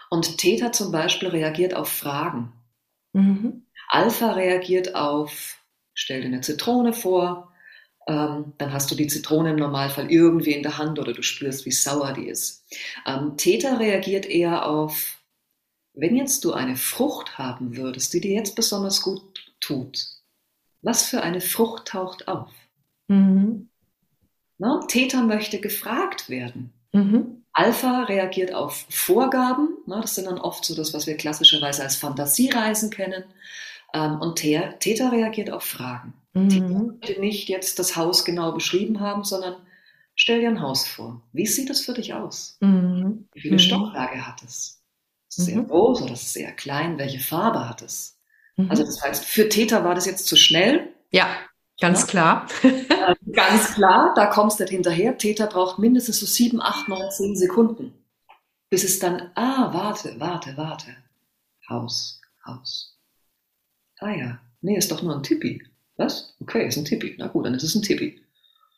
Und 0.09 0.37
Theta 0.37 0.71
zum 0.71 0.91
Beispiel 0.91 1.29
reagiert 1.29 1.73
auf 1.73 1.89
Fragen. 1.89 2.51
Mhm. 3.13 3.65
Alpha 3.91 4.31
reagiert 4.31 4.95
auf, 4.95 5.57
stell 5.93 6.21
dir 6.21 6.27
eine 6.27 6.39
Zitrone 6.39 6.93
vor, 6.93 7.51
ähm, 8.07 8.53
dann 8.57 8.71
hast 8.71 8.89
du 8.89 8.95
die 8.95 9.07
Zitrone 9.07 9.49
im 9.49 9.57
Normalfall 9.57 10.09
irgendwie 10.09 10.53
in 10.53 10.63
der 10.63 10.77
Hand 10.77 10.97
oder 10.97 11.11
du 11.11 11.21
spürst, 11.21 11.65
wie 11.65 11.71
sauer 11.71 12.13
die 12.13 12.29
ist. 12.29 12.65
Ähm, 13.05 13.35
Theta 13.35 13.75
reagiert 13.75 14.25
eher 14.25 14.65
auf, 14.65 15.21
wenn 15.93 16.15
jetzt 16.15 16.45
du 16.45 16.53
eine 16.53 16.77
Frucht 16.77 17.37
haben 17.37 17.75
würdest, 17.75 18.13
die 18.13 18.21
dir 18.21 18.33
jetzt 18.33 18.55
besonders 18.55 19.01
gut 19.01 19.21
tut, 19.59 20.07
was 20.81 21.03
für 21.03 21.21
eine 21.21 21.41
Frucht 21.41 21.89
taucht 21.89 22.29
auf? 22.29 22.49
Mhm. 23.09 23.69
Na, 24.57 24.79
Theta 24.87 25.21
möchte 25.21 25.59
gefragt 25.59 26.29
werden. 26.29 26.71
Mhm. 26.93 27.43
Alpha 27.51 28.03
reagiert 28.03 28.53
auf 28.53 28.85
Vorgaben. 28.89 29.77
Na, 29.85 29.99
das 29.99 30.15
sind 30.15 30.27
dann 30.27 30.37
oft 30.37 30.63
so 30.63 30.75
das, 30.75 30.93
was 30.93 31.07
wir 31.07 31.17
klassischerweise 31.17 31.83
als 31.83 31.97
Fantasiereisen 31.97 32.89
kennen. 32.89 33.25
Ähm, 33.93 34.19
und 34.21 34.35
Theta 34.35 35.09
reagiert 35.09 35.51
auf 35.51 35.63
Fragen. 35.63 36.13
Mhm. 36.33 36.49
Theta 36.49 36.67
möchte 36.67 37.19
nicht 37.19 37.49
jetzt 37.49 37.79
das 37.79 37.95
Haus 37.95 38.25
genau 38.25 38.51
beschrieben 38.51 38.99
haben, 38.99 39.23
sondern 39.23 39.55
stell 40.15 40.41
dir 40.41 40.49
ein 40.49 40.61
Haus 40.61 40.87
vor. 40.87 41.21
Wie 41.33 41.45
sieht 41.45 41.69
es 41.69 41.85
für 41.85 41.93
dich 41.93 42.13
aus? 42.13 42.57
Mhm. 42.61 43.27
Wie 43.33 43.41
viele 43.41 43.53
mhm. 43.53 43.59
Stockwerke 43.59 44.25
hat 44.25 44.41
es? 44.43 44.81
Ist 45.29 45.39
es 45.39 45.45
sehr 45.45 45.57
mhm. 45.57 45.67
groß 45.67 46.01
oder 46.01 46.13
ist 46.13 46.23
es 46.23 46.33
sehr 46.33 46.51
klein? 46.51 46.97
Welche 46.97 47.19
Farbe 47.19 47.67
hat 47.67 47.81
es? 47.81 48.17
Mhm. 48.57 48.69
Also 48.69 48.83
das 48.83 49.01
heißt, 49.01 49.25
für 49.25 49.49
Theta 49.49 49.83
war 49.83 49.95
das 49.95 50.05
jetzt 50.05 50.27
zu 50.27 50.35
schnell. 50.35 50.89
Ja, 51.11 51.27
ganz 51.79 52.01
ja. 52.01 52.07
klar. 52.07 52.47
Äh, 53.01 53.15
ganz 53.31 53.73
klar, 53.73 54.13
da 54.15 54.27
kommst 54.27 54.59
du 54.59 54.63
nicht 54.63 54.73
hinterher. 54.73 55.17
Theta 55.17 55.47
braucht 55.47 55.79
mindestens 55.79 56.19
so 56.19 56.27
sieben, 56.27 56.61
acht, 56.61 56.87
neun, 56.87 57.09
zehn 57.09 57.35
Sekunden, 57.35 57.95
bis 58.69 58.83
es 58.83 58.99
dann, 58.99 59.31
ah, 59.33 59.73
warte, 59.73 60.19
warte, 60.19 60.55
warte. 60.55 60.95
Haus, 61.67 62.21
Haus, 62.45 62.90
Ah 64.01 64.11
ja, 64.11 64.39
nee, 64.61 64.75
ist 64.75 64.91
doch 64.91 65.01
nur 65.03 65.15
ein 65.15 65.23
Tippi. 65.23 65.63
Was? 65.95 66.35
Okay, 66.41 66.67
ist 66.67 66.77
ein 66.77 66.85
Tippi. 66.85 67.15
Na 67.17 67.27
gut, 67.27 67.45
dann 67.45 67.53
ist 67.53 67.63
es 67.63 67.75
ein 67.75 67.83
Tippi. 67.83 68.19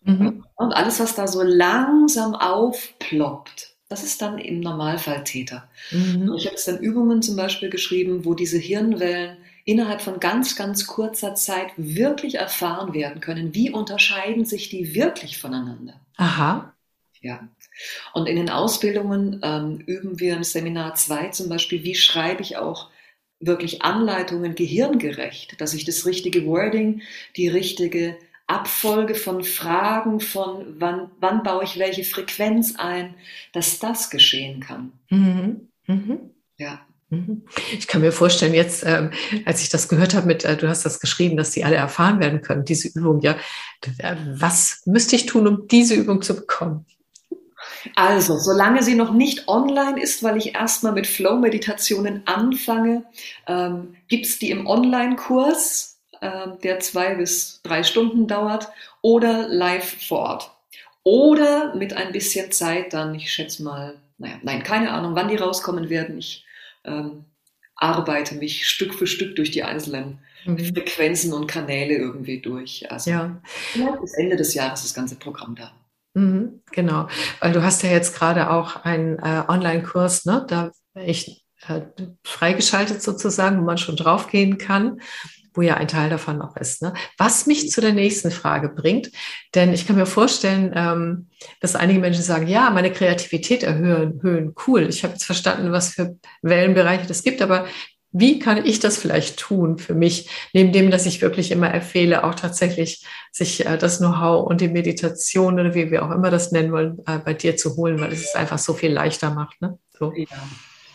Mhm. 0.03 0.45
Und 0.55 0.73
alles, 0.73 0.99
was 0.99 1.15
da 1.15 1.27
so 1.27 1.41
langsam 1.41 2.36
aufploppt, 2.36 3.73
das 3.88 4.03
ist 4.03 4.21
dann 4.21 4.38
im 4.38 4.59
Normalfall 4.59 5.23
Täter. 5.23 5.69
Mhm. 5.91 6.33
Ich 6.36 6.45
habe 6.45 6.55
jetzt 6.55 6.67
dann 6.67 6.79
Übungen 6.79 7.21
zum 7.21 7.38
Beispiel 7.38 7.69
geschrieben, 7.69 8.25
wo 8.25 8.33
diese 8.33 8.57
Hirnwellen 8.57 9.38
innerhalb 9.65 10.01
von 10.01 10.19
ganz, 10.19 10.58
ganz 10.58 10.87
kurzer 10.87 11.35
Zeit 11.35 11.71
wirklich 11.77 12.35
erfahren 12.35 12.93
werden 12.93 13.21
können. 13.21 13.56
Wie 13.56 13.71
unterscheiden 13.71 14.43
sich 14.43 14.69
die 14.69 14.93
wirklich 14.93 15.37
voneinander? 15.37 16.02
Aha. 16.17 16.73
Ja. 17.21 17.48
Und 18.13 18.27
in 18.27 18.35
den 18.35 18.50
Ausbildungen 18.50 19.39
ähm, 19.41 19.79
üben 19.85 20.19
wir 20.19 20.35
im 20.35 20.43
Seminar 20.43 20.95
2 20.95 21.29
zum 21.29 21.48
Beispiel, 21.48 21.83
wie 21.83 21.95
schreibe 21.95 22.41
ich 22.41 22.58
auch 22.58 22.89
wirklich 23.46 23.81
Anleitungen 23.81 24.56
gehirngerecht, 24.56 25.60
dass 25.60 25.73
ich 25.73 25.85
das 25.85 26.06
richtige 26.06 26.46
Wording, 26.46 27.02
die 27.35 27.48
richtige 27.48 28.17
Abfolge 28.48 29.15
von 29.15 29.44
Fragen, 29.44 30.19
von 30.19 30.75
wann, 30.79 31.12
wann 31.19 31.44
baue 31.44 31.63
ich 31.63 31.79
welche 31.79 32.04
Frequenz 32.04 32.75
ein, 32.77 33.15
dass 33.54 33.79
das 33.79 34.10
geschehen 34.10 34.60
kann. 34.60 34.91
Mhm. 35.10 35.67
Mhm. 35.87 36.19
Ja. 36.58 36.85
Mhm. 37.10 37.44
Ich 37.71 37.87
kann 37.87 38.02
mir 38.02 38.12
vorstellen, 38.12 38.54
jetzt, 38.54 38.83
ähm, 38.85 39.12
als 39.46 39.62
ich 39.62 39.69
das 39.69 39.87
gehört 39.87 40.13
habe, 40.13 40.27
mit, 40.27 40.44
äh, 40.44 40.58
du 40.58 40.67
hast 40.67 40.85
das 40.85 41.00
geschrieben, 41.00 41.37
dass 41.37 41.52
die 41.52 41.63
alle 41.63 41.75
erfahren 41.75 42.19
werden 42.19 42.41
können, 42.41 42.65
diese 42.65 42.87
Übung, 42.87 43.21
ja. 43.21 43.37
Äh, 44.00 44.15
was 44.35 44.81
müsste 44.85 45.15
ich 45.15 45.25
tun, 45.25 45.48
um 45.48 45.67
diese 45.67 45.96
Übung 45.96 46.21
zu 46.21 46.35
bekommen? 46.35 46.85
Also, 47.96 48.38
solange 48.38 48.84
sie 48.84 48.96
noch 48.96 49.12
nicht 49.12 49.48
online 49.48 50.02
ist, 50.02 50.23
weil 50.23 50.38
ich 50.38 50.56
erstmal 50.56 50.94
mit 50.94 51.08
Flow-Meditationen 51.08 52.23
anfange, 52.25 53.04
ähm, 53.48 53.96
gibt 54.08 54.25
es 54.25 54.40
die 54.40 54.52
im 54.52 54.67
Online-Kurs, 54.67 56.00
äh, 56.21 56.48
der 56.63 56.79
zwei 56.79 57.15
bis 57.15 57.62
drei 57.63 57.84
Stunden 57.84 58.27
dauert, 58.27 58.69
oder 59.02 59.48
live 59.48 60.08
vor 60.08 60.19
Ort. 60.19 60.52
Oder 61.04 61.75
mit 61.75 61.94
ein 61.94 62.13
bisschen 62.13 62.52
Zeit 62.52 62.94
dann, 62.94 63.13
ich 63.15 63.31
schätze 63.31 63.63
mal, 63.63 63.96
naja, 64.17 64.36
nein, 64.42 64.63
keine 64.63 64.92
Ahnung, 64.92 65.15
wann 65.15 65.27
die 65.27 65.36
rauskommen 65.36 65.90
werden. 65.90 66.17
Ich 66.17 66.46
ähm, 66.86 67.25
arbeite 67.75 68.36
mich 68.36 68.67
Stück 68.67 68.94
für 68.94 69.08
Stück 69.08 69.36
durch 69.36 69.52
die 69.52 69.63
einzelnen 69.63 70.19
mhm. 70.46 70.73
Frequenzen 70.73 71.34
und 71.34 71.48
Kanäle 71.48 71.96
irgendwie 71.96 72.40
durch. 72.40 72.90
Also 72.90 73.12
ja. 73.12 73.42
bis 74.00 74.13
Ende 74.13 74.38
des 74.38 74.54
Jahres 74.54 74.84
das 74.84 74.94
ganze 74.94 75.15
Programm 75.15 75.56
da. 75.56 75.73
Mhm, 76.13 76.61
genau, 76.71 77.07
weil 77.39 77.53
du 77.53 77.63
hast 77.63 77.81
ja 77.83 77.89
jetzt 77.89 78.15
gerade 78.15 78.49
auch 78.51 78.83
einen 78.83 79.17
äh, 79.19 79.43
Online-Kurs, 79.47 80.25
ne? 80.25 80.45
da 80.47 80.71
ich 80.95 81.43
äh, 81.67 81.81
freigeschaltet 82.23 83.01
sozusagen, 83.01 83.59
wo 83.59 83.63
man 83.63 83.77
schon 83.77 83.95
draufgehen 83.95 84.57
kann, 84.57 85.01
wo 85.55 85.61
ja 85.61 85.75
ein 85.75 85.87
Teil 85.87 86.09
davon 86.09 86.41
auch 86.41 86.55
ist. 86.57 86.81
Ne? 86.81 86.93
Was 87.17 87.45
mich 87.47 87.69
zu 87.71 87.81
der 87.81 87.93
nächsten 87.93 88.31
Frage 88.31 88.69
bringt, 88.69 89.11
denn 89.55 89.73
ich 89.73 89.87
kann 89.87 89.95
mir 89.95 90.05
vorstellen, 90.05 90.71
ähm, 90.75 91.29
dass 91.61 91.75
einige 91.75 91.99
Menschen 91.99 92.23
sagen, 92.23 92.47
ja, 92.47 92.69
meine 92.69 92.91
Kreativität 92.91 93.63
erhöhen, 93.63 94.17
erhöhen 94.17 94.55
cool. 94.67 94.83
Ich 94.89 95.03
habe 95.03 95.13
jetzt 95.13 95.25
verstanden, 95.25 95.71
was 95.71 95.89
für 95.89 96.17
Wellenbereiche 96.41 97.07
das 97.07 97.23
gibt, 97.23 97.41
aber 97.41 97.65
wie 98.13 98.39
kann 98.39 98.65
ich 98.65 98.79
das 98.79 98.97
vielleicht 98.97 99.37
tun 99.37 99.77
für 99.79 99.95
mich, 99.95 100.29
neben 100.53 100.71
dem, 100.71 100.91
dass 100.91 101.07
ich 101.07 101.21
wirklich 101.21 101.51
immer 101.51 101.73
empfehle, 101.73 102.23
auch 102.23 102.35
tatsächlich 102.35 103.03
sich 103.31 103.65
äh, 103.65 103.77
das 103.77 103.97
Know-how 103.97 104.45
und 104.47 104.61
die 104.61 104.67
Meditation 104.67 105.59
oder 105.59 105.73
wie 105.73 105.91
wir 105.91 106.05
auch 106.05 106.11
immer 106.11 106.29
das 106.29 106.51
nennen 106.51 106.71
wollen, 106.71 106.99
äh, 107.07 107.17
bei 107.17 107.33
dir 107.33 107.57
zu 107.57 107.75
holen, 107.75 107.99
weil 107.99 108.13
es 108.13 108.23
es 108.23 108.35
einfach 108.35 108.59
so 108.59 108.73
viel 108.73 108.91
leichter 108.91 109.31
macht. 109.31 109.61
Ne? 109.61 109.79
So. 109.97 110.13
Ja. 110.15 110.27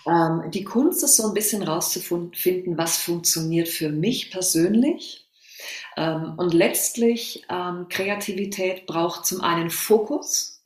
Ähm, 0.06 0.50
die 0.50 0.64
Kunst 0.64 1.02
ist 1.02 1.16
so 1.16 1.26
ein 1.26 1.34
bisschen 1.34 1.62
rauszufinden, 1.62 2.78
was 2.78 2.98
funktioniert 2.98 3.68
für 3.68 3.90
mich 3.90 4.30
persönlich. 4.30 5.28
Ähm, 5.96 6.34
und 6.36 6.54
letztlich 6.54 7.44
ähm, 7.50 7.86
Kreativität 7.88 8.86
braucht 8.86 9.26
zum 9.26 9.40
einen 9.40 9.70
Fokus. 9.70 10.62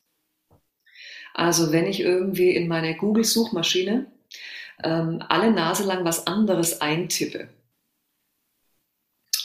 Also 1.35 1.73
wenn 1.73 1.87
ich 1.87 2.01
irgendwie 2.01 2.51
in 2.51 2.69
meine 2.69 2.95
Google-Suchmaschine 2.95 4.07
ähm, 4.85 5.23
alle 5.29 5.51
Nase 5.51 5.85
lang 5.85 6.05
was 6.05 6.27
anderes 6.27 6.81
eintippe, 6.81 7.49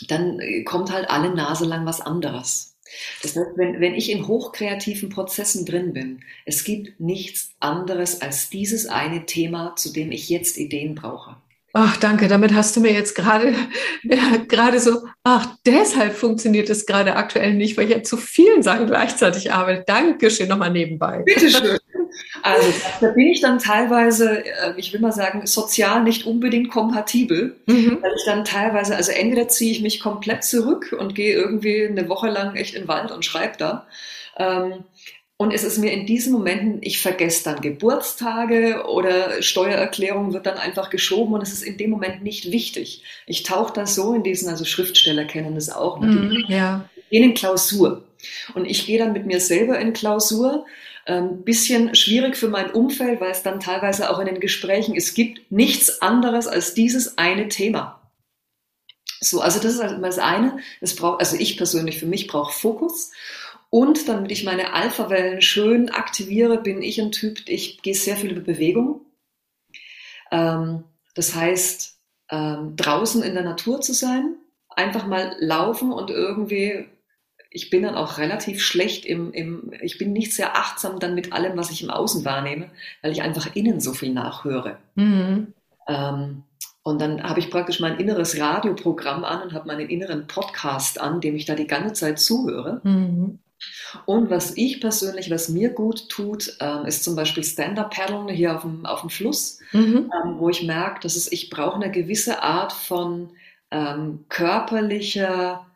dann 0.07 0.39
äh, 0.39 0.63
kommt 0.63 0.91
halt 0.91 1.09
alle 1.09 1.33
Nase 1.33 1.65
lang 1.65 1.85
was 1.85 2.01
anderes. 2.01 2.75
Das 3.21 3.35
heißt, 3.35 3.57
wenn, 3.57 3.79
wenn 3.79 3.95
ich 3.95 4.09
in 4.09 4.27
hochkreativen 4.27 5.09
Prozessen 5.09 5.65
drin 5.65 5.93
bin, 5.93 6.21
es 6.45 6.63
gibt 6.63 6.99
nichts 6.99 7.51
anderes 7.59 8.21
als 8.21 8.49
dieses 8.49 8.87
eine 8.87 9.25
Thema, 9.25 9.75
zu 9.75 9.91
dem 9.91 10.11
ich 10.11 10.29
jetzt 10.29 10.57
Ideen 10.57 10.95
brauche. 10.95 11.35
Ach, 11.73 11.97
danke. 11.97 12.27
Damit 12.27 12.53
hast 12.53 12.75
du 12.75 12.79
mir 12.79 12.93
jetzt 12.93 13.13
gerade, 13.13 13.53
ja, 14.03 14.37
gerade 14.47 14.79
so, 14.79 15.05
ach, 15.23 15.57
deshalb 15.65 16.15
funktioniert 16.15 16.69
es 16.69 16.85
gerade 16.85 17.15
aktuell 17.15 17.53
nicht, 17.53 17.77
weil 17.77 17.85
ich 17.85 17.95
ja 17.95 18.03
zu 18.03 18.17
vielen 18.17 18.63
Sachen 18.63 18.87
gleichzeitig 18.87 19.51
arbeite. 19.51 19.83
Dankeschön 19.85 20.47
nochmal 20.47 20.71
nebenbei. 20.71 21.19
Bitteschön. 21.19 21.77
Also 22.41 22.73
da 23.01 23.09
bin 23.09 23.27
ich 23.27 23.41
dann 23.41 23.59
teilweise, 23.59 24.45
äh, 24.45 24.73
ich 24.77 24.93
will 24.93 24.99
mal 24.99 25.11
sagen, 25.11 25.45
sozial 25.45 26.03
nicht 26.03 26.25
unbedingt 26.25 26.69
kompatibel, 26.71 27.55
mhm. 27.65 27.99
weil 28.01 28.13
ich 28.15 28.25
dann 28.25 28.45
teilweise, 28.45 28.95
also 28.95 29.11
entweder 29.11 29.47
ziehe 29.47 29.71
ich 29.71 29.81
mich 29.81 29.99
komplett 29.99 30.43
zurück 30.43 30.95
und 30.97 31.15
gehe 31.15 31.33
irgendwie 31.33 31.85
eine 31.85 32.09
Woche 32.09 32.29
lang 32.29 32.55
echt 32.55 32.75
in 32.75 32.83
den 32.83 32.87
Wald 32.87 33.11
und 33.11 33.25
schreibe 33.25 33.57
da. 33.57 33.87
Ähm, 34.37 34.83
und 35.39 35.53
es 35.53 35.63
ist 35.63 35.77
mir 35.77 35.91
in 35.91 36.07
diesen 36.07 36.33
Momenten, 36.33 36.79
ich 36.81 36.99
vergesse 36.99 37.43
dann 37.43 37.61
Geburtstage 37.61 38.85
oder 38.87 39.43
Steuererklärung 39.43 40.33
wird 40.33 40.47
dann 40.47 40.57
einfach 40.57 40.89
geschoben 40.89 41.35
und 41.35 41.43
es 41.43 41.53
ist 41.53 41.61
in 41.61 41.77
dem 41.77 41.91
Moment 41.91 42.23
nicht 42.23 42.51
wichtig. 42.51 43.03
Ich 43.27 43.43
tauche 43.43 43.71
da 43.71 43.85
so 43.85 44.15
in 44.15 44.23
diesen, 44.23 44.49
also 44.49 44.65
Schriftsteller 44.65 45.25
kennen 45.25 45.53
das 45.53 45.69
auch, 45.69 45.99
mm, 45.99 46.45
ja. 46.47 46.89
in 47.11 47.35
Klausur. 47.35 48.03
Und 48.55 48.65
ich 48.65 48.87
gehe 48.87 48.97
dann 48.97 49.13
mit 49.13 49.27
mir 49.27 49.39
selber 49.39 49.77
in 49.77 49.93
Klausur. 49.93 50.65
Ein 51.07 51.13
ähm, 51.13 51.43
bisschen 51.43 51.95
schwierig 51.95 52.35
für 52.35 52.49
mein 52.49 52.71
Umfeld, 52.71 53.21
weil 53.21 53.31
es 53.31 53.41
dann 53.41 53.61
teilweise 53.61 54.09
auch 54.09 54.19
in 54.19 54.25
den 54.25 54.41
Gesprächen, 54.41 54.95
es 54.95 55.13
gibt 55.13 55.51
nichts 55.51 56.01
anderes 56.01 56.47
als 56.47 56.73
dieses 56.73 57.17
eine 57.17 57.47
Thema. 57.47 58.11
So, 59.19 59.41
also 59.41 59.59
das 59.59 59.75
ist 59.75 59.79
also 59.79 59.97
das 60.01 60.19
eine. 60.19 60.59
Es 60.81 60.95
braucht, 60.95 61.21
also 61.21 61.37
ich 61.37 61.57
persönlich 61.57 61.99
für 61.99 62.05
mich 62.05 62.27
brauche 62.27 62.51
Fokus. 62.51 63.11
Und 63.69 64.07
damit 64.07 64.31
ich 64.31 64.43
meine 64.43 64.73
Alpha-Wellen 64.73 65.41
schön 65.41 65.89
aktiviere, 65.89 66.61
bin 66.61 66.81
ich 66.81 66.99
ein 67.01 67.11
Typ, 67.11 67.47
ich 67.47 67.81
gehe 67.81 67.95
sehr 67.95 68.17
viel 68.17 68.31
über 68.31 68.41
Bewegung. 68.41 69.05
Ähm, 70.31 70.83
das 71.15 71.35
heißt, 71.35 71.99
ähm, 72.29 72.75
draußen 72.75 73.23
in 73.23 73.33
der 73.33 73.43
Natur 73.43 73.81
zu 73.81 73.93
sein, 73.93 74.35
einfach 74.69 75.07
mal 75.07 75.35
laufen 75.39 75.91
und 75.91 76.09
irgendwie, 76.09 76.87
ich 77.49 77.69
bin 77.69 77.83
dann 77.83 77.95
auch 77.95 78.17
relativ 78.17 78.61
schlecht 78.61 79.05
im, 79.05 79.31
im, 79.33 79.71
ich 79.81 79.97
bin 79.97 80.13
nicht 80.13 80.33
sehr 80.33 80.55
achtsam 80.55 80.99
dann 80.99 81.15
mit 81.15 81.33
allem, 81.33 81.57
was 81.57 81.71
ich 81.71 81.83
im 81.83 81.89
Außen 81.89 82.25
wahrnehme, 82.25 82.69
weil 83.01 83.11
ich 83.11 83.21
einfach 83.21 83.55
innen 83.55 83.79
so 83.79 83.93
viel 83.93 84.13
nachhöre. 84.13 84.77
Mhm. 84.95 85.53
Ähm, 85.87 86.43
und 86.83 87.01
dann 87.01 87.21
habe 87.21 87.39
ich 87.39 87.51
praktisch 87.51 87.81
mein 87.81 87.99
inneres 87.99 88.39
Radioprogramm 88.39 89.25
an 89.25 89.41
und 89.41 89.53
habe 89.53 89.67
meinen 89.67 89.89
inneren 89.89 90.25
Podcast 90.25 91.01
an, 91.01 91.19
dem 91.19 91.35
ich 91.35 91.45
da 91.45 91.53
die 91.53 91.67
ganze 91.67 91.93
Zeit 91.93 92.19
zuhöre. 92.19 92.79
Mhm. 92.83 93.39
Und 94.05 94.29
was 94.29 94.55
ich 94.55 94.79
persönlich, 94.79 95.29
was 95.31 95.49
mir 95.49 95.69
gut 95.69 96.09
tut, 96.09 96.55
ähm, 96.61 96.85
ist 96.85 97.03
zum 97.03 97.15
Beispiel 97.15 97.43
Stand-Up-Paddeln 97.43 98.29
hier 98.29 98.55
auf 98.55 98.61
dem, 98.61 98.85
auf 98.85 99.01
dem 99.01 99.09
Fluss, 99.09 99.59
mhm. 99.71 100.11
ähm, 100.23 100.39
wo 100.39 100.49
ich 100.49 100.63
merke, 100.63 101.01
dass 101.01 101.15
es, 101.15 101.31
ich 101.31 101.49
brauche 101.49 101.75
eine 101.75 101.91
gewisse 101.91 102.41
Art 102.41 102.71
von 102.71 103.31
ähm, 103.71 104.25
körperlicher, 104.29 105.66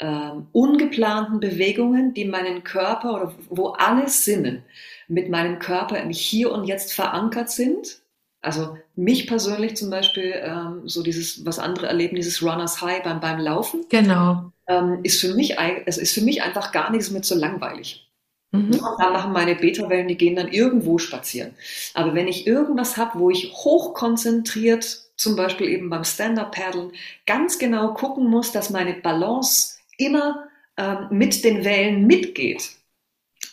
ähm, 0.00 0.48
ungeplanten 0.52 1.40
Bewegungen, 1.40 2.14
die 2.14 2.24
meinen 2.24 2.64
Körper 2.64 3.14
oder 3.14 3.34
wo 3.48 3.68
alle 3.68 4.08
Sinne 4.08 4.64
mit 5.08 5.28
meinem 5.28 5.58
Körper 5.58 5.96
hier 6.08 6.52
und 6.52 6.64
jetzt 6.64 6.92
verankert 6.92 7.50
sind. 7.50 8.00
Also 8.42 8.78
mich 8.96 9.26
persönlich 9.26 9.76
zum 9.76 9.90
Beispiel, 9.90 10.34
ähm, 10.42 10.82
so 10.88 11.02
dieses, 11.02 11.44
was 11.44 11.58
andere 11.58 11.86
erleben, 11.86 12.16
dieses 12.16 12.42
Runners 12.42 12.80
High 12.80 13.02
beim, 13.02 13.20
beim 13.20 13.38
Laufen. 13.38 13.84
Genau 13.90 14.50
ähm, 14.70 15.00
ist, 15.02 15.20
für 15.20 15.34
mich, 15.34 15.56
es 15.86 15.98
ist 15.98 16.14
für 16.14 16.22
mich 16.22 16.42
einfach 16.42 16.72
gar 16.72 16.90
nichts 16.90 17.10
mehr 17.10 17.22
so 17.22 17.34
langweilig. 17.34 18.06
Mhm. 18.52 18.74
Und 18.74 18.98
dann 18.98 19.12
machen 19.12 19.32
meine 19.32 19.56
Beta-Wellen, 19.56 20.08
die 20.08 20.16
gehen 20.16 20.36
dann 20.36 20.48
irgendwo 20.48 20.98
spazieren. 20.98 21.54
Aber 21.94 22.14
wenn 22.14 22.28
ich 22.28 22.46
irgendwas 22.46 22.96
habe, 22.96 23.18
wo 23.18 23.30
ich 23.30 23.52
hochkonzentriert, 23.52 25.10
zum 25.16 25.36
Beispiel 25.36 25.68
eben 25.68 25.90
beim 25.90 26.04
Stand-Up-Paddeln, 26.04 26.92
ganz 27.26 27.58
genau 27.58 27.92
gucken 27.94 28.28
muss, 28.28 28.52
dass 28.52 28.70
meine 28.70 28.94
Balance 28.94 29.79
immer 30.00 30.48
ähm, 30.76 31.06
mit 31.10 31.44
den 31.44 31.64
Wellen 31.64 32.06
mitgeht, 32.06 32.70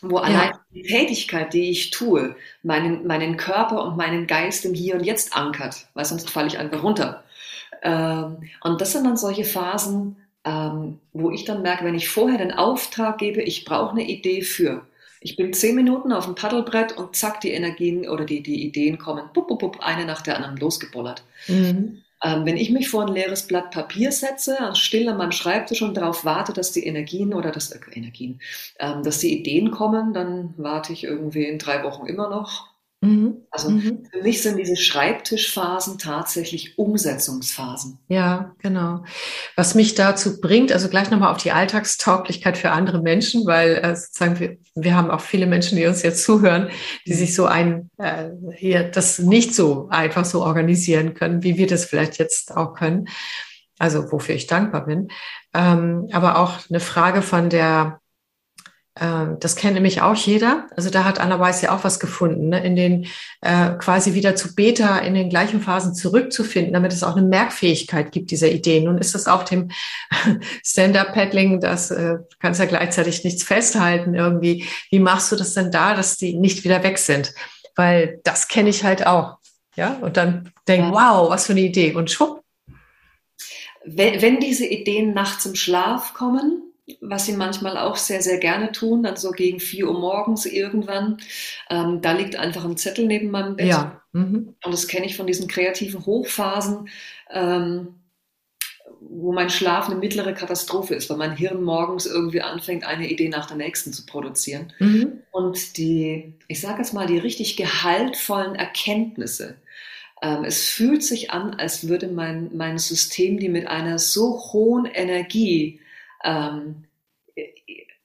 wo 0.01 0.17
allein 0.17 0.53
die 0.73 0.83
Tätigkeit, 0.83 1.53
die 1.53 1.69
ich 1.69 1.91
tue, 1.91 2.35
meinen, 2.63 3.05
meinen 3.05 3.37
Körper 3.37 3.83
und 3.83 3.97
meinen 3.97 4.27
Geist 4.27 4.65
im 4.65 4.73
Hier 4.73 4.95
und 4.95 5.03
Jetzt 5.03 5.35
ankert, 5.35 5.87
weil 5.93 6.05
sonst 6.05 6.29
falle 6.29 6.47
ich 6.47 6.57
einfach 6.57 6.83
runter. 6.83 7.23
Ähm, 7.81 8.49
und 8.61 8.81
das 8.81 8.93
sind 8.93 9.05
dann 9.05 9.17
solche 9.17 9.43
Phasen, 9.45 10.17
ähm, 10.45 10.99
wo 11.13 11.31
ich 11.31 11.43
dann 11.43 11.61
merke, 11.61 11.83
wenn 11.83 11.95
ich 11.95 12.09
vorher 12.09 12.37
den 12.37 12.53
Auftrag 12.53 13.17
gebe, 13.17 13.41
ich 13.41 13.65
brauche 13.65 13.91
eine 13.91 14.07
Idee 14.07 14.41
für. 14.41 14.87
Ich 15.19 15.35
bin 15.35 15.51
zehn 15.53 15.75
Minuten 15.75 16.13
auf 16.13 16.25
dem 16.25 16.35
Paddelbrett 16.35 16.95
und 16.95 17.15
zack, 17.15 17.41
die 17.41 17.51
Energien 17.51 18.07
oder 18.07 18.23
die, 18.23 18.41
die 18.41 18.65
Ideen 18.65 18.97
kommen, 18.97 19.29
bup, 19.33 19.47
bup, 19.47 19.59
bup, 19.59 19.79
eine 19.81 20.05
nach 20.05 20.21
der 20.21 20.35
anderen 20.35 20.57
losgebollert. 20.57 21.23
Mhm. 21.47 22.03
Ähm, 22.23 22.45
wenn 22.45 22.57
ich 22.57 22.71
mich 22.71 22.89
vor 22.89 23.03
ein 23.05 23.13
leeres 23.13 23.47
Blatt 23.47 23.71
Papier 23.71 24.11
setze, 24.11 24.57
still 24.73 25.07
an 25.09 25.17
meinem 25.17 25.31
Schreibtisch 25.31 25.81
und 25.81 25.95
darauf 25.95 26.25
warte, 26.25 26.53
dass 26.53 26.71
die 26.71 26.85
Energien 26.85 27.33
oder 27.33 27.51
das 27.51 27.71
äh, 27.71 27.79
Energien, 27.93 28.41
ähm, 28.79 29.03
dass 29.03 29.19
die 29.19 29.37
Ideen 29.39 29.71
kommen, 29.71 30.13
dann 30.13 30.53
warte 30.57 30.93
ich 30.93 31.03
irgendwie 31.03 31.45
in 31.45 31.59
drei 31.59 31.83
Wochen 31.83 32.07
immer 32.07 32.29
noch 32.29 32.76
Mhm. 33.01 33.43
Also 33.51 33.69
mhm. 33.69 34.07
für 34.11 34.23
mich 34.23 34.41
sind 34.41 34.57
diese 34.57 34.75
Schreibtischphasen 34.75 35.99
tatsächlich 35.99 36.79
Umsetzungsphasen. 36.79 37.99
Ja, 38.07 38.55
genau. 38.57 39.03
Was 39.55 39.75
mich 39.75 39.93
dazu 39.93 40.41
bringt, 40.41 40.71
also 40.71 40.89
gleich 40.89 41.11
nochmal 41.11 41.31
auf 41.31 41.37
die 41.37 41.51
Alltagstauglichkeit 41.51 42.57
für 42.57 42.71
andere 42.71 43.01
Menschen, 43.01 43.45
weil 43.45 43.75
äh, 43.75 43.95
sozusagen 43.95 44.39
wir, 44.39 44.57
wir 44.73 44.95
haben 44.95 45.11
auch 45.11 45.21
viele 45.21 45.45
Menschen, 45.45 45.77
die 45.77 45.85
uns 45.85 46.01
jetzt 46.01 46.23
zuhören, 46.23 46.69
die 47.05 47.13
sich 47.13 47.35
so 47.35 47.45
ein, 47.45 47.91
äh, 47.99 48.29
hier 48.55 48.83
das 48.83 49.19
nicht 49.19 49.53
so 49.53 49.89
einfach 49.89 50.25
so 50.25 50.43
organisieren 50.43 51.13
können, 51.13 51.43
wie 51.43 51.57
wir 51.57 51.67
das 51.67 51.85
vielleicht 51.85 52.17
jetzt 52.17 52.57
auch 52.57 52.73
können. 52.73 53.07
Also 53.77 54.11
wofür 54.11 54.33
ich 54.33 54.47
dankbar 54.47 54.87
bin. 54.87 55.09
Ähm, 55.53 56.09
aber 56.11 56.39
auch 56.39 56.61
eine 56.67 56.79
Frage 56.79 57.21
von 57.21 57.51
der 57.51 57.99
das 58.99 59.55
kennt 59.55 59.75
nämlich 59.75 60.01
auch 60.01 60.15
jeder. 60.15 60.65
Also 60.75 60.89
da 60.89 61.03
hat 61.03 61.19
Anna 61.19 61.39
Weiß 61.39 61.61
ja 61.61 61.75
auch 61.75 61.83
was 61.83 61.99
gefunden, 61.99 62.49
ne? 62.49 62.63
in 62.63 62.75
den 62.75 63.07
äh, 63.41 63.71
quasi 63.77 64.13
wieder 64.13 64.35
zu 64.35 64.55
Beta 64.55 64.97
in 64.99 65.13
den 65.13 65.29
gleichen 65.29 65.61
Phasen 65.61 65.93
zurückzufinden, 65.93 66.73
damit 66.73 66.93
es 66.93 67.03
auch 67.03 67.15
eine 67.15 67.27
Merkfähigkeit 67.27 68.11
gibt 68.11 68.31
dieser 68.31 68.49
Ideen. 68.49 68.85
Nun 68.85 68.97
ist 68.97 69.13
das 69.13 69.27
auch 69.27 69.43
dem 69.43 69.69
Stand-up-Paddling, 70.63 71.59
das 71.59 71.91
äh, 71.91 72.17
kannst 72.39 72.59
ja 72.59 72.65
gleichzeitig 72.65 73.23
nichts 73.23 73.43
festhalten 73.43 74.15
irgendwie. 74.15 74.65
Wie 74.89 74.99
machst 74.99 75.31
du 75.31 75.35
das 75.35 75.53
denn 75.53 75.71
da, 75.71 75.93
dass 75.93 76.17
die 76.17 76.35
nicht 76.35 76.63
wieder 76.63 76.83
weg 76.83 76.97
sind? 76.97 77.33
Weil 77.75 78.19
das 78.23 78.47
kenne 78.47 78.69
ich 78.69 78.83
halt 78.83 79.05
auch. 79.05 79.37
Ja, 79.75 79.93
und 80.01 80.17
dann 80.17 80.51
denk, 80.67 80.91
wow, 80.91 81.29
was 81.29 81.45
für 81.45 81.53
eine 81.53 81.61
Idee. 81.61 81.93
Und 81.93 82.09
schwupp. 82.09 82.41
Wenn, 83.85 84.21
wenn 84.21 84.39
diese 84.39 84.65
Ideen 84.65 85.13
nachts 85.13 85.45
im 85.45 85.53
Schlaf 85.53 86.15
kommen, 86.15 86.66
was 87.01 87.25
sie 87.25 87.33
manchmal 87.33 87.77
auch 87.77 87.97
sehr, 87.97 88.21
sehr 88.21 88.37
gerne 88.37 88.71
tun, 88.71 89.03
dann 89.03 89.17
so 89.17 89.31
gegen 89.31 89.59
4 89.59 89.87
Uhr 89.87 89.99
morgens 89.99 90.45
irgendwann. 90.45 91.17
Ähm, 91.69 92.01
da 92.01 92.13
liegt 92.13 92.37
einfach 92.37 92.63
ein 92.63 92.77
Zettel 92.77 93.05
neben 93.05 93.29
meinem 93.29 93.57
Bett. 93.57 93.67
Ja. 93.67 94.01
Mhm. 94.13 94.55
Und 94.63 94.71
das 94.71 94.87
kenne 94.87 95.05
ich 95.05 95.17
von 95.17 95.27
diesen 95.27 95.47
kreativen 95.47 96.05
Hochphasen, 96.05 96.87
ähm, 97.29 97.95
wo 99.01 99.33
mein 99.33 99.49
Schlaf 99.49 99.87
eine 99.87 99.99
mittlere 99.99 100.33
Katastrophe 100.33 100.95
ist, 100.95 101.09
weil 101.09 101.17
mein 101.17 101.35
Hirn 101.35 101.61
morgens 101.61 102.05
irgendwie 102.05 102.41
anfängt, 102.41 102.85
eine 102.85 103.09
Idee 103.09 103.29
nach 103.29 103.47
der 103.47 103.57
nächsten 103.57 103.91
zu 103.91 104.05
produzieren. 104.05 104.71
Mhm. 104.79 105.19
Und 105.31 105.77
die, 105.77 106.33
ich 106.47 106.61
sage 106.61 106.79
jetzt 106.79 106.93
mal, 106.93 107.05
die 107.05 107.17
richtig 107.17 107.57
gehaltvollen 107.57 108.55
Erkenntnisse, 108.55 109.57
ähm, 110.21 110.45
es 110.45 110.69
fühlt 110.69 111.03
sich 111.03 111.31
an, 111.31 111.53
als 111.55 111.87
würde 111.87 112.07
mein, 112.07 112.49
mein 112.55 112.77
System 112.77 113.39
die 113.39 113.49
mit 113.49 113.67
einer 113.67 113.99
so 113.99 114.39
hohen 114.53 114.85
Energie 114.85 115.81
ähm, 116.23 116.85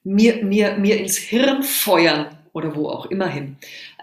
mir, 0.05 0.45
mir, 0.45 0.77
mir 0.77 0.99
ins 0.99 1.17
Hirn 1.17 1.63
feuern 1.63 2.37
oder 2.53 2.75
wo 2.77 2.89
auch 2.89 3.07
immer 3.07 3.29
hin. 3.29 3.57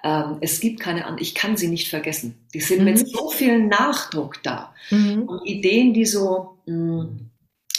Ähm, 0.04 0.38
es 0.42 0.60
gibt 0.60 0.80
keine 0.80 1.06
andere, 1.06 1.22
ich 1.22 1.36
kann 1.36 1.58
sie 1.58 1.68
nicht 1.68 1.90
vergessen. 1.90 2.36
Die 2.54 2.62
sind 2.62 2.80
mhm. 2.80 2.86
mit 2.86 3.08
so 3.08 3.30
viel 3.30 3.60
Nachdruck 3.68 4.42
da. 4.44 4.74
Mhm. 4.90 5.24
Und 5.24 5.46
Ideen, 5.46 5.94
die 5.94 6.06
so, 6.06 6.58
mh, 6.66 7.04
hm, 7.04 7.30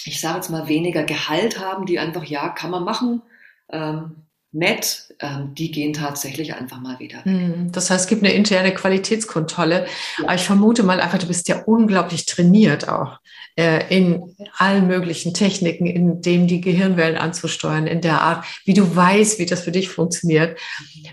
ich 0.05 0.21
sage 0.21 0.37
jetzt 0.37 0.51
mal, 0.51 0.69
weniger 0.69 1.05
Gehalt 1.05 1.59
haben, 1.59 1.87
die 1.87 1.99
einfach, 1.99 2.25
ja, 2.25 2.49
kann 2.51 2.71
man 2.71 2.85
machen, 2.85 3.23
ähm, 3.71 4.17
nett, 4.53 5.15
ähm, 5.21 5.55
die 5.55 5.71
gehen 5.71 5.93
tatsächlich 5.93 6.55
einfach 6.55 6.81
mal 6.81 6.99
wieder. 6.99 7.21
Mhm. 7.25 7.71
Das 7.73 7.91
heißt, 7.91 8.03
es 8.05 8.09
gibt 8.09 8.25
eine 8.25 8.33
interne 8.33 8.75
Qualitätskontrolle. 8.75 9.87
Ja. 10.19 10.25
Aber 10.25 10.35
ich 10.35 10.43
vermute 10.43 10.83
mal 10.83 11.01
einfach, 11.01 11.19
du 11.19 11.27
bist 11.27 11.49
ja 11.49 11.63
unglaublich 11.65 12.27
trainiert 12.27 12.89
auch 12.89 13.21
in 13.57 14.37
allen 14.57 14.87
möglichen 14.87 15.35
Techniken, 15.35 15.87
in 15.87 16.23
dem 16.23 16.47
die 16.47 16.61
Gehirnwellen 16.61 17.17
anzusteuern, 17.17 17.87
in 17.87 18.01
der 18.01 18.21
Art, 18.21 18.45
wie 18.65 18.75
du 18.75 18.95
weißt, 18.95 19.39
wie 19.39 19.47
das 19.47 19.63
für 19.63 19.73
dich 19.73 19.89
funktioniert, 19.89 20.59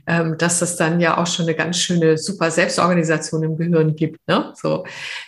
ähm, 0.05 0.37
dass 0.37 0.59
das 0.59 0.75
dann 0.77 0.99
ja 0.99 1.17
auch 1.17 1.27
schon 1.27 1.45
eine 1.45 1.55
ganz 1.55 1.77
schöne 1.77 2.17
super 2.17 2.51
Selbstorganisation 2.51 3.43
im 3.43 3.57
Gehirn 3.57 3.95
gibt. 3.95 4.25
Ne? 4.27 4.53
So, 4.55 4.85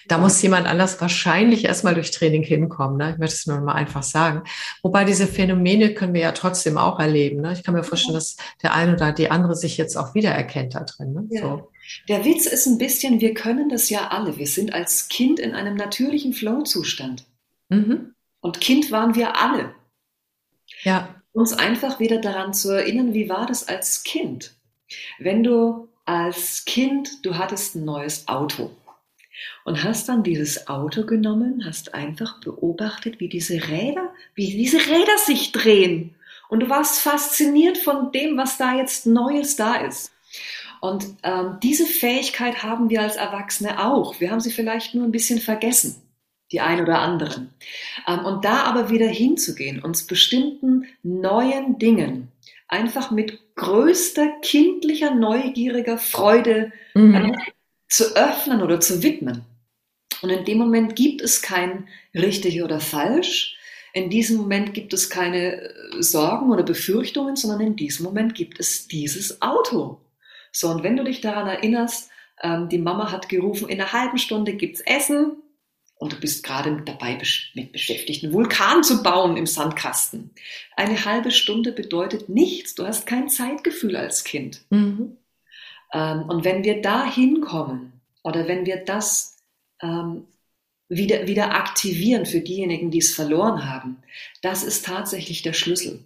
da 0.07 0.17
muss 0.17 0.41
jemand 0.41 0.67
anders 0.67 1.01
wahrscheinlich 1.01 1.65
erstmal 1.65 1.95
durch 1.95 2.11
Training 2.11 2.43
hinkommen. 2.43 2.97
Ne? 2.97 3.11
Ich 3.11 3.17
möchte 3.17 3.35
es 3.35 3.47
nur 3.47 3.59
mal 3.61 3.73
einfach 3.73 4.03
sagen. 4.03 4.43
Wobei 4.81 5.03
diese 5.03 5.27
Phänomene 5.27 5.93
können 5.93 6.13
wir 6.13 6.21
ja 6.21 6.31
trotzdem 6.31 6.77
auch 6.77 6.99
erleben. 6.99 7.41
Ne? 7.41 7.53
Ich 7.53 7.63
kann 7.63 7.73
mir 7.73 7.83
vorstellen, 7.83 8.15
dass 8.15 8.37
der 8.63 8.73
eine 8.73 8.93
oder 8.93 9.11
die 9.11 9.31
andere 9.31 9.55
sich 9.55 9.77
jetzt 9.77 9.97
auch 9.97 10.15
wiedererkennt 10.15 10.75
da 10.75 10.81
drin. 10.81 11.13
Ne? 11.13 11.27
Ja. 11.29 11.41
So. 11.41 11.68
Der 12.07 12.25
Witz 12.25 12.45
ist 12.45 12.67
ein 12.67 12.77
bisschen, 12.77 13.19
wir 13.19 13.33
können 13.33 13.69
das 13.69 13.89
ja 13.89 14.09
alle. 14.09 14.37
Wir 14.37 14.47
sind 14.47 14.73
als 14.73 15.09
Kind 15.09 15.39
in 15.39 15.53
einem 15.53 15.75
natürlichen 15.75 16.33
Flow-Zustand. 16.33 17.25
Mhm. 17.69 18.13
Und 18.41 18.61
Kind 18.61 18.91
waren 18.91 19.15
wir 19.15 19.41
alle. 19.41 19.73
Ja. 20.83 21.15
Uns 21.31 21.53
einfach 21.53 21.99
wieder 21.99 22.19
daran 22.19 22.53
zu 22.53 22.69
erinnern, 22.69 23.13
wie 23.13 23.29
war 23.29 23.45
das 23.45 23.67
als 23.67 24.03
Kind? 24.03 24.53
Wenn 25.19 25.43
du 25.43 25.87
als 26.05 26.65
Kind, 26.65 27.23
du 27.23 27.37
hattest 27.37 27.75
ein 27.75 27.85
neues 27.85 28.27
Auto 28.27 28.71
und 29.63 29.83
hast 29.83 30.09
dann 30.09 30.23
dieses 30.23 30.67
Auto 30.67 31.05
genommen, 31.05 31.63
hast 31.65 31.93
einfach 31.93 32.39
beobachtet, 32.41 33.19
wie 33.19 33.29
diese 33.29 33.67
Räder, 33.67 34.11
wie 34.33 34.51
diese 34.57 34.77
Räder 34.77 35.17
sich 35.25 35.51
drehen. 35.51 36.15
Und 36.49 36.61
du 36.61 36.69
warst 36.69 36.99
fasziniert 36.99 37.77
von 37.77 38.11
dem, 38.11 38.37
was 38.37 38.57
da 38.57 38.75
jetzt 38.75 39.05
Neues 39.05 39.55
da 39.55 39.75
ist. 39.75 40.11
Und 40.81 41.07
ähm, 41.23 41.57
diese 41.61 41.85
Fähigkeit 41.85 42.63
haben 42.63 42.89
wir 42.89 43.01
als 43.01 43.15
Erwachsene 43.15 43.85
auch. 43.85 44.19
Wir 44.19 44.31
haben 44.31 44.39
sie 44.39 44.51
vielleicht 44.51 44.95
nur 44.95 45.03
ein 45.03 45.11
bisschen 45.11 45.39
vergessen, 45.39 46.01
die 46.51 46.61
ein 46.61 46.81
oder 46.81 46.99
anderen. 46.99 47.53
Ähm, 48.07 48.25
und 48.25 48.45
da 48.45 48.63
aber 48.63 48.89
wieder 48.89 49.07
hinzugehen, 49.07 49.81
uns 49.81 50.07
bestimmten 50.07 50.85
neuen 51.03 51.79
Dingen 51.79 52.31
einfach 52.69 53.11
mit 53.11 53.55
größter 53.55 54.27
kindlicher, 54.41 55.13
neugieriger 55.13 55.97
Freude 55.97 56.71
mhm. 56.93 57.15
äh, 57.15 57.37
zu 57.89 58.15
öffnen 58.15 58.61
oder 58.61 58.79
zu 58.79 59.03
widmen. 59.03 59.43
Und 60.21 60.29
in 60.29 60.45
dem 60.45 60.57
Moment 60.57 60.95
gibt 60.95 61.21
es 61.21 61.41
kein 61.41 61.87
richtig 62.13 62.63
oder 62.63 62.79
falsch. 62.79 63.57
In 63.93 64.09
diesem 64.09 64.37
Moment 64.37 64.73
gibt 64.73 64.93
es 64.93 65.09
keine 65.09 65.61
äh, 65.61 66.01
Sorgen 66.01 66.51
oder 66.51 66.63
Befürchtungen, 66.63 67.35
sondern 67.35 67.61
in 67.61 67.75
diesem 67.75 68.05
Moment 68.05 68.35
gibt 68.35 68.59
es 68.59 68.87
dieses 68.87 69.41
Auto. 69.41 69.99
So, 70.51 70.69
und 70.69 70.83
wenn 70.83 70.97
du 70.97 71.03
dich 71.03 71.21
daran 71.21 71.47
erinnerst, 71.47 72.09
ähm, 72.41 72.69
die 72.69 72.77
Mama 72.77 73.11
hat 73.11 73.29
gerufen, 73.29 73.69
in 73.69 73.79
einer 73.79 73.93
halben 73.93 74.17
Stunde 74.17 74.53
gibt's 74.53 74.81
Essen 74.81 75.37
und 75.95 76.13
du 76.13 76.19
bist 76.19 76.43
gerade 76.43 76.81
dabei 76.85 77.17
mit 77.55 77.71
beschäftigt, 77.71 78.23
einen 78.23 78.33
Vulkan 78.33 78.83
zu 78.83 79.03
bauen 79.03 79.35
im 79.35 79.45
Sandkasten. 79.45 80.31
Eine 80.77 81.03
halbe 81.03 81.31
Stunde 81.31 81.73
bedeutet 81.73 82.29
nichts. 82.29 82.75
Du 82.75 82.85
hast 82.85 83.05
kein 83.05 83.29
Zeitgefühl 83.29 83.95
als 83.97 84.23
Kind. 84.23 84.61
Mhm. 84.69 85.17
Ähm, 85.93 86.21
und 86.23 86.45
wenn 86.45 86.63
wir 86.63 86.81
da 86.81 87.05
hinkommen 87.05 87.93
oder 88.23 88.47
wenn 88.47 88.65
wir 88.65 88.77
das 88.77 89.37
ähm, 89.81 90.25
wieder, 90.87 91.27
wieder 91.27 91.53
aktivieren 91.53 92.25
für 92.25 92.39
diejenigen, 92.39 92.91
die 92.91 92.99
es 92.99 93.13
verloren 93.13 93.69
haben, 93.69 94.01
das 94.41 94.63
ist 94.63 94.85
tatsächlich 94.85 95.41
der 95.41 95.53
Schlüssel. 95.53 96.03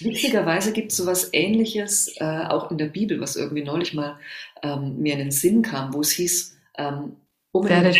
Witzigerweise 0.00 0.72
gibt 0.72 0.92
es 0.92 0.98
sowas 0.98 1.30
ähnliches 1.32 2.14
äh, 2.18 2.24
auch 2.24 2.70
in 2.70 2.78
der 2.78 2.86
Bibel, 2.86 3.20
was 3.20 3.36
irgendwie 3.36 3.62
neulich 3.62 3.94
mal 3.94 4.18
ähm, 4.62 5.00
mir 5.00 5.14
in 5.14 5.18
den 5.20 5.30
Sinn 5.30 5.62
kam, 5.62 5.94
wo 5.94 6.00
es 6.00 6.10
hieß, 6.12 6.56
ähm, 6.78 7.16
um 7.52 7.68
werdet, 7.68 7.98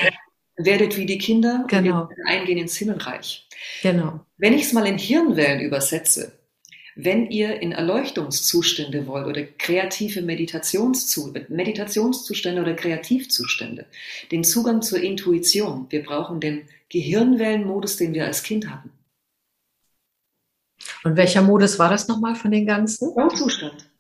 werdet 0.57 0.97
wie 0.97 1.07
die 1.07 1.19
Kinder 1.19 1.65
genau. 1.69 2.03
und 2.03 2.27
eingehen 2.27 2.59
ins 2.59 2.77
Himmelreich. 2.77 3.47
Genau. 3.83 4.21
Wenn 4.37 4.55
ich 4.55 4.63
es 4.63 4.73
mal 4.73 4.87
in 4.87 4.99
Hirnwellen 4.99 5.61
übersetze, 5.61 6.33
wenn 6.97 7.29
ihr 7.31 7.61
in 7.61 7.73
Erleuchtungszustände 7.73 9.07
wollt 9.07 9.27
oder 9.27 9.43
kreative 9.43 10.23
Meditationszustände, 10.23 11.47
Meditationszustände 11.49 12.63
oder 12.63 12.75
Kreativzustände, 12.75 13.87
den 14.31 14.45
Zugang 14.45 14.81
zur 14.81 15.01
Intuition, 15.01 15.87
wir 15.91 16.05
brauchen 16.05 16.41
den 16.41 16.63
Gehirnwellenmodus, 16.91 17.97
den 17.97 18.15
wir 18.15 18.27
als 18.27 18.45
Kind 18.45 18.71
hatten. 18.71 18.91
Und 21.03 21.17
welcher 21.17 21.43
Modus 21.43 21.79
war 21.79 21.91
das 21.91 22.09
nochmal 22.09 22.35
von 22.35 22.51
den 22.51 22.67
ganzen? 22.67 23.13
Zustand. 23.37 23.91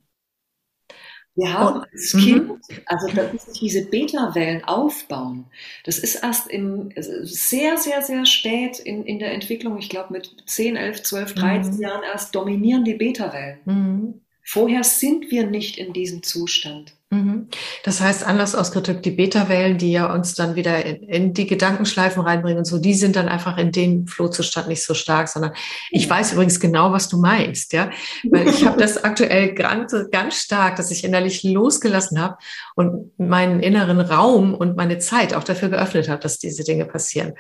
Wir 1.37 1.53
haben 1.53 1.80
oh, 1.80 1.85
als 1.93 2.12
Kind, 2.12 2.49
mhm. 2.49 2.61
also 2.87 3.09
dass 3.09 3.47
sich 3.47 3.59
diese 3.59 3.87
Beta-Wellen 3.87 4.62
aufbauen, 4.64 5.47
das 5.85 5.99
ist 5.99 6.22
erst 6.22 6.49
im, 6.49 6.91
sehr, 6.97 7.76
sehr, 7.76 8.03
sehr 8.03 8.24
spät 8.24 8.78
in, 8.78 9.05
in 9.05 9.18
der 9.18 9.32
Entwicklung, 9.32 9.76
ich 9.78 9.89
glaube 9.89 10.12
mit 10.12 10.37
10, 10.47 10.76
11, 10.76 11.03
12, 11.03 11.35
13 11.35 11.74
mhm. 11.74 11.80
Jahren 11.80 12.03
erst 12.05 12.35
dominieren 12.35 12.85
die 12.85 12.95
Beta-Wellen. 12.95 13.59
Mhm. 13.64 14.20
Vorher 14.43 14.85
sind 14.85 15.30
wir 15.30 15.47
nicht 15.47 15.78
in 15.78 15.93
diesem 15.93 16.22
Zustand. 16.22 16.95
Mhm. 17.14 17.48
Das 17.84 18.00
heißt, 18.00 18.26
anders 18.26 18.56
ausgedrückt, 18.56 19.04
die 19.04 19.12
Beta-Wellen, 19.12 19.78
die 19.78 19.92
ja 19.92 20.12
uns 20.12 20.34
dann 20.34 20.56
wieder 20.56 20.84
in, 20.84 21.02
in, 21.04 21.32
die 21.32 21.46
Gedankenschleifen 21.46 22.22
reinbringen 22.22 22.58
und 22.58 22.64
so, 22.64 22.78
die 22.78 22.94
sind 22.94 23.14
dann 23.14 23.28
einfach 23.28 23.56
in 23.56 23.70
dem 23.70 24.08
Flohzustand 24.08 24.66
nicht 24.66 24.82
so 24.82 24.94
stark, 24.94 25.28
sondern 25.28 25.52
ich 25.90 26.10
weiß 26.10 26.32
übrigens 26.32 26.58
genau, 26.58 26.90
was 26.90 27.08
du 27.08 27.18
meinst, 27.18 27.72
ja, 27.72 27.90
weil 28.30 28.48
ich 28.48 28.66
habe 28.66 28.78
das 28.80 29.04
aktuell 29.04 29.54
ganz, 29.54 29.94
ganz 30.10 30.34
stark, 30.34 30.74
dass 30.74 30.90
ich 30.90 31.04
innerlich 31.04 31.44
losgelassen 31.44 32.20
habe 32.20 32.36
und 32.74 33.12
meinen 33.16 33.60
inneren 33.60 34.00
Raum 34.00 34.52
und 34.54 34.76
meine 34.76 34.98
Zeit 34.98 35.34
auch 35.34 35.44
dafür 35.44 35.68
geöffnet 35.68 36.08
habe, 36.08 36.20
dass 36.20 36.38
diese 36.38 36.64
Dinge 36.64 36.84
passieren. 36.84 37.34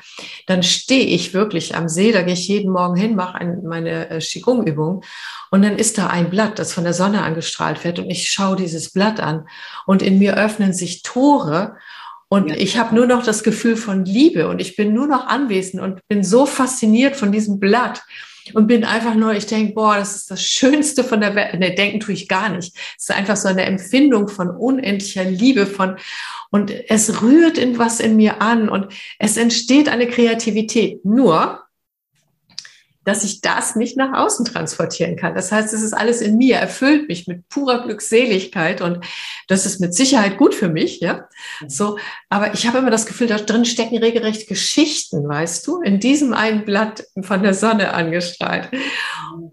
Dann 0.46 0.62
stehe 0.62 1.06
ich 1.06 1.34
wirklich 1.34 1.74
am 1.74 1.88
See, 1.88 2.12
da 2.12 2.22
gehe 2.22 2.34
ich 2.34 2.46
jeden 2.46 2.70
Morgen 2.70 2.94
hin, 2.94 3.16
mache 3.16 3.44
meine 3.64 4.08
äh, 4.08 4.18
Qigong-Übung 4.20 5.02
und 5.54 5.62
dann 5.62 5.78
ist 5.78 5.98
da 5.98 6.08
ein 6.08 6.30
Blatt, 6.30 6.58
das 6.58 6.72
von 6.72 6.82
der 6.82 6.94
Sonne 6.94 7.22
angestrahlt 7.22 7.84
wird 7.84 8.00
und 8.00 8.10
ich 8.10 8.28
schaue 8.28 8.56
dieses 8.56 8.90
Blatt 8.90 9.20
an 9.20 9.46
und 9.86 10.02
in 10.02 10.18
mir 10.18 10.36
öffnen 10.36 10.72
sich 10.72 11.04
Tore 11.04 11.76
und 12.28 12.48
ja. 12.48 12.56
ich 12.56 12.76
habe 12.76 12.92
nur 12.92 13.06
noch 13.06 13.22
das 13.22 13.44
Gefühl 13.44 13.76
von 13.76 14.04
Liebe 14.04 14.48
und 14.48 14.60
ich 14.60 14.74
bin 14.74 14.92
nur 14.92 15.06
noch 15.06 15.28
anwesend 15.28 15.80
und 15.80 16.00
bin 16.08 16.24
so 16.24 16.44
fasziniert 16.44 17.14
von 17.14 17.30
diesem 17.30 17.60
Blatt 17.60 18.02
und 18.52 18.66
bin 18.66 18.82
einfach 18.82 19.14
nur, 19.14 19.32
ich 19.34 19.46
denke, 19.46 19.74
boah, 19.74 19.94
das 19.96 20.16
ist 20.16 20.32
das 20.32 20.42
Schönste 20.42 21.04
von 21.04 21.20
der 21.20 21.36
Welt. 21.36 21.60
Ne, 21.60 21.72
denken 21.72 22.00
tue 22.00 22.14
ich 22.14 22.26
gar 22.26 22.48
nicht. 22.48 22.74
Es 22.98 23.04
ist 23.04 23.12
einfach 23.12 23.36
so 23.36 23.46
eine 23.46 23.62
Empfindung 23.62 24.26
von 24.26 24.50
unendlicher 24.50 25.22
Liebe, 25.22 25.66
von, 25.66 25.98
und 26.50 26.72
es 26.90 27.22
rührt 27.22 27.58
in 27.58 27.78
was 27.78 28.00
in 28.00 28.16
mir 28.16 28.42
an 28.42 28.68
und 28.68 28.92
es 29.20 29.36
entsteht 29.36 29.88
eine 29.88 30.08
Kreativität. 30.08 31.04
Nur, 31.04 31.63
dass 33.04 33.24
ich 33.24 33.40
das 33.40 33.76
nicht 33.76 33.96
nach 33.96 34.18
außen 34.18 34.44
transportieren 34.44 35.16
kann. 35.16 35.34
Das 35.34 35.52
heißt, 35.52 35.72
es 35.74 35.82
ist 35.82 35.92
alles 35.92 36.20
in 36.20 36.36
mir, 36.36 36.56
erfüllt 36.56 37.08
mich 37.08 37.26
mit 37.26 37.48
purer 37.48 37.84
Glückseligkeit 37.84 38.80
und 38.80 39.04
das 39.48 39.66
ist 39.66 39.80
mit 39.80 39.94
Sicherheit 39.94 40.38
gut 40.38 40.54
für 40.54 40.68
mich, 40.68 41.00
ja. 41.00 41.28
So, 41.68 41.98
aber 42.30 42.54
ich 42.54 42.66
habe 42.66 42.78
immer 42.78 42.90
das 42.90 43.06
Gefühl, 43.06 43.26
da 43.26 43.36
drin 43.36 43.64
stecken 43.64 43.98
regelrecht 43.98 44.48
Geschichten, 44.48 45.28
weißt 45.28 45.66
du, 45.66 45.80
in 45.82 46.00
diesem 46.00 46.32
einen 46.32 46.64
Blatt 46.64 47.04
von 47.22 47.42
der 47.42 47.54
Sonne 47.54 47.92
angestrahlt. 47.92 48.70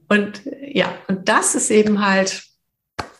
Und 0.07 0.41
ja, 0.61 0.93
und 1.07 1.27
das 1.27 1.55
ist 1.55 1.71
eben 1.71 2.05
halt 2.05 2.43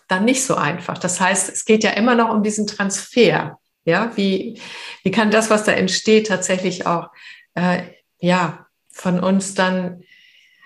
dann 0.08 0.26
nicht 0.26 0.44
so 0.44 0.56
einfach. 0.56 0.98
Das 0.98 1.20
heißt, 1.20 1.50
es 1.50 1.66
geht 1.66 1.84
ja 1.84 1.92
immer 1.92 2.16
noch 2.16 2.30
um 2.30 2.44
diesen 2.44 2.68
Transfer. 2.68 3.58
Ja, 3.84 4.12
wie, 4.16 4.62
wie 5.04 5.12
kann 5.12 5.32
das, 5.32 5.50
was 5.50 5.64
da 5.64 5.72
entsteht, 5.72 6.28
tatsächlich 6.28 6.86
auch 6.86 7.10
äh, 7.56 7.82
ja, 8.20 8.68
von 8.92 9.20
uns 9.20 9.56
dann 9.56 10.04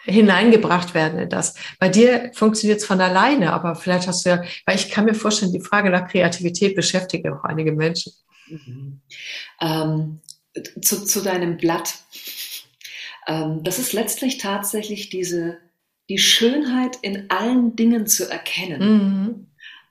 hineingebracht 0.06 0.94
werden 0.94 1.20
in 1.20 1.30
das. 1.30 1.56
Bei 1.80 1.90
dir 1.90 2.32
funktioniert 2.34 2.80
es 2.80 2.86
von 2.86 3.02
alleine, 3.02 3.54
aber 3.54 3.76
vielleicht 3.76 4.08
hast 4.08 4.26
du 4.26 4.30
ja, 4.30 4.44
weil 4.66 4.76
ich 4.76 4.90
kann 4.90 5.06
mir 5.06 5.16
vorstellen, 5.16 5.52
die 5.52 5.62
Frage 5.62 5.90
nach 5.90 6.08
Kreativität 6.08 6.76
beschäftigt 6.76 7.28
auch 7.28 7.44
einige 7.44 7.72
Menschen. 7.72 8.14
Mhm. 8.48 9.02
Ähm, 9.62 10.20
zu, 10.82 11.04
zu, 11.06 11.22
deinem 11.22 11.58
Blatt. 11.58 11.96
Ähm, 13.28 13.64
das 13.64 13.80
ist 13.80 13.94
letztlich 13.94 14.38
tatsächlich 14.38 15.10
diese, 15.10 15.58
die 16.10 16.20
Schönheit 16.20 16.98
in 17.02 17.30
allen 17.30 17.76
Dingen 17.76 18.08
zu 18.08 18.30
erkennen. 18.30 18.82
Mhm. 18.82 19.48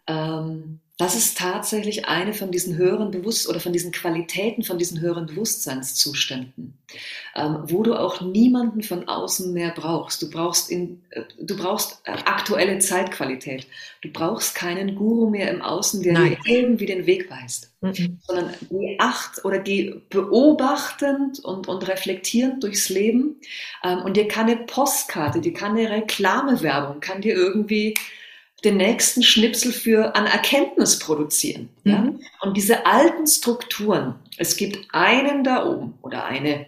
Ähm, 0.07 0.81
das 0.97 1.17
ist 1.17 1.37
tatsächlich 1.37 2.07
eine 2.07 2.33
von 2.35 2.53
diesen 2.53 2.77
höheren 2.77 3.11
Bewusst 3.11 3.49
oder 3.49 3.59
von 3.59 3.73
diesen 3.73 3.91
Qualitäten, 3.91 4.63
von 4.63 4.79
diesen 4.79 5.01
höheren 5.01 5.27
Bewusstseinszuständen, 5.27 6.79
ähm, 7.35 7.59
wo 7.65 7.83
du 7.83 7.95
auch 7.95 8.21
niemanden 8.21 8.81
von 8.81 9.09
außen 9.09 9.53
mehr 9.53 9.73
brauchst. 9.75 10.23
Du 10.23 10.31
brauchst, 10.31 10.71
in, 10.71 11.03
äh, 11.11 11.23
du 11.41 11.57
brauchst 11.57 12.01
äh, 12.05 12.13
aktuelle 12.13 12.79
Zeitqualität. 12.79 13.67
Du 14.03 14.11
brauchst 14.13 14.55
keinen 14.55 14.95
Guru 14.95 15.31
mehr 15.31 15.51
im 15.51 15.63
Außen, 15.63 16.01
der 16.05 16.13
Nein. 16.13 16.37
dir 16.47 16.61
irgendwie 16.61 16.87
den 16.87 17.07
Weg 17.07 17.29
weist, 17.29 17.73
mhm. 17.81 18.21
sondern 18.23 18.55
geh 18.71 18.97
acht 19.01 19.45
oder 19.45 19.59
geh 19.59 20.01
beobachtend 20.11 21.41
und, 21.41 21.67
und 21.67 21.89
reflektierend 21.89 22.63
durchs 22.63 22.89
Leben 22.89 23.41
ähm, 23.83 24.03
und 24.03 24.17
dir 24.17 24.29
kann 24.29 24.49
eine 24.49 24.59
Postkarte, 24.59 25.41
dir 25.41 25.55
kann 25.55 25.77
eine 25.77 25.91
Reklamewerbung, 25.91 27.01
kann 27.01 27.21
dir 27.21 27.35
irgendwie 27.35 27.95
den 28.65 28.77
nächsten 28.77 29.23
Schnipsel 29.23 29.73
für 29.73 30.15
an 30.15 30.27
Erkenntnis 30.27 30.99
produzieren. 30.99 31.69
Mhm. 31.85 31.93
Ja? 31.93 32.13
Und 32.41 32.57
diese 32.57 32.87
alten 32.87 33.27
Strukturen, 33.27 34.15
es 34.37 34.57
gibt 34.57 34.89
einen 34.93 35.45
da 35.45 35.67
oben 35.67 35.95
oder 36.03 36.25
eine, 36.25 36.67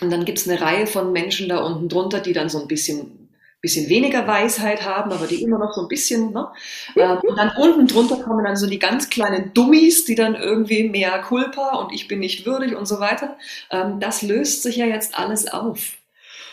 und 0.00 0.10
dann 0.10 0.24
gibt 0.24 0.38
es 0.38 0.48
eine 0.48 0.60
Reihe 0.60 0.86
von 0.86 1.12
Menschen 1.12 1.48
da 1.48 1.58
unten 1.58 1.88
drunter, 1.88 2.20
die 2.20 2.32
dann 2.32 2.48
so 2.48 2.60
ein 2.60 2.68
bisschen 2.68 3.22
bisschen 3.62 3.88
weniger 3.88 4.26
Weisheit 4.26 4.84
haben, 4.84 5.12
aber 5.12 5.28
die 5.28 5.40
immer 5.40 5.56
noch 5.56 5.72
so 5.72 5.82
ein 5.82 5.88
bisschen, 5.88 6.32
ne? 6.32 6.48
Ähm, 6.96 7.18
und 7.18 7.38
dann 7.38 7.52
unten 7.56 7.86
drunter 7.86 8.16
kommen 8.16 8.44
dann 8.44 8.56
so 8.56 8.66
die 8.66 8.80
ganz 8.80 9.08
kleinen 9.08 9.54
Dummies, 9.54 10.04
die 10.04 10.16
dann 10.16 10.34
irgendwie 10.34 10.88
mehr 10.88 11.20
Culpa 11.20 11.76
und 11.76 11.92
ich 11.92 12.08
bin 12.08 12.18
nicht 12.18 12.44
würdig 12.44 12.74
und 12.74 12.86
so 12.86 12.98
weiter. 12.98 13.38
Ähm, 13.70 14.00
das 14.00 14.22
löst 14.22 14.64
sich 14.64 14.76
ja 14.76 14.86
jetzt 14.86 15.16
alles 15.16 15.46
auf. 15.46 15.96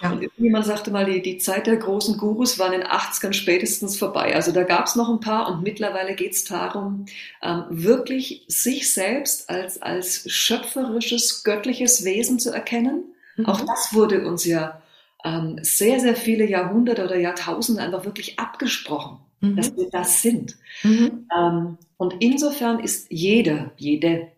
Ja. 0.01 0.11
Und 0.11 0.29
jemand 0.37 0.65
sagte 0.65 0.91
mal, 0.91 1.05
die, 1.05 1.21
die 1.21 1.37
Zeit 1.37 1.67
der 1.67 1.77
großen 1.77 2.17
Gurus 2.17 2.57
war 2.57 2.73
in 2.73 2.79
den 2.79 2.87
80ern 2.87 3.33
spätestens 3.33 3.97
vorbei. 3.97 4.35
Also 4.35 4.51
da 4.51 4.63
gab 4.63 4.85
es 4.85 4.95
noch 4.95 5.09
ein 5.09 5.19
paar 5.19 5.51
und 5.51 5.63
mittlerweile 5.63 6.15
geht 6.15 6.33
es 6.33 6.45
darum, 6.45 7.05
ähm, 7.41 7.65
wirklich 7.69 8.45
sich 8.47 8.93
selbst 8.93 9.49
als, 9.49 9.81
als 9.81 10.29
schöpferisches, 10.31 11.43
göttliches 11.43 12.05
Wesen 12.05 12.39
zu 12.39 12.51
erkennen. 12.51 13.03
Mhm. 13.35 13.45
Auch 13.45 13.61
das 13.61 13.93
wurde 13.93 14.25
uns 14.25 14.45
ja 14.45 14.81
ähm, 15.25 15.59
sehr, 15.61 15.99
sehr 15.99 16.15
viele 16.15 16.45
Jahrhunderte 16.45 17.03
oder 17.03 17.17
Jahrtausende 17.17 17.81
einfach 17.81 18.05
wirklich 18.05 18.39
abgesprochen, 18.39 19.19
mhm. 19.41 19.55
dass 19.57 19.75
wir 19.75 19.89
das 19.89 20.21
sind. 20.21 20.57
Mhm. 20.83 21.27
Ähm, 21.37 21.77
und 21.97 22.15
insofern 22.19 22.79
ist 22.79 23.07
jeder, 23.09 23.71
jede, 23.75 24.31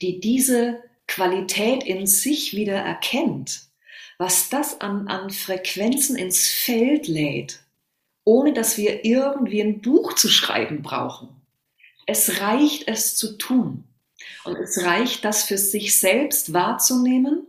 die 0.00 0.20
diese 0.20 0.82
Qualität 1.06 1.84
in 1.84 2.06
sich 2.06 2.54
wieder 2.54 2.76
erkennt, 2.76 3.68
was 4.18 4.48
das 4.48 4.80
an, 4.80 5.08
an 5.08 5.30
Frequenzen 5.30 6.16
ins 6.16 6.48
Feld 6.48 7.08
lädt, 7.08 7.60
ohne 8.24 8.52
dass 8.52 8.78
wir 8.78 9.04
irgendwie 9.04 9.60
ein 9.60 9.80
Buch 9.80 10.14
zu 10.14 10.28
schreiben 10.28 10.82
brauchen. 10.82 11.28
Es 12.06 12.40
reicht, 12.40 12.88
es 12.88 13.16
zu 13.16 13.36
tun. 13.38 13.84
Und 14.44 14.56
es 14.56 14.82
reicht, 14.82 15.24
das 15.24 15.44
für 15.44 15.58
sich 15.58 15.98
selbst 15.98 16.52
wahrzunehmen. 16.52 17.46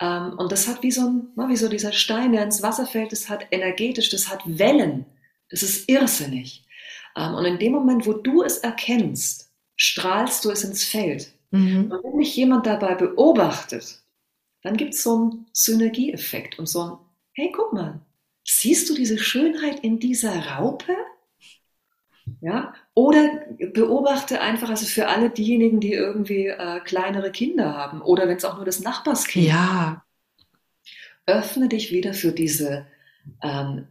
Ähm, 0.00 0.34
und 0.38 0.52
das 0.52 0.68
hat 0.68 0.82
wie 0.82 0.90
so, 0.90 1.02
ein, 1.02 1.28
wie 1.48 1.56
so 1.56 1.68
dieser 1.68 1.92
Stein, 1.92 2.32
der 2.32 2.44
ins 2.44 2.62
Wasser 2.62 2.86
fällt, 2.86 3.12
das 3.12 3.28
hat 3.28 3.46
energetisch, 3.50 4.10
das 4.10 4.28
hat 4.28 4.40
Wellen. 4.46 5.04
Das 5.50 5.62
ist 5.62 5.88
irrsinnig. 5.88 6.64
Ähm, 7.16 7.34
und 7.34 7.44
in 7.44 7.58
dem 7.58 7.72
Moment, 7.72 8.06
wo 8.06 8.12
du 8.12 8.42
es 8.42 8.58
erkennst, 8.58 9.50
strahlst 9.76 10.44
du 10.44 10.50
es 10.50 10.64
ins 10.64 10.84
Feld. 10.84 11.32
Mhm. 11.50 11.92
Und 11.92 12.04
wenn 12.04 12.18
dich 12.18 12.34
jemand 12.36 12.66
dabei 12.66 12.94
beobachtet, 12.94 14.01
dann 14.62 14.76
gibt 14.76 14.94
es 14.94 15.02
so 15.02 15.14
einen 15.14 15.46
Synergieeffekt 15.52 16.58
und 16.58 16.66
so 16.68 16.82
ein, 16.82 16.98
hey, 17.32 17.52
guck 17.54 17.72
mal, 17.72 18.00
siehst 18.44 18.88
du 18.88 18.94
diese 18.94 19.18
Schönheit 19.18 19.80
in 19.80 19.98
dieser 19.98 20.46
Raupe? 20.46 20.94
Ja, 22.40 22.72
oder 22.94 23.42
beobachte 23.72 24.40
einfach, 24.40 24.68
also 24.68 24.86
für 24.86 25.08
alle 25.08 25.30
diejenigen, 25.30 25.80
die 25.80 25.92
irgendwie 25.92 26.46
äh, 26.46 26.80
kleinere 26.80 27.32
Kinder 27.32 27.74
haben 27.76 28.00
oder 28.00 28.28
wenn 28.28 28.36
es 28.36 28.44
auch 28.44 28.56
nur 28.56 28.64
das 28.64 28.80
Nachbarskind 28.80 29.48
ja. 29.48 30.04
öffne 31.26 31.68
dich 31.68 31.90
wieder 31.90 32.14
für 32.14 32.32
diese 32.32 32.86
ähm, 33.42 33.88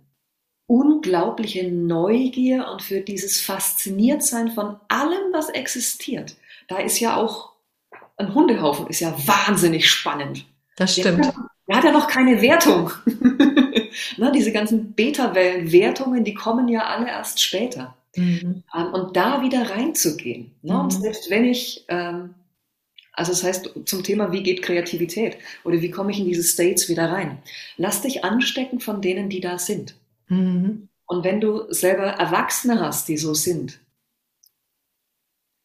unglaubliche 0.65 1.69
Neugier 1.69 2.69
und 2.71 2.81
für 2.81 3.01
dieses 3.01 3.41
Fasziniertsein 3.41 4.51
von 4.51 4.77
allem, 4.87 5.33
was 5.33 5.49
existiert. 5.49 6.37
Da 6.69 6.77
ist 6.77 7.01
ja 7.01 7.17
auch 7.17 7.51
ein 8.15 8.33
Hundehaufen, 8.33 8.87
ist 8.87 9.01
ja 9.01 9.13
wahnsinnig 9.27 9.89
spannend. 9.89 10.45
Das 10.81 10.95
stimmt. 10.95 11.31
Der 11.67 11.77
hat 11.77 11.83
ja 11.83 11.91
noch 11.91 12.07
keine 12.07 12.41
Wertung. 12.41 12.91
ne, 14.17 14.31
diese 14.33 14.51
ganzen 14.51 14.93
Beta-Wellen-Wertungen, 14.93 16.23
die 16.23 16.33
kommen 16.33 16.67
ja 16.67 16.87
alle 16.87 17.07
erst 17.07 17.39
später. 17.39 17.95
Mhm. 18.15 18.63
Ähm, 18.75 18.93
und 18.93 19.15
da 19.15 19.43
wieder 19.43 19.69
reinzugehen. 19.69 20.55
Ne? 20.63 20.73
Mhm. 20.73 20.79
Und 20.79 20.89
selbst 20.91 21.29
wenn 21.29 21.45
ich, 21.45 21.85
ähm, 21.87 22.33
also 23.13 23.31
das 23.31 23.43
heißt 23.43 23.69
zum 23.85 24.03
Thema, 24.03 24.31
wie 24.31 24.41
geht 24.41 24.63
Kreativität 24.63 25.37
oder 25.63 25.79
wie 25.81 25.91
komme 25.91 26.11
ich 26.11 26.19
in 26.19 26.25
diese 26.25 26.43
States 26.43 26.89
wieder 26.89 27.11
rein? 27.11 27.37
Lass 27.77 28.01
dich 28.01 28.25
anstecken 28.25 28.79
von 28.79 28.99
denen, 28.99 29.29
die 29.29 29.39
da 29.39 29.59
sind. 29.59 29.93
Mhm. 30.29 30.89
Und 31.05 31.23
wenn 31.23 31.41
du 31.41 31.71
selber 31.71 32.05
Erwachsene 32.05 32.79
hast, 32.79 33.07
die 33.07 33.17
so 33.17 33.35
sind, 33.35 33.79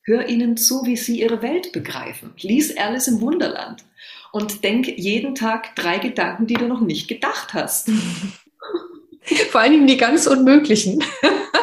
hör 0.06 0.28
ihnen 0.28 0.56
zu, 0.56 0.86
wie 0.86 0.96
sie 0.96 1.20
ihre 1.20 1.42
Welt 1.42 1.72
begreifen. 1.72 2.32
Lies 2.38 2.76
Alice 2.76 3.08
im 3.08 3.20
Wunderland 3.20 3.84
und 4.32 4.64
denk 4.64 4.86
jeden 4.86 5.34
Tag 5.34 5.74
drei 5.76 5.98
Gedanken, 5.98 6.46
die 6.46 6.54
du 6.54 6.66
noch 6.66 6.80
nicht 6.80 7.08
gedacht 7.08 7.52
hast. 7.52 7.90
Vor 9.50 9.60
allem 9.60 9.86
die 9.86 9.96
ganz 9.96 10.26
unmöglichen. 10.26 11.02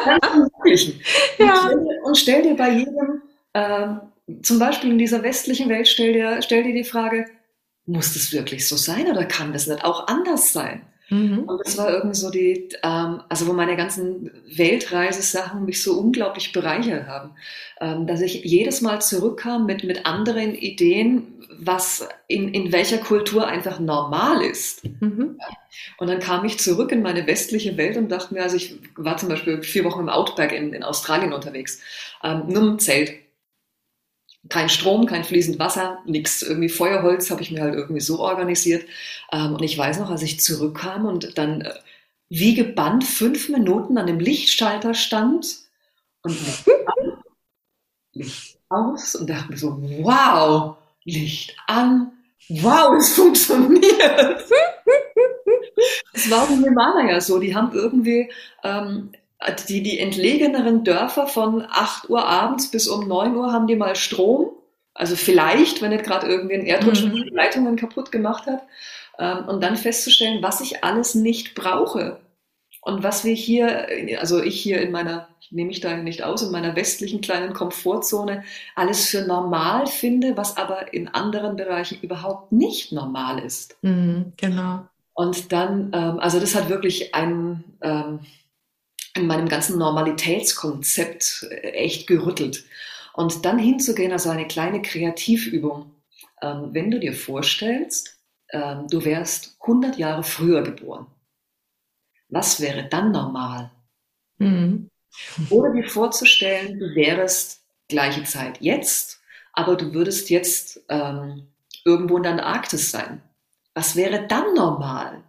Ganz 0.04 0.26
unmöglichen. 0.34 1.00
Ja. 1.38 1.68
Und, 2.04 2.16
stell, 2.16 2.42
dir 2.42 2.54
bei 2.54 2.70
jedem, 2.70 3.22
äh, 3.54 3.88
zum 4.42 4.58
Beispiel 4.60 4.90
in 4.90 4.98
dieser 4.98 5.22
westlichen 5.22 5.68
Welt, 5.68 5.88
stell 5.88 6.12
dir, 6.12 6.40
stell 6.42 6.62
dir 6.62 6.72
die 6.72 6.84
Frage, 6.84 7.26
muss 7.86 8.14
das 8.14 8.32
wirklich 8.32 8.68
so 8.68 8.76
sein 8.76 9.10
oder 9.10 9.24
kann 9.24 9.52
das 9.52 9.66
nicht 9.66 9.84
auch 9.84 10.06
anders 10.06 10.52
sein? 10.52 10.82
Mhm. 11.10 11.40
Und 11.40 11.60
das 11.64 11.76
war 11.76 11.90
irgendwie 11.90 12.16
so 12.16 12.30
die, 12.30 12.68
ähm, 12.82 13.22
also 13.28 13.46
wo 13.46 13.52
meine 13.52 13.76
ganzen 13.76 14.30
Weltreisesachen 14.46 15.64
mich 15.64 15.82
so 15.82 15.98
unglaublich 15.98 16.52
bereichert 16.52 17.06
haben, 17.06 17.32
ähm, 17.80 18.06
dass 18.06 18.20
ich 18.20 18.44
jedes 18.44 18.80
Mal 18.80 19.02
zurückkam 19.02 19.66
mit, 19.66 19.84
mit 19.84 20.06
anderen 20.06 20.54
Ideen, 20.54 21.34
was 21.58 22.08
in, 22.26 22.52
in 22.52 22.72
welcher 22.72 22.98
Kultur 22.98 23.46
einfach 23.46 23.78
normal 23.78 24.42
ist. 24.42 24.82
Mhm. 25.00 25.38
Und 25.98 26.08
dann 26.08 26.20
kam 26.20 26.44
ich 26.44 26.58
zurück 26.58 26.90
in 26.92 27.02
meine 27.02 27.26
westliche 27.26 27.76
Welt 27.76 27.96
und 27.96 28.10
dachte 28.10 28.34
mir, 28.34 28.42
also 28.42 28.56
ich 28.56 28.78
war 28.96 29.16
zum 29.16 29.28
Beispiel 29.28 29.62
vier 29.62 29.84
Wochen 29.84 30.00
im 30.00 30.08
Outback 30.08 30.52
in, 30.52 30.72
in 30.72 30.82
Australien 30.82 31.32
unterwegs, 31.32 31.80
ähm, 32.22 32.44
nur 32.48 32.62
im 32.62 32.78
Zelt. 32.78 33.12
Kein 34.48 34.68
Strom, 34.68 35.06
kein 35.06 35.24
fließend 35.24 35.58
Wasser, 35.58 35.98
nichts. 36.06 36.42
Irgendwie 36.42 36.68
Feuerholz 36.68 37.30
habe 37.30 37.42
ich 37.42 37.50
mir 37.50 37.62
halt 37.62 37.74
irgendwie 37.74 38.00
so 38.00 38.20
organisiert. 38.20 38.84
Ähm, 39.32 39.54
und 39.54 39.62
ich 39.62 39.76
weiß 39.76 39.98
noch, 39.98 40.10
als 40.10 40.22
ich 40.22 40.40
zurückkam 40.40 41.06
und 41.06 41.38
dann 41.38 41.62
äh, 41.62 41.74
wie 42.28 42.54
gebannt 42.54 43.04
fünf 43.04 43.48
Minuten 43.48 43.96
an 43.96 44.06
dem 44.06 44.18
Lichtschalter 44.20 44.94
stand 44.94 45.46
und 46.22 46.36
Licht 48.12 48.58
aus 48.68 49.14
und 49.14 49.28
dachte 49.30 49.50
mir 49.50 49.58
so, 49.58 49.78
wow, 50.02 50.76
Licht 51.04 51.56
an. 51.66 52.12
Wow, 52.48 52.94
es 52.98 53.14
funktioniert. 53.14 54.44
Es 56.12 56.30
war 56.30 56.48
im 56.48 56.62
Himalaya 56.62 57.20
so. 57.20 57.38
Die 57.38 57.54
haben 57.54 57.72
irgendwie 57.72 58.30
ähm, 58.62 59.10
die, 59.68 59.82
die 59.82 59.98
entlegeneren 59.98 60.84
Dörfer 60.84 61.26
von 61.26 61.66
8 61.68 62.10
Uhr 62.10 62.24
abends 62.24 62.70
bis 62.70 62.88
um 62.88 63.06
9 63.06 63.36
Uhr 63.36 63.52
haben 63.52 63.66
die 63.66 63.76
mal 63.76 63.96
Strom. 63.96 64.50
Also 64.94 65.16
vielleicht, 65.16 65.82
wenn 65.82 65.90
nicht 65.90 66.04
gerade 66.04 66.26
irgendwie 66.26 66.54
ein 66.54 66.66
Erdrutsch 66.66 67.04
mhm. 67.04 67.28
Leitungen 67.32 67.76
kaputt 67.76 68.12
gemacht 68.12 68.46
hat. 68.46 68.62
ähm, 69.18 69.48
und 69.48 69.62
dann 69.62 69.76
festzustellen, 69.76 70.42
was 70.42 70.60
ich 70.60 70.84
alles 70.84 71.14
nicht 71.14 71.54
brauche. 71.54 72.20
Und 72.80 73.02
was 73.02 73.24
wir 73.24 73.34
hier, 73.34 73.86
also 74.20 74.42
ich 74.42 74.60
hier 74.60 74.82
in 74.82 74.92
meiner, 74.92 75.28
ich 75.40 75.52
nehme 75.52 75.68
mich 75.68 75.80
da 75.80 75.96
nicht 75.96 76.22
aus, 76.22 76.42
in 76.42 76.52
meiner 76.52 76.76
westlichen 76.76 77.22
kleinen 77.22 77.54
Komfortzone 77.54 78.44
alles 78.74 79.08
für 79.08 79.22
normal 79.22 79.86
finde, 79.86 80.36
was 80.36 80.58
aber 80.58 80.92
in 80.92 81.08
anderen 81.08 81.56
Bereichen 81.56 81.98
überhaupt 82.02 82.52
nicht 82.52 82.92
normal 82.92 83.38
ist. 83.38 83.78
Mhm, 83.80 84.34
genau. 84.36 84.86
Und 85.14 85.52
dann, 85.52 85.92
ähm, 85.94 86.18
also 86.18 86.40
das 86.40 86.54
hat 86.54 86.68
wirklich 86.68 87.14
ein, 87.14 87.64
ähm, 87.80 88.20
in 89.14 89.26
meinem 89.26 89.48
ganzen 89.48 89.78
Normalitätskonzept 89.78 91.46
äh, 91.50 91.70
echt 91.70 92.06
gerüttelt. 92.06 92.64
Und 93.14 93.44
dann 93.44 93.58
hinzugehen, 93.58 94.12
also 94.12 94.30
eine 94.30 94.46
kleine 94.48 94.82
Kreativübung. 94.82 95.94
Ähm, 96.42 96.70
wenn 96.72 96.90
du 96.90 96.98
dir 96.98 97.14
vorstellst, 97.14 98.18
ähm, 98.50 98.86
du 98.88 99.04
wärst 99.04 99.56
100 99.60 99.96
Jahre 99.96 100.24
früher 100.24 100.62
geboren, 100.62 101.06
was 102.28 102.60
wäre 102.60 102.88
dann 102.88 103.12
normal? 103.12 103.70
Mhm. 104.38 104.90
Oder 105.50 105.72
dir 105.72 105.88
vorzustellen, 105.88 106.78
du 106.80 106.94
wärst 106.94 107.62
gleiche 107.88 108.24
Zeit 108.24 108.60
jetzt, 108.60 109.20
aber 109.52 109.76
du 109.76 109.94
würdest 109.94 110.30
jetzt 110.30 110.84
ähm, 110.88 111.46
irgendwo 111.84 112.16
in 112.16 112.24
der 112.24 112.32
Antarktis 112.32 112.90
sein. 112.90 113.22
Was 113.74 113.94
wäre 113.94 114.26
dann 114.26 114.54
normal? 114.54 115.22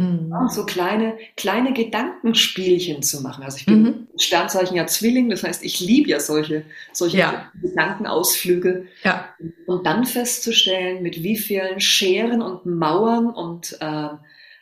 Mhm. 0.00 0.48
so 0.48 0.64
kleine, 0.64 1.18
kleine 1.36 1.74
Gedankenspielchen 1.74 3.02
zu 3.02 3.22
machen. 3.22 3.44
Also 3.44 3.58
ich 3.58 3.66
bin 3.66 3.82
mhm. 3.82 4.08
Sternzeichen 4.16 4.76
ja 4.76 4.86
Zwilling, 4.86 5.28
das 5.28 5.42
heißt, 5.42 5.62
ich 5.62 5.80
liebe 5.80 6.08
ja 6.08 6.20
solche, 6.20 6.64
solche 6.92 7.18
ja. 7.18 7.52
Gedankenausflüge. 7.60 8.86
Ja. 9.04 9.28
Und 9.66 9.86
dann 9.86 10.06
festzustellen, 10.06 11.02
mit 11.02 11.22
wie 11.22 11.36
vielen 11.36 11.80
Scheren 11.80 12.40
und 12.40 12.64
Mauern 12.64 13.26
und 13.26 13.76
äh, 13.80 14.08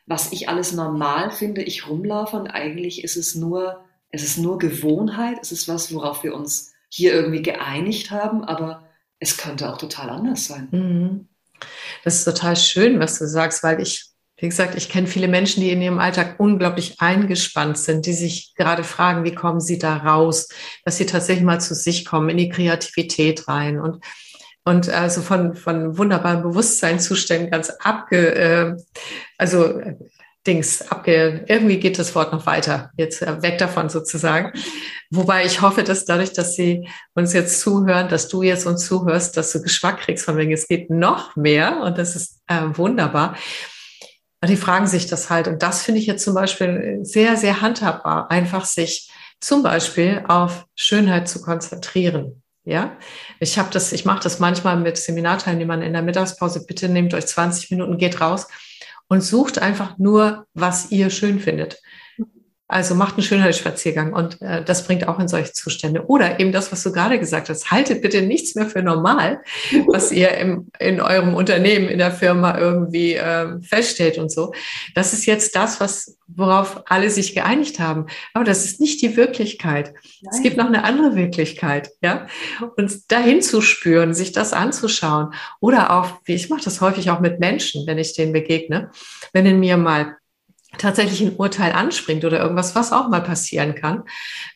was 0.07 0.33
ich 0.33 0.49
alles 0.49 0.73
normal 0.73 1.31
finde, 1.31 1.63
ich 1.63 1.89
rumlaufe 1.89 2.37
und 2.37 2.49
eigentlich 2.49 3.05
ist 3.05 3.17
es 3.17 3.35
nur, 3.35 3.85
es 4.11 4.25
ist 4.25 4.39
nur 4.39 4.59
Gewohnheit, 4.59 5.39
es 5.41 5.53
ist 5.53 5.69
was, 5.69 5.95
worauf 5.95 6.25
wir 6.25 6.35
uns 6.35 6.73
hier 6.89 7.13
irgendwie 7.13 7.43
geeinigt 7.43 8.11
haben, 8.11 8.43
aber 8.43 8.89
es 9.21 9.37
könnte 9.37 9.71
auch 9.71 9.79
total 9.79 10.11
anders 10.11 10.47
sein. 10.47 10.69
Mhm. 10.71 11.29
Das 12.05 12.17
ist 12.17 12.25
total 12.25 12.57
schön, 12.57 12.99
was 12.99 13.19
du 13.19 13.27
sagst, 13.27 13.63
weil 13.63 13.81
ich 13.81 14.09
wie 14.39 14.49
gesagt, 14.49 14.77
ich 14.77 14.89
kenne 14.89 15.09
viele 15.09 15.29
Menschen, 15.29 15.61
die 15.61 15.71
in 15.71 15.83
ihrem 15.83 15.99
Alltag 15.99 16.37
unglaublich 16.39 17.01
eingespannt 17.01 17.77
sind, 17.77 18.07
die 18.07 18.13
sich 18.13 18.55
gerade 18.55 18.85
fragen, 18.85 19.25
wie 19.25 19.35
kommen 19.35 19.61
sie 19.61 19.79
da 19.79 19.97
raus, 19.97 20.49
dass 20.85 20.97
sie 20.97 21.07
tatsächlich 21.07 21.45
mal 21.45 21.61
zu 21.61 21.75
sich 21.75 22.05
kommen, 22.05 22.29
in 22.29 22.39
die 22.39 22.49
Kreativität 22.49 23.49
rein 23.49 23.81
und 23.81 24.05
und 24.65 24.91
also 24.91 25.23
von, 25.23 25.55
von 25.55 25.97
wunderbaren 25.97 26.43
Bewusstseinszuständen 26.43 27.51
ganz 27.51 27.71
abge, 27.81 28.35
äh, 28.35 28.77
also 29.39 29.81
Dings, 30.47 30.83
abge, 30.91 31.45
irgendwie 31.49 31.81
geht 31.81 31.99
das 31.99 32.15
Wort 32.15 32.35
noch 32.35 32.45
weiter, 32.45 32.91
jetzt 32.99 33.23
äh, 33.23 33.41
weg 33.41 33.57
davon 33.57 33.89
sozusagen. 33.89 34.53
Wobei 35.11 35.47
ich 35.47 35.63
hoffe, 35.63 35.85
dass 35.85 36.05
dadurch, 36.05 36.35
dass 36.35 36.55
Sie 36.55 36.87
uns 37.15 37.33
jetzt 37.33 37.61
zuhören, 37.61 38.11
dass 38.11 38.29
du 38.29 38.43
jetzt 38.43 38.67
uns 38.67 38.85
zuhörst, 38.85 39.39
dass 39.39 39.53
du 39.53 39.63
Geschmack 39.63 40.01
kriegst 40.01 40.27
von 40.27 40.37
wegen, 40.37 40.53
es 40.53 40.69
geht 40.69 40.91
noch 40.91 41.35
mehr 41.35 41.81
und 41.81 41.97
das 41.97 42.15
ist 42.15 42.43
äh, 42.47 42.61
wunderbar. 42.75 43.37
Die 44.47 44.57
fragen 44.57 44.87
sich 44.87 45.07
das 45.07 45.31
halt. 45.31 45.49
Und 45.49 45.63
das 45.63 45.83
finde 45.83 46.01
ich 46.01 46.07
jetzt 46.07 46.25
zum 46.25 46.35
Beispiel 46.35 47.01
sehr, 47.03 47.37
sehr 47.37 47.61
handhabbar, 47.61 48.31
einfach 48.31 48.65
sich 48.65 49.11
zum 49.41 49.63
Beispiel 49.63 50.25
auf 50.29 50.67
Schönheit 50.75 51.29
zu 51.29 51.43
konzentrieren. 51.43 52.43
Ja, 52.65 52.99
ich 53.41 53.59
habe 53.59 53.71
das, 53.73 53.93
ich 53.93 54.05
mache 54.05 54.23
das 54.23 54.41
manchmal 54.41 54.77
mit 54.77 54.99
Seminarteilnehmern 54.99 55.81
in 55.81 55.95
der 55.95 56.03
Mittagspause. 56.03 56.67
Bitte 56.67 56.89
nehmt 56.89 57.15
euch 57.15 57.27
20 57.27 57.71
Minuten, 57.71 57.97
geht 57.97 58.21
raus 58.21 58.47
und 59.09 59.23
sucht 59.23 59.59
einfach 59.59 59.97
nur, 59.99 60.47
was 60.55 60.91
ihr 60.91 61.11
schön 61.11 61.41
findet. 61.41 61.81
Also 62.71 62.95
macht 62.95 63.15
einen 63.15 63.23
Schönheitsspaziergang 63.23 64.13
und 64.13 64.43
äh, 64.43 64.63
das 64.63 64.87
bringt 64.87 65.09
auch 65.09 65.19
in 65.19 65.27
solche 65.27 65.55
Zustände. 65.55 66.05
Oder 66.07 66.39
eben 66.39 66.53
das, 66.53 66.71
was 66.71 66.83
du 66.83 66.93
gerade 66.93 67.19
gesagt 67.19 67.49
hast, 67.49 67.71
haltet 67.71 68.03
bitte 68.03 68.21
nichts 68.21 68.55
mehr 68.55 68.69
für 68.69 68.83
normal, 68.83 69.41
was 69.87 70.13
ihr 70.13 70.33
im, 70.37 70.69
in 70.79 71.01
eurem 71.01 71.35
Unternehmen, 71.35 71.89
in 71.89 71.97
der 71.97 72.13
Firma 72.13 72.59
irgendwie 72.59 73.15
äh, 73.15 73.59
feststellt 73.63 74.19
und 74.19 74.31
so. 74.31 74.53
Das 74.95 75.15
ist 75.15 75.25
jetzt 75.25 75.57
das, 75.57 75.81
was, 75.81 76.19
worauf 76.27 76.83
alle 76.91 77.09
sich 77.09 77.35
geeinigt 77.35 77.81
haben. 77.81 78.05
Aber 78.35 78.45
das 78.45 78.67
ist 78.67 78.83
nicht 78.83 79.01
die 79.01 79.17
Wirklichkeit. 79.17 79.95
Nein. 80.21 80.31
Es 80.35 80.43
gibt 80.43 80.59
noch 80.59 80.67
eine 80.67 80.85
andere 80.85 81.17
Wirklichkeit, 81.17 81.89
ja. 82.03 82.27
Und 82.77 83.11
dahin 83.11 83.41
zu 83.41 83.63
spüren, 83.63 84.13
sich 84.13 84.33
das 84.33 84.53
anzuschauen. 84.53 85.33
Oder 85.61 85.91
auch, 85.91 86.21
wie 86.27 86.35
ich 86.35 86.51
mache 86.51 86.65
das 86.65 86.83
häufig 86.83 87.11
auch 87.11 87.21
mit 87.21 87.41
Menschen, 87.41 87.87
wenn 87.87 87.97
ich 87.97 88.13
denen 88.13 88.35
begegne, 88.35 88.91
wenn 89.33 89.47
in 89.47 89.59
mir 89.59 89.79
mal 89.79 90.19
tatsächlich 90.77 91.23
ein 91.23 91.37
Urteil 91.37 91.73
anspringt 91.73 92.25
oder 92.25 92.41
irgendwas, 92.41 92.75
was 92.75 92.93
auch 92.93 93.09
mal 93.09 93.23
passieren 93.23 93.75
kann, 93.75 94.05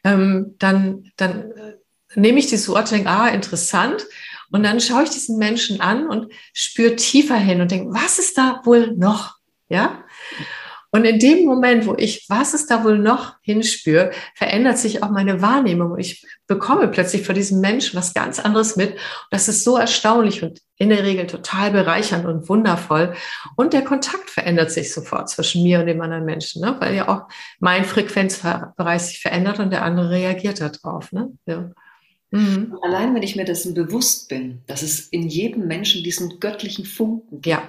ähm, 0.04 0.54
dann, 0.58 1.10
dann 1.16 1.52
äh, 1.52 1.74
nehme 2.14 2.38
ich 2.38 2.46
dieses 2.46 2.68
Urteil, 2.68 2.98
denke, 2.98 3.10
ah, 3.10 3.28
interessant. 3.28 4.04
Und 4.50 4.64
dann 4.64 4.80
schaue 4.80 5.04
ich 5.04 5.10
diesen 5.10 5.38
Menschen 5.38 5.80
an 5.80 6.06
und 6.08 6.30
spüre 6.52 6.96
tiefer 6.96 7.36
hin 7.36 7.62
und 7.62 7.70
denke, 7.70 7.94
was 7.94 8.18
ist 8.18 8.36
da 8.36 8.60
wohl 8.64 8.92
noch? 8.94 9.36
Ja. 9.68 10.04
Und 10.94 11.06
in 11.06 11.18
dem 11.18 11.46
Moment, 11.46 11.86
wo 11.86 11.94
ich, 11.96 12.26
was 12.28 12.52
ist 12.52 12.70
da 12.70 12.84
wohl 12.84 12.98
noch 12.98 13.36
hinspüre, 13.40 14.10
verändert 14.34 14.76
sich 14.76 15.02
auch 15.02 15.10
meine 15.10 15.40
Wahrnehmung. 15.40 15.98
Ich 15.98 16.26
bekomme 16.46 16.86
plötzlich 16.88 17.22
vor 17.24 17.34
diesem 17.34 17.60
Menschen 17.60 17.98
was 17.98 18.12
ganz 18.12 18.38
anderes 18.38 18.76
mit. 18.76 18.90
Und 18.90 18.98
das 19.30 19.48
ist 19.48 19.64
so 19.64 19.78
erstaunlich 19.78 20.42
und 20.42 20.60
in 20.76 20.90
der 20.90 21.02
Regel 21.02 21.26
total 21.26 21.70
bereichernd 21.70 22.26
und 22.26 22.46
wundervoll. 22.46 23.14
Und 23.56 23.72
der 23.72 23.84
Kontakt 23.84 24.28
verändert 24.28 24.70
sich 24.70 24.92
sofort 24.92 25.30
zwischen 25.30 25.62
mir 25.62 25.80
und 25.80 25.86
dem 25.86 26.02
anderen 26.02 26.26
Menschen, 26.26 26.60
ne? 26.60 26.76
weil 26.78 26.94
ja 26.94 27.08
auch 27.08 27.22
mein 27.58 27.86
Frequenzbereich 27.86 29.00
sich 29.00 29.20
verändert 29.20 29.60
und 29.60 29.70
der 29.70 29.84
andere 29.84 30.10
reagiert 30.10 30.60
darauf. 30.60 31.10
Ne? 31.10 31.32
Ja. 31.46 31.70
Mhm. 32.32 32.76
Allein 32.82 33.14
wenn 33.14 33.22
ich 33.22 33.34
mir 33.34 33.46
dessen 33.46 33.72
bewusst 33.72 34.28
bin, 34.28 34.60
dass 34.66 34.82
es 34.82 35.08
in 35.08 35.26
jedem 35.26 35.66
Menschen 35.66 36.04
diesen 36.04 36.38
göttlichen 36.38 36.84
Funken 36.84 37.40
gibt. 37.40 37.46
Ja 37.46 37.62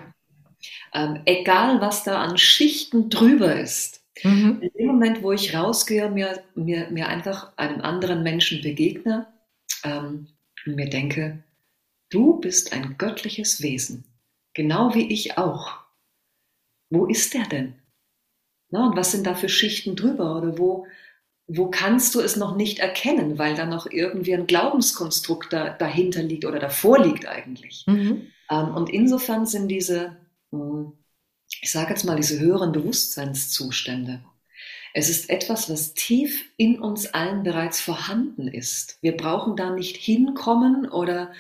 ähm, 0.93 1.21
egal 1.25 1.81
was 1.81 2.03
da 2.03 2.21
an 2.21 2.37
Schichten 2.37 3.09
drüber 3.09 3.55
ist. 3.55 4.03
Mhm. 4.23 4.61
In 4.61 4.71
dem 4.77 4.87
Moment, 4.87 5.23
wo 5.23 5.31
ich 5.31 5.55
rausgehe, 5.55 6.09
mir, 6.09 6.43
mir, 6.55 6.89
mir 6.91 7.07
einfach 7.07 7.57
einem 7.57 7.81
anderen 7.81 8.23
Menschen 8.23 8.61
begegne 8.61 9.27
ähm, 9.83 10.27
und 10.65 10.75
mir 10.75 10.89
denke, 10.89 11.43
du 12.09 12.39
bist 12.39 12.73
ein 12.73 12.97
göttliches 12.97 13.61
Wesen, 13.61 14.05
genau 14.53 14.93
wie 14.93 15.11
ich 15.11 15.37
auch. 15.37 15.79
Wo 16.89 17.05
ist 17.07 17.33
der 17.33 17.47
denn? 17.47 17.75
Na, 18.69 18.87
und 18.87 18.95
was 18.95 19.11
sind 19.11 19.25
da 19.25 19.33
für 19.35 19.49
Schichten 19.49 19.95
drüber? 19.95 20.37
Oder 20.37 20.57
wo, 20.57 20.85
wo 21.47 21.69
kannst 21.69 22.13
du 22.15 22.21
es 22.21 22.35
noch 22.35 22.55
nicht 22.55 22.79
erkennen, 22.79 23.37
weil 23.37 23.55
da 23.55 23.65
noch 23.65 23.87
irgendwie 23.87 24.33
ein 24.33 24.47
Glaubenskonstrukt 24.47 25.51
da, 25.51 25.69
dahinter 25.69 26.21
liegt 26.21 26.45
oder 26.45 26.59
davor 26.59 27.03
liegt 27.03 27.27
eigentlich? 27.27 27.83
Mhm. 27.87 28.27
Ähm, 28.49 28.75
und 28.75 28.89
insofern 28.91 29.45
sind 29.45 29.67
diese 29.69 30.17
ich 31.61 31.71
sage 31.71 31.91
jetzt 31.91 32.03
mal, 32.03 32.15
diese 32.15 32.39
höheren 32.39 32.71
Bewusstseinszustände. 32.71 34.21
Es 34.95 35.09
ist 35.09 35.29
etwas, 35.29 35.69
was 35.71 35.95
tief 35.95 36.45
in 36.55 36.79
uns 36.79 37.07
allen 37.15 37.41
bereits 37.43 37.81
vorhanden 37.81 38.47
ist. 38.47 38.99
Wir 39.01 39.17
brauchen 39.17 39.55
da 39.55 39.71
nicht 39.71 39.97
hinkommen 39.97 40.87
oder 40.87 41.31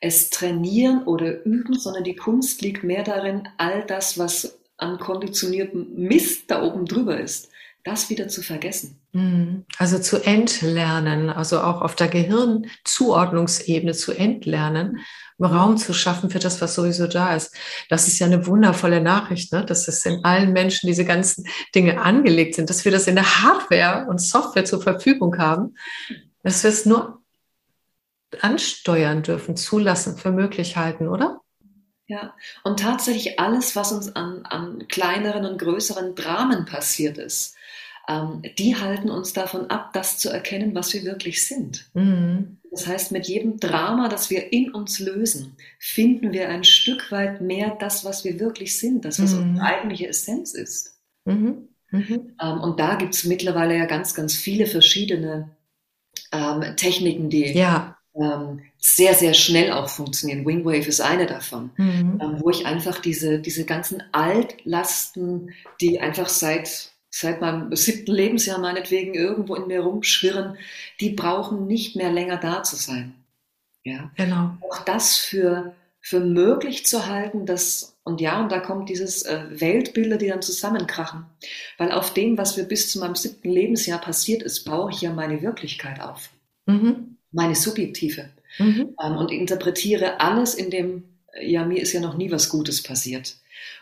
es 0.00 0.30
trainieren 0.30 1.04
oder 1.04 1.44
üben, 1.44 1.78
sondern 1.78 2.04
die 2.04 2.16
Kunst 2.16 2.62
liegt 2.62 2.84
mehr 2.84 3.02
darin, 3.02 3.48
all 3.58 3.84
das, 3.84 4.18
was 4.18 4.58
an 4.78 4.98
konditioniertem 4.98 5.94
Mist 5.94 6.50
da 6.50 6.62
oben 6.62 6.86
drüber 6.86 7.20
ist, 7.20 7.50
das 7.84 8.08
wieder 8.08 8.28
zu 8.28 8.42
vergessen. 8.42 8.98
Mhm. 9.12 9.66
Also 9.76 9.98
zu 9.98 10.24
entlernen, 10.24 11.28
also 11.28 11.60
auch 11.60 11.82
auf 11.82 11.94
der 11.94 12.08
Gehirnzuordnungsebene 12.08 13.92
zu 13.92 14.12
entlernen, 14.12 15.00
Raum 15.44 15.76
zu 15.76 15.92
schaffen 15.92 16.30
für 16.30 16.38
das, 16.38 16.60
was 16.60 16.74
sowieso 16.74 17.06
da 17.06 17.34
ist. 17.34 17.54
Das 17.88 18.08
ist 18.08 18.18
ja 18.18 18.26
eine 18.26 18.46
wundervolle 18.46 19.00
Nachricht, 19.00 19.52
ne? 19.52 19.64
dass 19.64 19.88
es 19.88 20.04
in 20.06 20.24
allen 20.24 20.52
Menschen 20.52 20.86
diese 20.86 21.04
ganzen 21.04 21.46
Dinge 21.74 22.00
angelegt 22.00 22.54
sind, 22.54 22.70
dass 22.70 22.84
wir 22.84 22.92
das 22.92 23.06
in 23.06 23.14
der 23.14 23.42
Hardware 23.42 24.06
und 24.08 24.20
Software 24.20 24.64
zur 24.64 24.82
Verfügung 24.82 25.38
haben, 25.38 25.76
dass 26.42 26.62
wir 26.62 26.70
es 26.70 26.86
nur 26.86 27.22
ansteuern 28.40 29.22
dürfen, 29.22 29.56
zulassen, 29.56 30.16
für 30.16 30.32
möglich 30.32 30.76
halten, 30.76 31.08
oder? 31.08 31.40
Ja, 32.06 32.34
und 32.64 32.80
tatsächlich 32.80 33.38
alles, 33.38 33.76
was 33.76 33.92
uns 33.92 34.14
an, 34.14 34.44
an 34.44 34.86
kleineren 34.88 35.46
und 35.46 35.58
größeren 35.58 36.14
Dramen 36.14 36.66
passiert 36.66 37.18
ist, 37.18 37.54
ähm, 38.08 38.42
die 38.58 38.76
halten 38.76 39.10
uns 39.10 39.32
davon 39.32 39.70
ab, 39.70 39.92
das 39.92 40.18
zu 40.18 40.28
erkennen, 40.28 40.74
was 40.74 40.92
wir 40.92 41.04
wirklich 41.04 41.46
sind. 41.46 41.88
Mhm. 41.94 42.58
Das 42.72 42.86
heißt, 42.86 43.12
mit 43.12 43.28
jedem 43.28 43.60
Drama, 43.60 44.08
das 44.08 44.30
wir 44.30 44.52
in 44.52 44.72
uns 44.72 44.98
lösen, 44.98 45.56
finden 45.78 46.32
wir 46.32 46.48
ein 46.48 46.64
Stück 46.64 47.12
weit 47.12 47.40
mehr 47.40 47.76
das, 47.78 48.04
was 48.04 48.24
wir 48.24 48.40
wirklich 48.40 48.78
sind, 48.78 49.04
das, 49.04 49.22
was 49.22 49.34
mhm. 49.34 49.50
unsere 49.50 49.66
eigentliche 49.66 50.08
Essenz 50.08 50.54
ist. 50.54 50.98
Mhm. 51.24 51.68
Mhm. 51.90 52.34
Ähm, 52.42 52.60
und 52.60 52.80
da 52.80 52.94
gibt 52.96 53.14
es 53.14 53.24
mittlerweile 53.24 53.76
ja 53.76 53.84
ganz, 53.84 54.14
ganz 54.14 54.34
viele 54.34 54.66
verschiedene 54.66 55.50
ähm, 56.32 56.64
Techniken, 56.76 57.28
die 57.28 57.52
ja 57.52 57.98
ähm, 58.14 58.60
sehr, 58.78 59.14
sehr 59.14 59.34
schnell 59.34 59.72
auch 59.72 59.88
funktionieren. 59.88 60.44
Wingwave 60.44 60.86
ist 60.88 61.00
eine 61.00 61.26
davon, 61.26 61.70
Mhm. 61.76 62.18
ähm, 62.20 62.36
wo 62.40 62.50
ich 62.50 62.66
einfach 62.66 63.00
diese, 63.00 63.38
diese 63.38 63.64
ganzen 63.64 64.02
Altlasten, 64.12 65.50
die 65.80 66.00
einfach 66.00 66.28
seit, 66.28 66.91
seit 67.12 67.40
meinem 67.40 67.74
siebten 67.76 68.12
Lebensjahr 68.12 68.58
meinetwegen 68.58 69.14
irgendwo 69.14 69.54
in 69.56 69.68
mir 69.68 69.82
rumschwirren, 69.82 70.58
die 71.00 71.10
brauchen 71.10 71.66
nicht 71.68 71.96
mehr 71.96 72.12
länger 72.12 72.38
da 72.38 72.64
zu 72.64 72.76
sein. 72.76 73.14
Ja, 73.84 74.12
Genau. 74.16 74.58
auch 74.60 74.84
das 74.84 75.18
für, 75.18 75.74
für 76.00 76.20
möglich 76.20 76.86
zu 76.86 77.06
halten, 77.06 77.46
dass, 77.46 77.96
und 78.04 78.20
ja, 78.20 78.40
und 78.42 78.52
da 78.52 78.60
kommt 78.60 78.88
dieses 78.88 79.22
äh, 79.24 79.46
Weltbilder, 79.50 80.18
die 80.18 80.28
dann 80.28 80.42
zusammenkrachen. 80.42 81.26
Weil 81.78 81.92
auf 81.92 82.14
dem, 82.14 82.38
was 82.38 82.56
mir 82.56 82.64
bis 82.64 82.90
zu 82.90 83.00
meinem 83.00 83.14
siebten 83.16 83.50
Lebensjahr 83.50 84.00
passiert 84.00 84.42
ist, 84.42 84.64
baue 84.64 84.90
ich 84.92 85.00
ja 85.02 85.12
meine 85.12 85.42
Wirklichkeit 85.42 86.00
auf. 86.00 86.30
Mhm. 86.66 87.18
Meine 87.32 87.54
subjektive. 87.56 88.30
Mhm. 88.58 88.96
Ähm, 89.02 89.16
und 89.16 89.30
interpretiere 89.30 90.20
alles 90.20 90.54
in 90.54 90.70
dem, 90.70 91.04
äh, 91.32 91.46
ja, 91.50 91.64
mir 91.64 91.80
ist 91.82 91.92
ja 91.92 92.00
noch 92.00 92.16
nie 92.16 92.30
was 92.30 92.48
Gutes 92.48 92.82
passiert. 92.82 93.36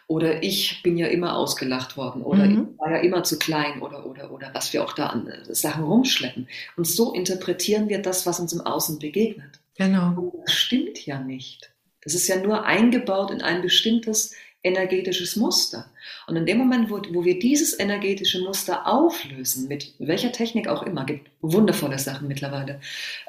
Oder 0.06 0.42
ich 0.42 0.82
bin 0.82 0.96
ja 0.96 1.06
immer 1.06 1.36
ausgelacht 1.36 1.96
worden. 1.96 2.22
Oder 2.22 2.46
Mhm. 2.46 2.68
ich 2.72 2.78
war 2.78 2.90
ja 2.92 2.98
immer 2.98 3.22
zu 3.22 3.38
klein. 3.38 3.80
Oder, 3.80 4.06
oder, 4.06 4.30
oder 4.32 4.50
was 4.52 4.72
wir 4.72 4.82
auch 4.84 4.92
da 4.92 5.06
an 5.06 5.28
äh, 5.28 5.54
Sachen 5.54 5.84
rumschleppen. 5.84 6.48
Und 6.76 6.86
so 6.86 7.12
interpretieren 7.12 7.88
wir 7.88 8.02
das, 8.02 8.26
was 8.26 8.40
uns 8.40 8.52
im 8.52 8.60
Außen 8.60 8.98
begegnet. 8.98 9.60
Genau. 9.76 10.08
Und 10.16 10.32
das 10.44 10.54
stimmt 10.54 11.04
ja 11.06 11.20
nicht. 11.20 11.70
Das 12.02 12.14
ist 12.14 12.28
ja 12.28 12.36
nur 12.40 12.64
eingebaut 12.64 13.30
in 13.30 13.42
ein 13.42 13.62
bestimmtes 13.62 14.34
energetisches 14.62 15.36
Muster. 15.36 15.86
Und 16.26 16.36
in 16.36 16.44
dem 16.44 16.58
Moment, 16.58 16.90
wo, 16.90 17.00
wo 17.12 17.24
wir 17.24 17.38
dieses 17.38 17.78
energetische 17.78 18.40
Muster 18.42 18.86
auflösen, 18.86 19.68
mit 19.68 19.94
welcher 19.98 20.32
Technik 20.32 20.68
auch 20.68 20.82
immer, 20.82 21.04
gibt 21.04 21.30
wundervolle 21.40 21.98
Sachen 21.98 22.28
mittlerweile, 22.28 22.80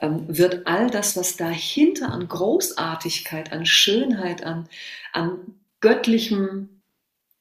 ähm, 0.01 0.25
wird 0.27 0.67
all 0.67 0.89
das, 0.89 1.15
was 1.15 1.37
dahinter 1.37 2.11
an 2.11 2.27
Großartigkeit, 2.27 3.53
an 3.53 3.65
Schönheit, 3.65 4.43
an, 4.43 4.67
an 5.13 5.37
göttlichem 5.81 6.81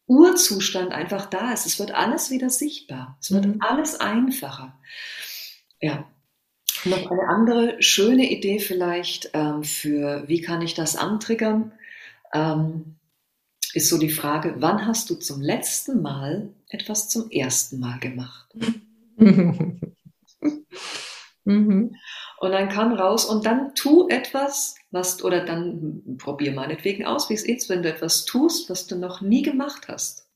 Urzustand 0.07 0.93
einfach 0.93 1.27
da 1.27 1.53
ist. 1.53 1.67
Es 1.67 1.79
wird 1.79 1.93
alles 1.93 2.31
wieder 2.31 2.51
sichtbar. 2.51 3.17
Es 3.21 3.31
wird 3.33 3.47
Mhm. 3.47 3.59
alles 3.61 4.01
einfacher. 4.01 4.79
Ja, 5.81 6.05
noch 6.85 7.11
eine 7.11 7.29
andere 7.29 7.83
schöne 7.83 8.31
Idee 8.31 8.59
vielleicht 8.59 9.31
ähm, 9.35 9.65
für, 9.65 10.25
wie 10.29 10.41
kann 10.41 10.63
ich 10.63 10.75
das 10.75 10.97
antriggern, 10.97 11.73
ähm, 12.35 12.97
ist 13.75 13.89
so 13.89 13.99
die 13.99 14.11
Frage, 14.11 14.57
wann 14.59 14.87
hast 14.87 15.11
du 15.11 15.15
zum 15.17 15.41
letzten 15.41 16.03
Mal 16.03 16.51
etwas 16.71 17.09
zum 17.09 17.31
ersten 17.31 17.79
Mal 17.81 17.99
gemacht? 18.01 18.53
Mhm. 21.45 21.97
Und 22.39 22.53
dann 22.53 22.69
kann 22.69 22.93
raus 22.93 23.25
und 23.25 23.47
dann 23.47 23.75
tu 23.75 24.09
etwas, 24.09 24.75
was, 24.91 25.23
oder 25.23 25.45
dann 25.45 26.17
probier 26.19 26.53
meinetwegen 26.53 27.05
aus, 27.05 27.31
wie 27.31 27.35
es 27.35 27.45
ist, 27.45 27.69
wenn 27.69 27.83
du 27.83 27.89
etwas 27.89 28.25
tust, 28.25 28.71
was 28.71 28.87
du 28.87 28.97
noch 28.97 29.21
nie 29.21 29.43
gemacht 29.43 29.89
hast. 29.89 30.27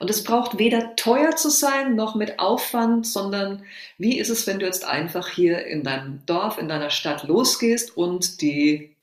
Und 0.00 0.10
es 0.10 0.22
braucht 0.24 0.58
weder 0.58 0.96
teuer 0.96 1.34
zu 1.34 1.48
sein, 1.48 1.94
noch 1.94 2.14
mit 2.14 2.38
Aufwand, 2.38 3.06
sondern 3.06 3.64
wie 3.96 4.18
ist 4.18 4.28
es, 4.28 4.46
wenn 4.46 4.58
du 4.58 4.66
jetzt 4.66 4.84
einfach 4.84 5.28
hier 5.28 5.64
in 5.66 5.82
deinem 5.82 6.24
Dorf, 6.26 6.58
in 6.58 6.68
deiner 6.68 6.90
Stadt 6.90 7.26
losgehst 7.26 7.96
und 7.96 8.42
die, 8.42 8.96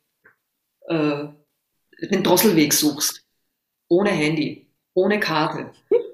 äh, 0.87 1.27
den 2.01 2.23
Drosselweg 2.23 2.73
suchst? 2.73 3.23
Ohne 3.87 4.11
Handy, 4.11 4.67
ohne 4.93 5.19
Karte, 5.19 5.71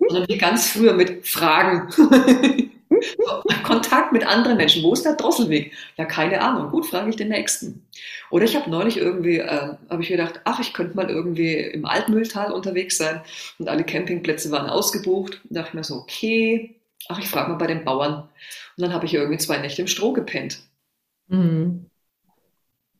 sondern 0.07 0.29
wie 0.29 0.37
ganz 0.37 0.69
früher 0.69 0.93
mit 0.93 1.27
Fragen. 1.27 1.89
Kontakt 3.63 4.11
mit 4.11 4.25
anderen 4.25 4.57
Menschen. 4.57 4.83
Wo 4.83 4.93
ist 4.93 5.05
der 5.05 5.15
Drosselweg? 5.15 5.73
Ja, 5.97 6.05
keine 6.05 6.41
Ahnung. 6.41 6.71
Gut, 6.71 6.85
frage 6.85 7.09
ich 7.09 7.15
den 7.15 7.29
nächsten. 7.29 7.85
Oder 8.29 8.45
ich 8.45 8.55
habe 8.55 8.69
neulich 8.69 8.97
irgendwie, 8.97 9.39
äh, 9.39 9.75
habe 9.89 10.01
ich 10.01 10.09
gedacht, 10.09 10.41
ach, 10.45 10.59
ich 10.59 10.73
könnte 10.73 10.95
mal 10.95 11.09
irgendwie 11.09 11.55
im 11.55 11.85
Altmühltal 11.85 12.51
unterwegs 12.51 12.97
sein 12.97 13.21
und 13.59 13.69
alle 13.69 13.83
Campingplätze 13.83 14.51
waren 14.51 14.69
ausgebucht. 14.69 15.41
Da 15.45 15.61
dachte 15.61 15.69
ich 15.69 15.73
mir 15.75 15.83
so, 15.83 15.95
okay, 15.95 16.75
ach, 17.09 17.19
ich 17.19 17.29
frage 17.29 17.49
mal 17.51 17.57
bei 17.57 17.67
den 17.67 17.85
Bauern. 17.85 18.29
Und 18.77 18.81
dann 18.81 18.93
habe 18.93 19.05
ich 19.05 19.13
irgendwie 19.13 19.37
zwei 19.37 19.57
Nächte 19.57 19.81
im 19.81 19.87
Stroh 19.87 20.13
gepennt. 20.13 20.59
Mhm. 21.27 21.89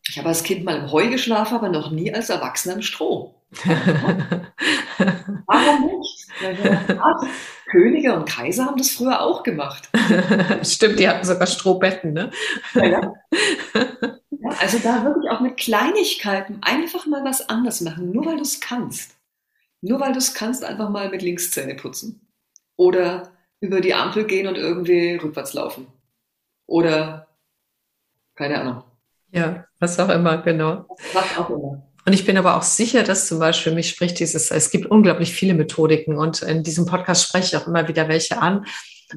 Ich 0.08 0.18
habe 0.18 0.30
als 0.30 0.44
Kind 0.44 0.64
mal 0.64 0.78
im 0.78 0.92
Heu 0.92 1.10
geschlafen, 1.10 1.56
aber 1.56 1.70
noch 1.70 1.90
nie 1.92 2.14
als 2.14 2.30
Erwachsener 2.30 2.76
im 2.76 2.82
Stroh. 2.84 3.34
Warum 5.48 6.00
nicht? 6.00 6.28
Ja, 6.42 6.52
ja, 6.52 6.82
Könige 7.76 8.16
und 8.16 8.24
Kaiser 8.24 8.68
haben 8.68 8.78
das 8.78 8.92
früher 8.92 9.22
auch 9.22 9.44
gemacht. 9.44 9.90
Stimmt, 10.64 10.98
die 10.98 11.10
hatten 11.10 11.26
sogar 11.26 11.46
Strohbetten, 11.46 12.14
ne? 12.14 12.32
Ja, 12.74 12.86
ja. 12.86 13.14
Ja, 14.30 14.50
also 14.62 14.80
da 14.80 15.04
wirklich 15.04 15.30
auch 15.30 15.42
mit 15.42 15.58
Kleinigkeiten 15.58 16.60
einfach 16.62 17.06
mal 17.06 17.26
was 17.26 17.50
anders 17.50 17.82
machen, 17.82 18.12
nur 18.12 18.26
weil 18.28 18.38
du 18.38 18.44
es 18.44 18.62
kannst. 18.62 19.18
Nur 19.82 20.00
weil 20.00 20.14
du 20.14 20.20
es 20.20 20.34
kannst, 20.34 20.64
einfach 20.64 20.90
mal 20.90 21.10
mit 21.10 21.22
links 21.22 21.52
Zähne 21.52 21.76
putzen. 21.76 22.26
Oder 22.78 23.34
über 23.60 23.82
die 23.82 23.94
Ampel 23.94 24.24
gehen 24.26 24.48
und 24.48 24.56
irgendwie 24.56 25.16
rückwärts 25.16 25.54
laufen. 25.54 25.88
Oder 26.68 27.28
keine 28.36 28.62
Ahnung. 28.62 28.84
Ja, 29.32 29.66
was 29.80 30.00
auch 30.00 30.10
immer, 30.10 30.38
genau. 30.38 30.88
Was 31.12 31.38
auch 31.38 31.50
immer. 31.50 31.86
Und 32.06 32.14
ich 32.14 32.26
bin 32.26 32.38
aber 32.38 32.56
auch 32.56 32.64
sicher, 32.64 33.04
dass 33.04 33.28
zum 33.28 33.40
Beispiel 33.40 33.74
mich 33.74 33.90
spricht 33.90 34.20
dieses, 34.20 34.52
es 34.52 34.70
gibt 34.70 34.86
unglaublich 34.86 35.34
viele 35.34 35.56
Methodiken 35.56 36.18
und 36.18 36.44
in 36.44 36.62
diesem 36.62 36.86
Podcast 36.86 37.24
spreche 37.24 37.48
ich 37.48 37.58
auch 37.58 37.68
immer 37.68 37.88
wieder 37.88 38.08
welche 38.08 38.42
an. 38.42 38.66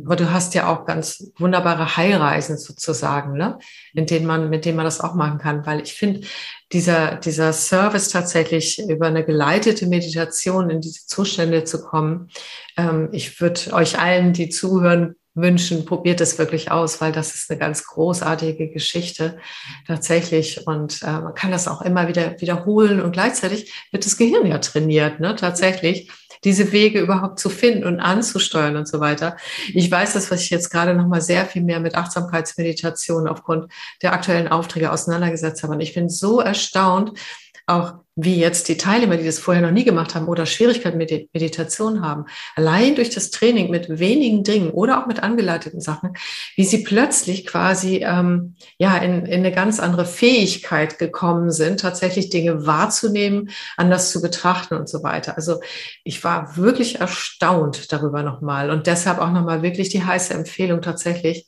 Aber 0.05 0.17
du 0.17 0.31
hast 0.31 0.55
ja 0.55 0.69
auch 0.69 0.85
ganz 0.85 1.33
wunderbare 1.39 1.97
Heilreisen 1.97 2.59
sozusagen, 2.59 3.37
ne? 3.37 3.59
in 3.95 4.07
denen 4.07 4.27
man, 4.27 4.51
mit 4.51 4.65
denen 4.65 4.77
man 4.77 4.85
das 4.85 5.01
auch 5.01 5.15
machen 5.15 5.39
kann, 5.39 5.65
weil 5.67 5.81
ich 5.81 5.95
finde, 5.95 6.27
dieser, 6.73 7.17
dieser 7.17 7.53
Service 7.53 8.11
tatsächlich 8.11 8.79
über 8.79 9.07
eine 9.07 9.25
geleitete 9.25 9.87
Meditation 9.87 10.69
in 10.69 10.81
diese 10.83 11.07
Zustände 11.07 11.65
zu 11.65 11.83
kommen. 11.83 12.29
Ähm, 12.77 13.09
ich 13.13 13.41
würde 13.41 13.73
euch 13.73 13.99
allen, 13.99 14.35
die 14.35 14.51
zuhören, 14.51 15.17
wünschen, 15.41 15.85
probiert 15.85 16.21
es 16.21 16.39
wirklich 16.39 16.71
aus, 16.71 17.01
weil 17.01 17.13
das 17.13 17.35
ist 17.35 17.51
eine 17.51 17.59
ganz 17.59 17.85
großartige 17.85 18.69
Geschichte 18.69 19.39
tatsächlich 19.87 20.67
und 20.67 21.03
äh, 21.03 21.07
man 21.07 21.35
kann 21.35 21.51
das 21.51 21.69
auch 21.69 21.83
immer 21.83 22.09
wieder 22.09 22.41
wiederholen 22.41 23.01
und 23.01 23.13
gleichzeitig 23.13 23.73
wird 23.91 24.05
das 24.05 24.17
Gehirn 24.17 24.47
ja 24.47 24.59
trainiert, 24.59 25.21
ne, 25.21 25.37
tatsächlich 25.37 26.11
diese 26.45 26.71
Wege 26.73 27.01
überhaupt 27.01 27.39
zu 27.41 27.51
finden 27.51 27.85
und 27.85 28.01
anzusteuern 28.01 28.77
und 28.77 28.87
so 28.87 29.01
weiter. 29.01 29.37
Ich 29.75 29.91
weiß 29.91 30.13
das, 30.13 30.31
was 30.31 30.43
ich 30.43 30.51
jetzt 30.51 30.71
gerade 30.71 30.95
noch 30.95 31.07
mal 31.07 31.21
sehr 31.21 31.47
viel 31.47 31.63
mehr 31.63 31.81
mit 31.81 31.95
Achtsamkeitsmeditation 31.95 33.27
aufgrund 33.29 33.73
der 34.03 34.13
aktuellen 34.13 34.49
Aufträge 34.49 34.93
auseinandergesetzt 34.93 35.63
habe 35.63 35.75
und 35.75 35.81
ich 35.81 35.95
bin 35.95 36.09
so 36.09 36.41
erstaunt, 36.41 37.19
auch 37.67 37.95
wie 38.21 38.37
jetzt 38.37 38.69
die 38.69 38.77
Teilnehmer, 38.77 39.17
die 39.17 39.25
das 39.25 39.39
vorher 39.39 39.63
noch 39.63 39.71
nie 39.71 39.85
gemacht 39.85 40.17
haben 40.17 40.27
oder 40.27 40.45
Schwierigkeiten 40.45 40.99
mit 40.99 41.11
Meditation 41.33 42.03
haben, 42.03 42.25
allein 42.57 42.97
durch 42.97 43.11
das 43.11 43.31
Training 43.31 43.71
mit 43.71 44.01
wenigen 44.01 44.43
Dingen 44.43 44.71
oder 44.71 45.01
auch 45.01 45.07
mit 45.07 45.23
angeleiteten 45.23 45.81
Sachen, 45.81 46.15
wie 46.57 46.65
sie 46.65 46.83
plötzlich 46.83 47.47
quasi 47.47 47.99
ähm, 48.05 48.57
ja 48.77 48.97
in, 48.97 49.25
in 49.25 49.39
eine 49.39 49.53
ganz 49.53 49.79
andere 49.79 50.05
Fähigkeit 50.05 50.99
gekommen 50.99 51.53
sind, 51.53 51.79
tatsächlich 51.79 52.29
Dinge 52.29 52.67
wahrzunehmen, 52.67 53.51
anders 53.77 54.11
zu 54.11 54.21
betrachten 54.21 54.75
und 54.75 54.89
so 54.89 55.05
weiter. 55.05 55.37
Also 55.37 55.61
ich 56.03 56.25
war 56.25 56.57
wirklich 56.57 56.99
erstaunt 56.99 57.93
darüber 57.93 58.25
nochmal 58.25 58.71
und 58.71 58.89
deshalb 58.89 59.21
auch 59.21 59.31
nochmal 59.31 59.63
wirklich 59.63 59.91
die 59.91 60.03
heiße 60.03 60.35
Empfehlung 60.35 60.83
tatsächlich 60.83 61.47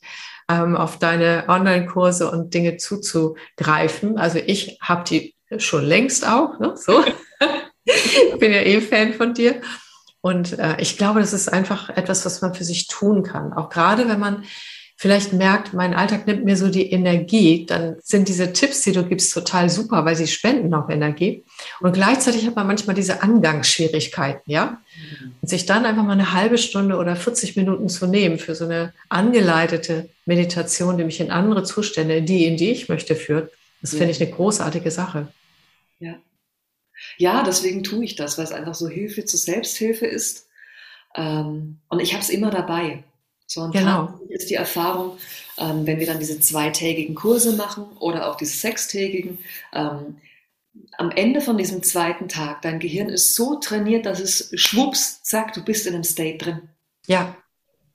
ähm, 0.49 0.77
auf 0.77 0.99
deine 0.99 1.43
Online-Kurse 1.49 2.31
und 2.31 2.53
Dinge 2.53 2.77
zuzugreifen. 2.77 4.17
Also 4.17 4.39
ich 4.39 4.77
habe 4.81 5.03
die 5.03 5.35
schon 5.57 5.85
längst 5.85 6.27
auch. 6.27 6.59
Ne? 6.59 6.73
So. 6.75 7.03
ich 7.85 8.39
bin 8.39 8.51
ja 8.51 8.61
eh 8.61 8.81
Fan 8.81 9.13
von 9.13 9.33
dir. 9.33 9.61
Und 10.21 10.59
äh, 10.59 10.79
ich 10.79 10.97
glaube, 10.97 11.19
das 11.19 11.33
ist 11.33 11.51
einfach 11.51 11.89
etwas, 11.89 12.25
was 12.25 12.41
man 12.41 12.53
für 12.53 12.63
sich 12.63 12.87
tun 12.87 13.23
kann. 13.23 13.53
Auch 13.53 13.69
gerade 13.69 14.07
wenn 14.07 14.19
man 14.19 14.43
vielleicht 15.01 15.33
merkt, 15.33 15.73
mein 15.73 15.95
Alltag 15.95 16.27
nimmt 16.27 16.45
mir 16.45 16.55
so 16.55 16.67
die 16.67 16.91
Energie, 16.91 17.65
dann 17.65 17.95
sind 18.03 18.27
diese 18.27 18.53
Tipps, 18.53 18.83
die 18.83 18.91
du 18.91 19.03
gibst, 19.03 19.33
total 19.33 19.67
super, 19.67 20.05
weil 20.05 20.15
sie 20.15 20.27
spenden 20.27 20.71
auch 20.75 20.89
Energie. 20.89 21.43
Und 21.79 21.93
gleichzeitig 21.93 22.45
hat 22.45 22.55
man 22.55 22.67
manchmal 22.67 22.95
diese 22.95 23.23
Angangsschwierigkeiten, 23.23 24.51
ja. 24.51 24.79
Und 25.41 25.49
sich 25.49 25.65
dann 25.65 25.87
einfach 25.87 26.03
mal 26.03 26.11
eine 26.11 26.33
halbe 26.33 26.59
Stunde 26.59 26.97
oder 26.97 27.15
40 27.15 27.55
Minuten 27.55 27.89
zu 27.89 28.05
nehmen 28.05 28.37
für 28.37 28.53
so 28.53 28.65
eine 28.65 28.93
angeleitete 29.09 30.07
Meditation, 30.27 30.99
die 30.99 31.03
mich 31.03 31.19
in 31.19 31.31
andere 31.31 31.63
Zustände, 31.63 32.21
die 32.21 32.45
in 32.45 32.57
die 32.57 32.69
ich 32.69 32.87
möchte, 32.87 33.15
führt, 33.15 33.51
das 33.81 33.95
finde 33.95 34.11
ich 34.11 34.21
eine 34.21 34.29
großartige 34.29 34.91
Sache. 34.91 35.29
Ja. 36.01 36.21
Ja, 37.17 37.43
deswegen 37.43 37.83
tue 37.83 38.05
ich 38.05 38.15
das, 38.15 38.37
weil 38.37 38.45
es 38.45 38.51
einfach 38.51 38.75
so 38.75 38.87
Hilfe 38.89 39.25
zur 39.25 39.39
Selbsthilfe 39.39 40.05
ist. 40.05 40.47
Ähm, 41.15 41.79
und 41.89 42.01
ich 42.01 42.13
habe 42.13 42.23
es 42.23 42.29
immer 42.29 42.51
dabei. 42.51 43.03
So 43.47 43.61
und 43.61 43.73
Genau. 43.73 44.19
ist 44.29 44.49
die 44.49 44.55
Erfahrung, 44.55 45.17
ähm, 45.57 45.85
wenn 45.87 45.99
wir 45.99 46.07
dann 46.07 46.19
diese 46.19 46.39
zweitägigen 46.39 47.15
Kurse 47.15 47.55
machen 47.57 47.85
oder 47.99 48.29
auch 48.29 48.37
diese 48.37 48.57
sechstägigen, 48.57 49.39
ähm, 49.73 50.17
am 50.97 51.11
Ende 51.11 51.41
von 51.41 51.57
diesem 51.57 51.83
zweiten 51.83 52.29
Tag, 52.29 52.61
dein 52.63 52.79
Gehirn 52.79 53.09
ist 53.09 53.35
so 53.35 53.55
trainiert, 53.59 54.05
dass 54.05 54.19
es 54.21 54.51
schwupps, 54.55 55.23
zack, 55.23 55.53
du 55.53 55.63
bist 55.63 55.87
in 55.87 55.95
einem 55.95 56.03
State 56.05 56.39
drin. 56.39 56.69
Ja, 57.07 57.35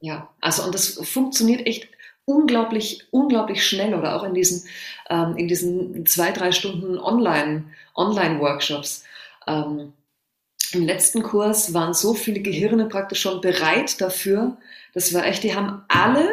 Ja, 0.00 0.34
also 0.40 0.62
und 0.64 0.74
das 0.74 0.88
funktioniert 1.08 1.66
echt 1.66 1.88
unglaublich, 2.26 3.06
unglaublich 3.10 3.66
schnell 3.66 3.94
oder 3.94 4.16
auch 4.16 4.24
in 4.24 4.34
diesen, 4.34 4.68
ähm, 5.08 5.36
in 5.36 5.48
diesen 5.48 6.04
zwei, 6.04 6.32
drei 6.32 6.52
Stunden 6.52 6.98
Online, 6.98 7.64
Online-Workshops. 7.94 9.04
Ähm, 9.46 9.94
Im 10.72 10.84
letzten 10.84 11.22
Kurs 11.22 11.72
waren 11.72 11.94
so 11.94 12.12
viele 12.12 12.40
Gehirne 12.40 12.86
praktisch 12.86 13.22
schon 13.22 13.40
bereit 13.40 14.00
dafür. 14.00 14.58
Das 14.92 15.14
war 15.14 15.24
echt, 15.24 15.44
die 15.44 15.54
haben 15.54 15.82
alle 15.88 16.28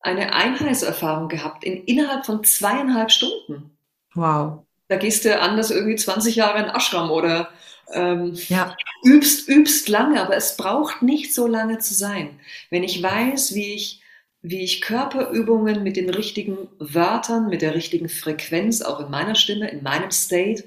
eine 0.00 0.34
Einheitserfahrung 0.34 1.28
gehabt 1.28 1.64
in 1.64 1.84
innerhalb 1.84 2.26
von 2.26 2.44
zweieinhalb 2.44 3.10
Stunden. 3.10 3.76
Wow. 4.14 4.64
Da 4.88 4.96
gehst 4.96 5.24
du 5.24 5.40
anders 5.40 5.70
irgendwie 5.70 5.96
20 5.96 6.36
Jahre 6.36 6.58
in 6.58 6.70
Ashram 6.70 7.10
oder 7.10 7.48
ähm, 7.92 8.34
ja. 8.48 8.76
übst, 9.04 9.48
übst 9.48 9.88
lange, 9.88 10.20
aber 10.20 10.36
es 10.36 10.56
braucht 10.56 11.02
nicht 11.02 11.34
so 11.34 11.46
lange 11.46 11.78
zu 11.78 11.94
sein. 11.94 12.38
Wenn 12.70 12.82
ich 12.82 13.02
weiß, 13.02 13.54
wie 13.54 13.74
ich, 13.74 14.00
wie 14.48 14.62
ich 14.62 14.80
Körperübungen 14.80 15.82
mit 15.82 15.96
den 15.96 16.08
richtigen 16.08 16.56
Wörtern, 16.78 17.48
mit 17.48 17.62
der 17.62 17.74
richtigen 17.74 18.08
Frequenz, 18.08 18.80
auch 18.80 19.00
in 19.00 19.10
meiner 19.10 19.34
Stimme, 19.34 19.68
in 19.68 19.82
meinem 19.82 20.12
State, 20.12 20.64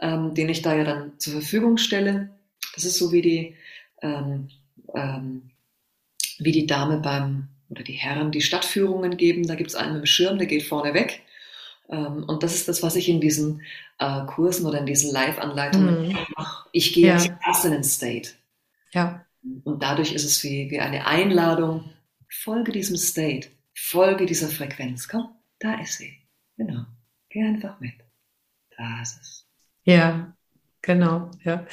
ähm, 0.00 0.34
den 0.34 0.50
ich 0.50 0.60
da 0.60 0.76
ja 0.76 0.84
dann 0.84 1.18
zur 1.18 1.34
Verfügung 1.34 1.78
stelle, 1.78 2.30
das 2.74 2.84
ist 2.84 2.98
so 2.98 3.12
wie 3.12 3.22
die, 3.22 3.56
ähm, 4.02 4.50
ähm, 4.94 5.50
wie 6.38 6.52
die 6.52 6.66
Dame 6.66 6.98
beim, 6.98 7.48
oder 7.70 7.82
die 7.82 7.94
Herren, 7.94 8.30
die 8.30 8.42
Stadtführungen 8.42 9.16
geben. 9.16 9.46
Da 9.46 9.54
gibt 9.54 9.70
es 9.70 9.76
einen 9.76 9.94
mit 9.94 10.02
dem 10.02 10.06
Schirm, 10.06 10.36
der 10.36 10.46
geht 10.46 10.64
vorne 10.64 10.92
weg. 10.92 11.22
Ähm, 11.88 12.24
und 12.24 12.42
das 12.42 12.54
ist 12.54 12.68
das, 12.68 12.82
was 12.82 12.94
ich 12.94 13.08
in 13.08 13.20
diesen 13.20 13.62
äh, 13.98 14.26
Kursen 14.26 14.66
oder 14.66 14.80
in 14.80 14.86
diesen 14.86 15.12
Live-Anleitungen 15.12 16.08
mhm. 16.08 16.18
mache. 16.36 16.68
Ich 16.72 16.92
gehe 16.92 17.06
ja. 17.06 17.38
Passenden 17.42 17.84
State. 17.84 18.30
Ja. 18.92 19.24
Und 19.64 19.82
dadurch 19.82 20.12
ist 20.12 20.24
es 20.24 20.42
wie, 20.44 20.70
wie 20.70 20.80
eine 20.80 21.06
Einladung, 21.06 21.84
folge 22.42 22.72
diesem 22.72 22.96
State, 22.96 23.48
folge 23.74 24.26
dieser 24.26 24.48
Frequenz. 24.48 25.08
Komm, 25.08 25.34
da 25.58 25.80
ist 25.80 25.98
sie. 25.98 26.18
Genau. 26.56 26.84
Geh 27.28 27.42
einfach 27.42 27.80
mit. 27.80 27.94
Da 28.76 29.02
ist 29.02 29.20
es. 29.20 29.46
Ja, 29.84 30.34
Genau, 30.86 31.30
ja. 31.44 31.64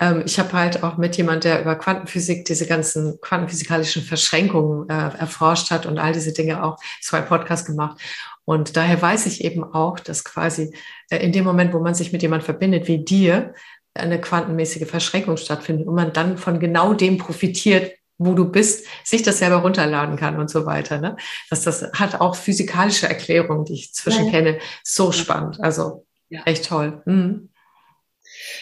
Ähm, 0.00 0.24
ich 0.26 0.40
habe 0.40 0.52
halt 0.52 0.82
auch 0.82 0.96
mit 0.96 1.16
jemand, 1.16 1.44
der 1.44 1.60
über 1.60 1.76
Quantenphysik 1.76 2.44
diese 2.46 2.66
ganzen 2.66 3.20
quantenphysikalischen 3.20 4.02
Verschränkungen 4.02 4.88
äh, 4.88 5.16
erforscht 5.18 5.70
hat 5.70 5.86
und 5.86 6.00
all 6.00 6.12
diese 6.12 6.32
Dinge 6.32 6.64
auch 6.64 6.76
zwei 7.00 7.20
Podcasts 7.20 7.64
gemacht. 7.64 8.00
Und 8.44 8.76
daher 8.76 9.00
weiß 9.00 9.26
ich 9.26 9.44
eben 9.44 9.62
auch, 9.62 10.00
dass 10.00 10.24
quasi 10.24 10.74
äh, 11.10 11.18
in 11.18 11.30
dem 11.30 11.44
Moment, 11.44 11.74
wo 11.74 11.78
man 11.78 11.94
sich 11.94 12.10
mit 12.10 12.22
jemand 12.22 12.42
verbindet 12.42 12.88
wie 12.88 13.04
dir, 13.04 13.54
eine 13.94 14.20
quantenmäßige 14.20 14.88
Verschränkung 14.88 15.36
stattfindet 15.36 15.86
und 15.86 15.94
man 15.94 16.12
dann 16.12 16.36
von 16.36 16.58
genau 16.58 16.92
dem 16.92 17.18
profitiert, 17.18 17.92
wo 18.18 18.34
du 18.34 18.50
bist, 18.50 18.86
sich 19.04 19.22
das 19.22 19.38
selber 19.38 19.56
runterladen 19.56 20.16
kann 20.16 20.38
und 20.38 20.50
so 20.50 20.66
weiter. 20.66 20.98
Ne? 20.98 21.16
Das, 21.50 21.62
das 21.62 21.92
hat 21.92 22.20
auch 22.20 22.34
physikalische 22.34 23.08
Erklärungen, 23.08 23.64
die 23.64 23.74
ich 23.74 23.92
zwischen 23.92 24.26
ja. 24.26 24.30
kenne. 24.30 24.58
So 24.82 25.12
spannend. 25.12 25.60
Also 25.60 26.06
ja. 26.28 26.42
echt 26.44 26.66
toll. 26.66 27.02
Mhm. 27.04 27.50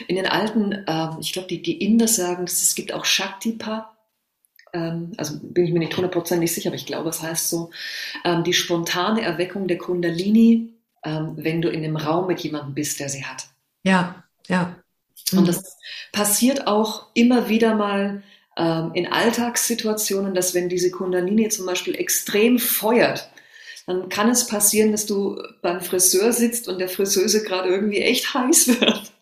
In 0.09 0.17
den 0.17 0.27
alten, 0.27 0.73
äh, 0.73 1.09
ich 1.21 1.33
glaube, 1.33 1.49
die, 1.49 1.63
die 1.63 1.85
Inder 1.85 2.09
sagen, 2.09 2.45
es 2.45 2.75
gibt 2.75 2.93
auch 2.93 3.05
Shaktipa, 3.05 3.97
ähm, 4.73 5.13
also 5.17 5.39
bin 5.41 5.65
ich 5.65 5.73
mir 5.73 5.79
nicht 5.79 5.97
hundertprozentig 5.97 6.53
sicher, 6.53 6.69
aber 6.69 6.77
ich 6.77 6.87
glaube, 6.87 7.09
es 7.09 7.23
heißt 7.23 7.49
so, 7.49 7.71
ähm, 8.25 8.45
die 8.45 8.53
spontane 8.53 9.23
Erweckung 9.23 9.69
der 9.69 9.79
Kundalini, 9.79 10.75
ähm, 11.05 11.35
wenn 11.37 11.63
du 11.63 11.69
in 11.69 11.85
einem 11.85 11.97
Raum 11.97 12.27
mit 12.27 12.41
jemandem 12.41 12.75
bist, 12.75 13.01
der 13.01 13.09
sie 13.09 13.25
hat. 13.25 13.47
Ja, 13.85 14.25
ja. 14.49 14.77
Mhm. 15.33 15.39
Und 15.39 15.49
das 15.49 15.79
passiert 16.13 16.67
auch 16.67 17.07
immer 17.15 17.49
wieder 17.49 17.75
mal 17.75 18.23
ähm, 18.57 18.93
in 18.95 19.11
Alltagssituationen, 19.11 20.35
dass 20.35 20.55
wenn 20.55 20.69
diese 20.69 20.91
Kundalini 20.91 21.49
zum 21.49 21.67
Beispiel 21.67 21.97
extrem 21.97 22.59
feuert, 22.59 23.31
dann 23.87 24.09
kann 24.09 24.31
es 24.31 24.47
passieren, 24.47 24.93
dass 24.93 25.07
du 25.07 25.43
beim 25.61 25.81
Friseur 25.81 26.33
sitzt 26.33 26.69
und 26.69 26.79
der 26.79 26.89
Friseuse 26.89 27.43
gerade 27.43 27.69
irgendwie 27.69 28.01
echt 28.01 28.33
heiß 28.33 28.81
wird. 28.81 29.13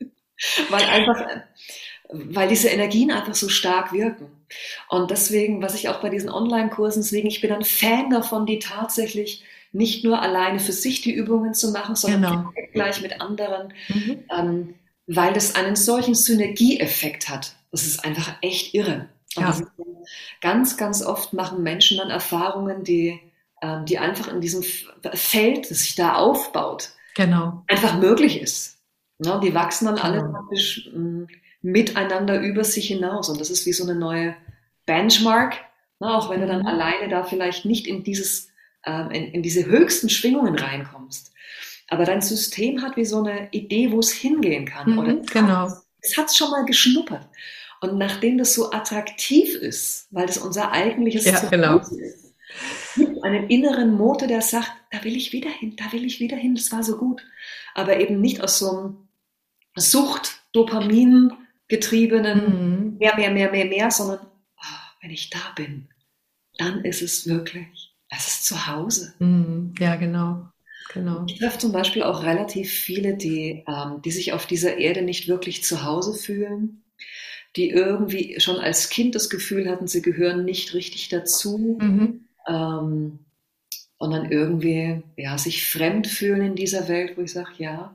Weil 0.70 0.84
einfach, 0.84 1.24
weil 2.12 2.48
diese 2.48 2.68
Energien 2.68 3.12
einfach 3.12 3.34
so 3.34 3.48
stark 3.48 3.92
wirken. 3.92 4.26
Und 4.88 5.12
deswegen, 5.12 5.62
was 5.62 5.76
ich 5.76 5.88
auch 5.88 6.00
bei 6.00 6.08
diesen 6.08 6.30
Online-Kursen, 6.30 7.02
deswegen, 7.02 7.28
ich 7.28 7.40
bin 7.40 7.52
ein 7.52 7.64
Fan 7.64 8.10
davon, 8.10 8.44
die 8.44 8.58
tatsächlich 8.58 9.44
nicht 9.70 10.04
nur 10.04 10.20
alleine 10.20 10.58
für 10.58 10.72
sich 10.72 11.00
die 11.00 11.12
Übungen 11.12 11.54
zu 11.54 11.70
machen, 11.70 11.94
sondern 11.94 12.52
genau. 12.54 12.68
gleich 12.72 13.00
mit 13.00 13.20
anderen, 13.20 13.72
mhm. 13.88 14.24
ähm, 14.36 14.74
weil 15.06 15.32
das 15.32 15.54
einen 15.54 15.76
solchen 15.76 16.14
Synergieeffekt 16.14 17.28
hat. 17.28 17.54
Das 17.72 17.84
ist 17.84 18.04
einfach 18.04 18.36
echt 18.42 18.74
irre. 18.74 19.08
Ja. 19.34 19.56
ganz, 20.42 20.76
ganz 20.76 21.02
oft 21.02 21.32
machen 21.32 21.62
Menschen 21.62 21.96
dann 21.96 22.10
Erfahrungen, 22.10 22.84
die, 22.84 23.18
ähm, 23.62 23.86
die 23.86 23.98
einfach 23.98 24.28
in 24.28 24.42
diesem 24.42 24.62
Feld, 24.62 25.70
das 25.70 25.80
sich 25.80 25.94
da 25.94 26.16
aufbaut, 26.16 26.90
genau. 27.14 27.64
einfach 27.66 27.98
möglich 27.98 28.40
ist. 28.40 28.78
Ja, 29.24 29.38
die 29.38 29.54
wachsen 29.54 29.86
dann 29.86 29.98
alle 29.98 30.18
genau. 30.18 30.32
praktisch 30.32 30.90
mm, 30.92 31.24
miteinander 31.62 32.40
über 32.40 32.64
sich 32.64 32.88
hinaus. 32.88 33.28
Und 33.28 33.40
das 33.40 33.50
ist 33.50 33.64
wie 33.66 33.72
so 33.72 33.84
eine 33.84 33.94
neue 33.94 34.36
Benchmark. 34.84 35.56
Na, 35.98 36.18
auch 36.18 36.28
wenn 36.28 36.40
du 36.40 36.46
dann 36.46 36.60
mhm. 36.60 36.66
alleine 36.66 37.08
da 37.08 37.22
vielleicht 37.22 37.64
nicht 37.64 37.86
in 37.86 38.02
dieses, 38.02 38.48
ähm, 38.84 39.10
in, 39.10 39.32
in 39.32 39.42
diese 39.42 39.64
höchsten 39.66 40.08
Schwingungen 40.08 40.56
reinkommst. 40.56 41.32
Aber 41.88 42.04
dein 42.04 42.22
System 42.22 42.82
hat 42.82 42.96
wie 42.96 43.04
so 43.04 43.18
eine 43.22 43.48
Idee, 43.52 43.92
wo 43.92 44.00
es 44.00 44.12
hingehen 44.12 44.66
kann. 44.66 44.92
Mhm, 44.92 44.98
oder 44.98 45.14
genau. 45.14 45.68
Es 46.00 46.16
hat 46.16 46.34
schon 46.34 46.50
mal 46.50 46.64
geschnuppert. 46.64 47.28
Und 47.82 47.98
nachdem 47.98 48.38
das 48.38 48.54
so 48.54 48.70
attraktiv 48.70 49.56
ist, 49.56 50.06
weil 50.12 50.26
das 50.26 50.38
unser 50.38 50.70
eigentliches 50.70 51.24
ja, 51.24 51.40
genau. 51.50 51.78
ist, 51.78 52.32
gibt 52.94 53.24
einen 53.24 53.50
inneren 53.50 53.96
Motor, 53.96 54.28
der 54.28 54.40
sagt, 54.40 54.70
da 54.92 55.02
will 55.02 55.16
ich 55.16 55.32
wieder 55.32 55.50
hin, 55.50 55.74
da 55.74 55.92
will 55.92 56.04
ich 56.04 56.20
wieder 56.20 56.36
hin, 56.36 56.54
das 56.54 56.70
war 56.70 56.84
so 56.84 56.96
gut. 56.96 57.24
Aber 57.74 57.98
eben 57.98 58.20
nicht 58.20 58.40
aus 58.40 58.60
so 58.60 58.70
einem 58.70 59.08
Sucht, 59.74 60.42
Dopamin 60.52 61.32
getriebenen, 61.66 62.92
mhm. 62.92 62.98
mehr, 62.98 63.16
mehr, 63.16 63.32
mehr, 63.32 63.50
mehr, 63.50 63.64
mehr, 63.64 63.90
sondern 63.90 64.20
oh, 64.20 64.76
wenn 65.00 65.10
ich 65.10 65.30
da 65.30 65.40
bin, 65.56 65.88
dann 66.58 66.84
ist 66.84 67.02
es 67.02 67.26
wirklich, 67.26 67.96
das 68.08 68.28
ist 68.28 68.46
zu 68.46 68.68
Hause. 68.68 69.12
Mhm. 69.18 69.74
Ja, 69.80 69.96
genau. 69.96 70.46
Genau. 70.94 71.24
Ich 71.26 71.40
treffe 71.40 71.58
zum 71.58 71.72
Beispiel 71.72 72.04
auch 72.04 72.22
relativ 72.22 72.70
viele, 72.70 73.16
die, 73.16 73.64
ähm, 73.66 74.02
die 74.04 74.10
sich 74.12 74.34
auf 74.34 74.46
dieser 74.46 74.76
Erde 74.76 75.02
nicht 75.02 75.26
wirklich 75.26 75.64
zu 75.64 75.82
Hause 75.82 76.14
fühlen, 76.14 76.84
die 77.56 77.70
irgendwie 77.70 78.40
schon 78.40 78.58
als 78.58 78.88
Kind 78.88 79.14
das 79.14 79.28
Gefühl 79.28 79.68
hatten, 79.68 79.86
sie 79.86 80.02
gehören 80.02 80.44
nicht 80.44 80.74
richtig 80.74 81.08
dazu 81.08 81.78
mhm. 81.80 82.24
ähm, 82.46 83.18
und 83.98 84.10
dann 84.10 84.30
irgendwie 84.30 85.02
ja, 85.16 85.36
sich 85.38 85.68
fremd 85.68 86.06
fühlen 86.06 86.42
in 86.42 86.54
dieser 86.54 86.88
Welt, 86.88 87.16
wo 87.16 87.22
ich 87.22 87.32
sage, 87.32 87.52
ja, 87.58 87.94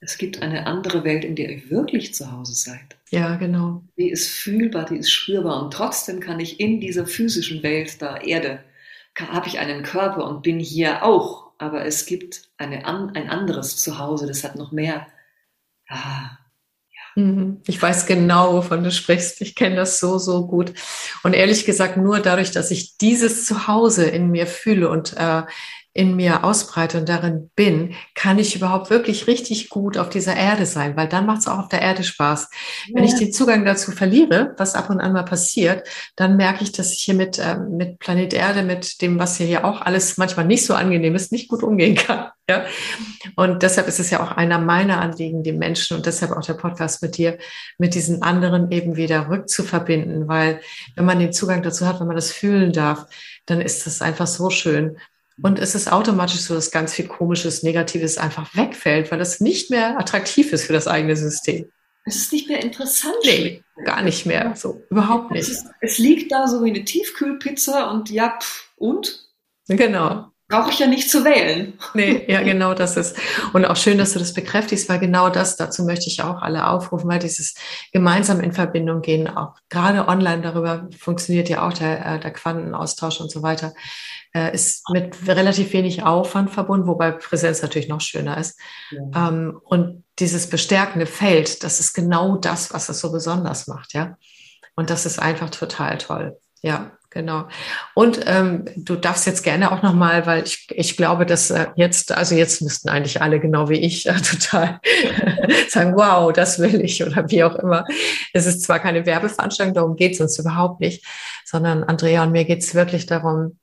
es 0.00 0.18
gibt 0.18 0.42
eine 0.42 0.66
andere 0.66 1.04
Welt, 1.04 1.24
in 1.24 1.36
der 1.36 1.50
ihr 1.50 1.70
wirklich 1.70 2.14
zu 2.14 2.30
Hause 2.30 2.54
seid. 2.54 2.96
Ja, 3.10 3.36
genau. 3.36 3.82
Die 3.96 4.10
ist 4.10 4.28
fühlbar, 4.28 4.84
die 4.84 4.98
ist 4.98 5.10
spürbar 5.10 5.62
und 5.62 5.72
trotzdem 5.72 6.20
kann 6.20 6.40
ich 6.40 6.60
in 6.60 6.80
dieser 6.80 7.06
physischen 7.06 7.62
Welt 7.62 8.02
da 8.02 8.18
Erde, 8.18 8.62
habe 9.18 9.48
ich 9.48 9.58
einen 9.58 9.82
Körper 9.82 10.28
und 10.28 10.42
bin 10.42 10.58
hier 10.60 11.02
auch, 11.02 11.52
aber 11.58 11.86
es 11.86 12.04
gibt 12.04 12.50
eine, 12.58 12.86
ein 12.86 13.30
anderes 13.30 13.76
Zuhause, 13.76 14.26
das 14.26 14.44
hat 14.44 14.56
noch 14.56 14.72
mehr. 14.72 15.06
Ah. 15.88 16.38
Ich 17.66 17.80
weiß 17.80 18.04
genau, 18.04 18.52
wovon 18.52 18.84
du 18.84 18.90
sprichst. 18.90 19.40
Ich 19.40 19.54
kenne 19.54 19.76
das 19.76 20.00
so, 20.00 20.18
so 20.18 20.46
gut. 20.46 20.74
Und 21.22 21.32
ehrlich 21.32 21.64
gesagt, 21.64 21.96
nur 21.96 22.20
dadurch, 22.20 22.50
dass 22.50 22.70
ich 22.70 22.98
dieses 22.98 23.46
Zuhause 23.46 24.04
in 24.04 24.30
mir 24.30 24.46
fühle 24.46 24.90
und 24.90 25.16
äh, 25.16 25.42
in 25.94 26.14
mir 26.14 26.44
ausbreite 26.44 26.98
und 26.98 27.08
darin 27.08 27.50
bin, 27.56 27.94
kann 28.14 28.38
ich 28.38 28.54
überhaupt 28.54 28.90
wirklich 28.90 29.26
richtig 29.26 29.70
gut 29.70 29.96
auf 29.96 30.10
dieser 30.10 30.36
Erde 30.36 30.66
sein, 30.66 30.94
weil 30.94 31.08
dann 31.08 31.24
macht 31.24 31.40
es 31.40 31.48
auch 31.48 31.58
auf 31.58 31.68
der 31.68 31.80
Erde 31.80 32.04
Spaß. 32.04 32.50
Ja. 32.88 32.94
Wenn 32.94 33.04
ich 33.04 33.14
den 33.14 33.32
Zugang 33.32 33.64
dazu 33.64 33.92
verliere, 33.92 34.54
was 34.58 34.74
ab 34.74 34.90
und 34.90 35.00
an 35.00 35.14
mal 35.14 35.24
passiert, 35.24 35.88
dann 36.14 36.36
merke 36.36 36.64
ich, 36.64 36.72
dass 36.72 36.92
ich 36.92 37.02
hier 37.02 37.14
mit, 37.14 37.38
äh, 37.38 37.56
mit 37.56 37.98
Planet 37.98 38.34
Erde, 38.34 38.62
mit 38.62 39.00
dem, 39.00 39.18
was 39.18 39.38
hier 39.38 39.46
ja 39.46 39.64
auch 39.64 39.80
alles 39.80 40.18
manchmal 40.18 40.44
nicht 40.44 40.66
so 40.66 40.74
angenehm 40.74 41.14
ist, 41.14 41.32
nicht 41.32 41.48
gut 41.48 41.62
umgehen 41.62 41.94
kann. 41.94 42.28
Ja? 42.48 42.64
Und 43.34 43.62
deshalb 43.62 43.88
ist 43.88 43.98
es 43.98 44.10
ja 44.10 44.22
auch 44.22 44.32
einer 44.32 44.58
meiner 44.58 45.00
Anliegen, 45.00 45.42
die 45.42 45.52
Menschen 45.52 45.96
und 45.96 46.06
deshalb 46.06 46.32
auch 46.32 46.44
der 46.44 46.54
Podcast 46.54 47.02
mit 47.02 47.16
dir, 47.16 47.38
mit 47.78 47.94
diesen 47.94 48.22
anderen 48.22 48.70
eben 48.70 48.96
wieder 48.96 49.28
rückzuverbinden, 49.28 50.28
weil 50.28 50.60
wenn 50.94 51.04
man 51.04 51.18
den 51.18 51.32
Zugang 51.32 51.62
dazu 51.62 51.86
hat, 51.86 51.98
wenn 51.98 52.06
man 52.06 52.16
das 52.16 52.30
fühlen 52.32 52.72
darf, 52.72 53.06
dann 53.46 53.60
ist 53.60 53.86
das 53.86 54.00
einfach 54.00 54.28
so 54.28 54.50
schön. 54.50 54.98
Und 55.42 55.58
es 55.58 55.74
ist 55.74 55.92
automatisch 55.92 56.40
so, 56.40 56.54
dass 56.54 56.70
ganz 56.70 56.94
viel 56.94 57.08
Komisches, 57.08 57.62
Negatives 57.62 58.16
einfach 58.16 58.54
wegfällt, 58.54 59.10
weil 59.10 59.20
es 59.20 59.40
nicht 59.40 59.70
mehr 59.70 59.98
attraktiv 59.98 60.52
ist 60.52 60.64
für 60.64 60.72
das 60.72 60.86
eigene 60.86 61.16
System. 61.16 61.70
Es 62.06 62.16
ist 62.16 62.32
nicht 62.32 62.48
mehr 62.48 62.62
interessant. 62.62 63.16
Nee, 63.24 63.62
gar 63.84 64.02
nicht 64.02 64.24
mehr. 64.24 64.54
So, 64.54 64.82
überhaupt 64.88 65.32
nicht. 65.32 65.42
Es, 65.42 65.48
ist, 65.48 65.66
es 65.80 65.98
liegt 65.98 66.30
da 66.30 66.46
so 66.46 66.64
wie 66.64 66.70
eine 66.70 66.84
Tiefkühlpizza 66.84 67.90
und 67.90 68.10
ja, 68.10 68.38
pff, 68.40 68.70
und? 68.76 69.28
Genau. 69.66 70.30
Brauche 70.48 70.70
ich 70.70 70.78
ja 70.78 70.86
nicht 70.86 71.10
zu 71.10 71.24
wählen. 71.24 71.76
Nee, 71.94 72.24
ja, 72.28 72.40
genau 72.42 72.72
das 72.72 72.96
ist. 72.96 73.16
Und 73.52 73.64
auch 73.64 73.76
schön, 73.76 73.98
dass 73.98 74.12
du 74.12 74.20
das 74.20 74.32
bekräftigst, 74.32 74.88
weil 74.88 75.00
genau 75.00 75.28
das, 75.28 75.56
dazu 75.56 75.84
möchte 75.84 76.06
ich 76.06 76.22
auch 76.22 76.40
alle 76.40 76.68
aufrufen, 76.68 77.08
weil 77.08 77.18
dieses 77.18 77.54
gemeinsam 77.92 78.40
in 78.40 78.52
Verbindung 78.52 79.02
gehen, 79.02 79.28
auch 79.28 79.54
gerade 79.70 80.06
online 80.06 80.42
darüber 80.42 80.88
funktioniert 80.96 81.48
ja 81.48 81.66
auch 81.66 81.72
der, 81.72 82.06
äh, 82.06 82.20
der 82.20 82.32
Quantenaustausch 82.32 83.20
und 83.20 83.30
so 83.30 83.42
weiter 83.42 83.74
äh, 84.36 84.54
ist 84.54 84.88
mit 84.90 85.16
relativ 85.26 85.72
wenig 85.72 86.04
Aufwand 86.04 86.50
verbunden, 86.50 86.86
wobei 86.86 87.10
Präsenz 87.10 87.62
natürlich 87.62 87.88
noch 87.88 88.00
schöner 88.00 88.38
ist. 88.38 88.60
Ja. 88.90 89.28
Ähm, 89.28 89.58
und 89.64 90.04
dieses 90.18 90.48
bestärkende 90.48 91.06
Feld, 91.06 91.64
das 91.64 91.80
ist 91.80 91.92
genau 91.92 92.36
das, 92.36 92.72
was 92.72 92.88
es 92.88 93.00
so 93.00 93.10
besonders 93.10 93.66
macht, 93.66 93.94
ja. 93.94 94.16
Und 94.76 94.90
das 94.90 95.06
ist 95.06 95.18
einfach 95.18 95.50
total 95.50 95.98
toll. 95.98 96.38
Ja, 96.60 96.92
genau. 97.16 97.48
Und 97.94 98.20
ähm, 98.26 98.66
du 98.76 98.94
darfst 98.94 99.26
jetzt 99.26 99.42
gerne 99.42 99.72
auch 99.72 99.82
nochmal, 99.82 100.26
weil 100.26 100.44
ich, 100.44 100.66
ich 100.70 100.96
glaube, 100.96 101.26
dass 101.26 101.50
äh, 101.50 101.66
jetzt, 101.74 102.12
also 102.12 102.34
jetzt 102.34 102.62
müssten 102.62 102.88
eigentlich 102.88 103.22
alle 103.22 103.40
genau 103.40 103.68
wie 103.68 103.80
ich 103.80 104.06
äh, 104.06 104.14
total 104.22 104.80
sagen, 105.68 105.96
wow, 105.96 106.32
das 106.32 106.58
will 106.58 106.80
ich 106.82 107.02
oder 107.02 107.28
wie 107.30 107.42
auch 107.42 107.56
immer. 107.56 107.84
Es 108.32 108.46
ist 108.46 108.62
zwar 108.62 108.78
keine 108.78 109.06
Werbeveranstaltung, 109.06 109.74
darum 109.74 109.96
geht 109.96 110.12
es 110.12 110.20
uns 110.20 110.38
überhaupt 110.38 110.80
nicht, 110.80 111.04
sondern 111.44 111.82
Andrea 111.82 112.22
und 112.22 112.32
mir 112.32 112.44
geht 112.44 112.62
es 112.62 112.74
wirklich 112.74 113.06
darum, 113.06 113.58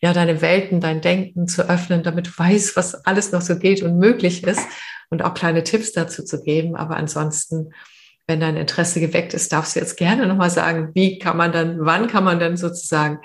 ja, 0.00 0.12
deine 0.12 0.40
Welten, 0.40 0.80
dein 0.80 1.00
Denken 1.00 1.48
zu 1.48 1.68
öffnen, 1.68 2.02
damit 2.02 2.28
du 2.28 2.30
weißt, 2.36 2.76
was 2.76 2.94
alles 3.04 3.32
noch 3.32 3.42
so 3.42 3.58
geht 3.58 3.82
und 3.82 3.98
möglich 3.98 4.44
ist 4.44 4.60
und 5.10 5.22
auch 5.22 5.34
kleine 5.34 5.64
Tipps 5.64 5.92
dazu 5.92 6.24
zu 6.24 6.42
geben. 6.42 6.76
Aber 6.76 6.96
ansonsten 6.96 7.72
wenn 8.32 8.40
dein 8.40 8.56
Interesse 8.56 8.98
geweckt 8.98 9.34
ist, 9.34 9.52
darfst 9.52 9.76
du 9.76 9.80
jetzt 9.80 9.98
gerne 9.98 10.26
nochmal 10.26 10.48
sagen, 10.48 10.92
wie 10.94 11.18
kann 11.18 11.36
man 11.36 11.52
dann, 11.52 11.84
wann 11.84 12.06
kann 12.06 12.24
man 12.24 12.40
dann 12.40 12.56
sozusagen 12.56 13.18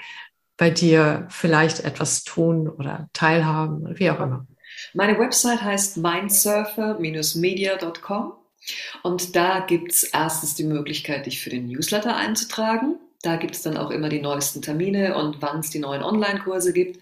bei 0.57 0.69
dir 0.69 1.27
vielleicht 1.29 1.85
etwas 1.85 2.25
tun 2.25 2.67
oder 2.67 3.07
teilhaben 3.13 3.83
oder 3.83 3.97
wie 3.97 4.11
auch 4.11 4.19
immer. 4.19 4.45
Meine 4.93 5.17
Website 5.17 5.61
heißt 5.61 5.95
mindsurfer-media.com 5.95 8.33
und 9.01 9.37
da 9.37 9.61
gibt 9.61 9.93
es 9.93 10.03
erstens 10.03 10.55
die 10.55 10.65
Möglichkeit, 10.65 11.25
dich 11.25 11.41
für 11.41 11.51
den 11.51 11.69
Newsletter 11.69 12.17
einzutragen. 12.17 12.97
Da 13.21 13.37
gibt 13.37 13.55
es 13.55 13.61
dann 13.61 13.77
auch 13.77 13.91
immer 13.91 14.09
die 14.09 14.21
neuesten 14.21 14.61
Termine 14.61 15.17
und 15.17 15.41
wann 15.41 15.61
es 15.61 15.69
die 15.69 15.79
neuen 15.79 16.03
Online-Kurse 16.03 16.73
gibt. 16.73 17.01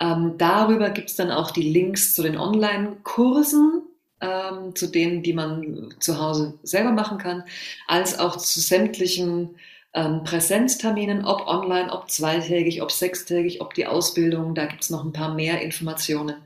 Ähm, 0.00 0.36
darüber 0.38 0.88
gibt 0.88 1.10
es 1.10 1.16
dann 1.16 1.30
auch 1.30 1.50
die 1.50 1.70
Links 1.70 2.14
zu 2.14 2.22
den 2.22 2.38
Online-Kursen, 2.38 3.82
ähm, 4.22 4.74
zu 4.74 4.86
denen, 4.86 5.22
die 5.22 5.34
man 5.34 5.94
zu 5.98 6.18
Hause 6.18 6.54
selber 6.62 6.92
machen 6.92 7.18
kann, 7.18 7.44
als 7.86 8.18
auch 8.18 8.36
zu 8.36 8.60
sämtlichen 8.60 9.56
ähm, 9.94 10.22
Präsenzterminen, 10.24 11.24
ob 11.24 11.46
online, 11.46 11.92
ob 11.92 12.10
zweitägig, 12.10 12.80
ob 12.80 12.90
sechstägig, 12.90 13.60
ob 13.60 13.74
die 13.74 13.86
Ausbildung. 13.86 14.54
Da 14.54 14.64
gibt 14.66 14.82
es 14.82 14.90
noch 14.90 15.04
ein 15.04 15.12
paar 15.12 15.34
mehr 15.34 15.60
Informationen 15.60 16.36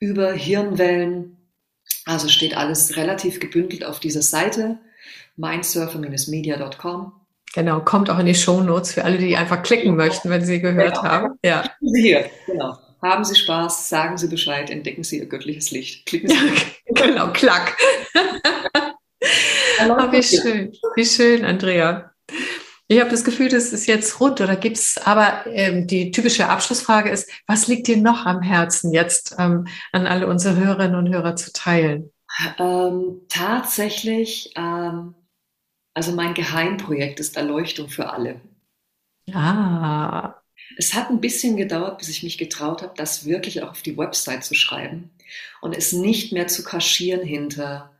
über 0.00 0.32
Hirnwellen. 0.32 1.36
Also 2.04 2.28
steht 2.28 2.56
alles 2.56 2.96
relativ 2.96 3.40
gebündelt 3.40 3.84
auf 3.84 4.00
dieser 4.00 4.22
Seite 4.22 4.78
mindsurfer-media.com. 5.36 7.12
Genau, 7.52 7.80
kommt 7.80 8.10
auch 8.10 8.18
in 8.18 8.26
die 8.26 8.34
Shownotes 8.34 8.92
für 8.92 9.04
alle, 9.04 9.18
die 9.18 9.36
einfach 9.36 9.62
klicken 9.62 9.96
möchten, 9.96 10.30
wenn 10.30 10.44
sie 10.44 10.60
gehört 10.60 10.96
genau. 10.96 11.08
haben. 11.08 11.38
Ja. 11.44 11.64
Hier, 11.80 12.26
genau. 12.46 12.76
Haben 13.02 13.24
Sie 13.24 13.34
Spaß, 13.34 13.88
sagen 13.88 14.18
Sie 14.18 14.28
Bescheid, 14.28 14.70
entdecken 14.70 15.04
Sie 15.04 15.18
Ihr 15.18 15.26
göttliches 15.26 15.70
Licht. 15.70 16.06
Klicken 16.06 16.28
Sie. 16.28 16.36
genau, 16.94 17.32
klack. 17.32 17.76
oh, 18.14 18.20
wie 20.12 20.22
schön, 20.22 20.72
wie 20.96 21.06
schön, 21.06 21.44
Andrea. 21.44 22.12
Ich 22.88 22.98
habe 22.98 23.10
das 23.10 23.22
Gefühl, 23.22 23.48
das 23.48 23.72
ist 23.72 23.86
jetzt 23.86 24.18
rund 24.18 24.40
oder 24.40 24.56
gibt 24.56 24.76
es, 24.76 24.98
aber 24.98 25.46
ähm, 25.46 25.86
die 25.86 26.10
typische 26.10 26.48
Abschlussfrage 26.48 27.08
ist, 27.08 27.30
was 27.46 27.68
liegt 27.68 27.86
dir 27.86 27.96
noch 27.96 28.26
am 28.26 28.42
Herzen 28.42 28.92
jetzt 28.92 29.36
ähm, 29.38 29.68
an 29.92 30.08
alle 30.08 30.26
unsere 30.26 30.56
Hörerinnen 30.56 30.96
und 30.96 31.08
Hörer 31.08 31.36
zu 31.36 31.52
teilen? 31.52 32.10
Ähm, 32.58 33.20
tatsächlich, 33.28 34.52
ähm, 34.56 35.14
also 35.94 36.12
mein 36.12 36.34
Geheimprojekt 36.34 37.20
ist 37.20 37.36
Erleuchtung 37.36 37.88
für 37.88 38.10
alle. 38.10 38.40
Ah, 39.32 40.39
es 40.76 40.94
hat 40.94 41.10
ein 41.10 41.20
bisschen 41.20 41.56
gedauert, 41.56 41.98
bis 41.98 42.08
ich 42.08 42.22
mich 42.22 42.38
getraut 42.38 42.82
habe, 42.82 42.94
das 42.96 43.24
wirklich 43.24 43.62
auch 43.62 43.70
auf 43.70 43.82
die 43.82 43.96
Website 43.96 44.44
zu 44.44 44.54
schreiben 44.54 45.10
und 45.60 45.76
es 45.76 45.92
nicht 45.92 46.32
mehr 46.32 46.46
zu 46.46 46.64
kaschieren 46.64 47.26
hinter, 47.26 47.90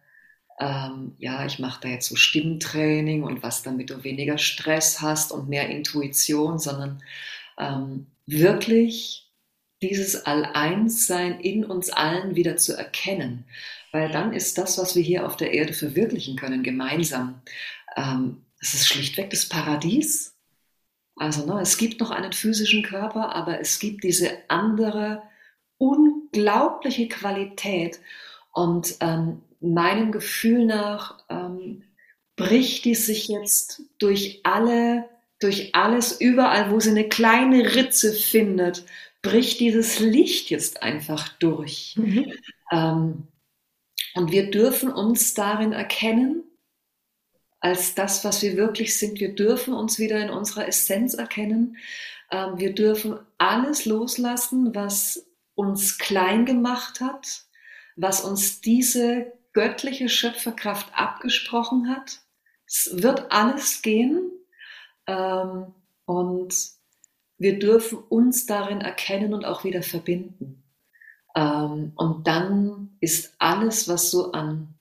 ähm, 0.61 1.15
ja, 1.19 1.47
ich 1.47 1.59
mache 1.59 1.81
da 1.83 1.89
jetzt 1.89 2.09
so 2.09 2.17
Stimmtraining 2.17 3.23
und 3.23 3.43
was, 3.43 3.63
damit 3.63 3.91
du 3.91 4.05
weniger 4.05 4.39
Stress 4.39 5.01
hast 5.01 5.33
und 5.33 5.49
mehr 5.49 5.69
Intuition, 5.69 6.59
sondern 6.59 7.03
ähm, 7.59 8.07
wirklich 8.27 9.31
dieses 9.83 10.27
Alleinssein 10.27 11.41
in 11.41 11.65
uns 11.65 11.91
allen 11.91 12.37
wieder 12.37 12.57
zu 12.57 12.77
erkennen. 12.77 13.47
Weil 13.93 14.11
dann 14.11 14.33
ist 14.33 14.59
das, 14.59 14.79
was 14.79 14.95
wir 14.95 15.03
hier 15.03 15.27
auf 15.27 15.37
der 15.37 15.53
Erde 15.53 15.73
verwirklichen 15.73 16.37
können, 16.37 16.63
gemeinsam, 16.63 17.41
ähm, 17.97 18.45
das 18.61 18.75
ist 18.75 18.89
schlichtweg 18.89 19.31
das 19.31 19.49
Paradies. 19.49 20.37
Also 21.21 21.45
ne, 21.45 21.61
es 21.61 21.77
gibt 21.77 22.01
noch 22.01 22.11
einen 22.11 22.33
physischen 22.33 22.83
Körper, 22.83 23.35
aber 23.35 23.61
es 23.61 23.79
gibt 23.79 24.05
diese 24.05 24.39
andere 24.49 25.23
unglaubliche 25.77 27.09
Qualität. 27.09 28.01
Und 28.53 28.97
ähm, 29.01 29.43
meinem 29.61 30.13
Gefühl 30.13 30.65
nach 30.65 31.23
ähm, 31.29 31.83
bricht 32.37 32.87
die 32.87 32.95
sich 32.95 33.29
jetzt 33.29 33.83
durch 33.99 34.41
alle, 34.45 35.11
durch 35.41 35.75
alles, 35.75 36.19
überall, 36.19 36.71
wo 36.71 36.81
sie 36.81 36.91
eine 36.91 37.07
kleine 37.07 37.75
Ritze 37.75 38.15
findet, 38.15 38.87
bricht 39.21 39.61
dieses 39.61 40.01
Licht 40.01 40.49
jetzt 40.49 40.83
einfach 40.83 41.29
durch. 41.29 41.97
Mhm. 41.99 42.33
Ähm, 42.73 43.29
und 44.15 44.33
wir 44.33 44.51
dürfen 44.51 44.91
uns 44.91 45.35
darin 45.35 45.73
erkennen, 45.73 46.45
als 47.61 47.95
das, 47.95 48.25
was 48.25 48.43
wir 48.43 48.57
wirklich 48.57 48.99
sind. 48.99 49.21
Wir 49.21 49.35
dürfen 49.35 49.75
uns 49.75 49.99
wieder 49.99 50.19
in 50.19 50.31
unserer 50.31 50.67
Essenz 50.67 51.15
erkennen. 51.15 51.77
Ähm, 52.31 52.59
wir 52.59 52.75
dürfen 52.75 53.19
alles 53.39 53.85
loslassen, 53.85 54.75
was 54.75 55.27
uns 55.55 55.99
klein 55.99 56.47
gemacht 56.47 57.01
hat, 57.01 57.45
was 57.97 58.25
uns 58.25 58.61
diese 58.61 59.33
göttliche 59.53 60.09
Schöpferkraft 60.09 60.89
abgesprochen 60.95 61.95
hat. 61.95 62.21
Es 62.67 63.03
wird 63.03 63.31
alles 63.31 63.83
gehen 63.83 64.31
ähm, 65.07 65.75
und 66.07 66.55
wir 67.37 67.59
dürfen 67.59 67.99
uns 67.99 68.47
darin 68.47 68.81
erkennen 68.81 69.35
und 69.35 69.45
auch 69.45 69.65
wieder 69.65 69.83
verbinden. 69.83 70.63
Ähm, 71.35 71.93
und 71.97 72.27
dann 72.27 72.97
ist 73.01 73.35
alles, 73.39 73.89
was 73.89 74.11
so 74.11 74.33
an 74.33 74.75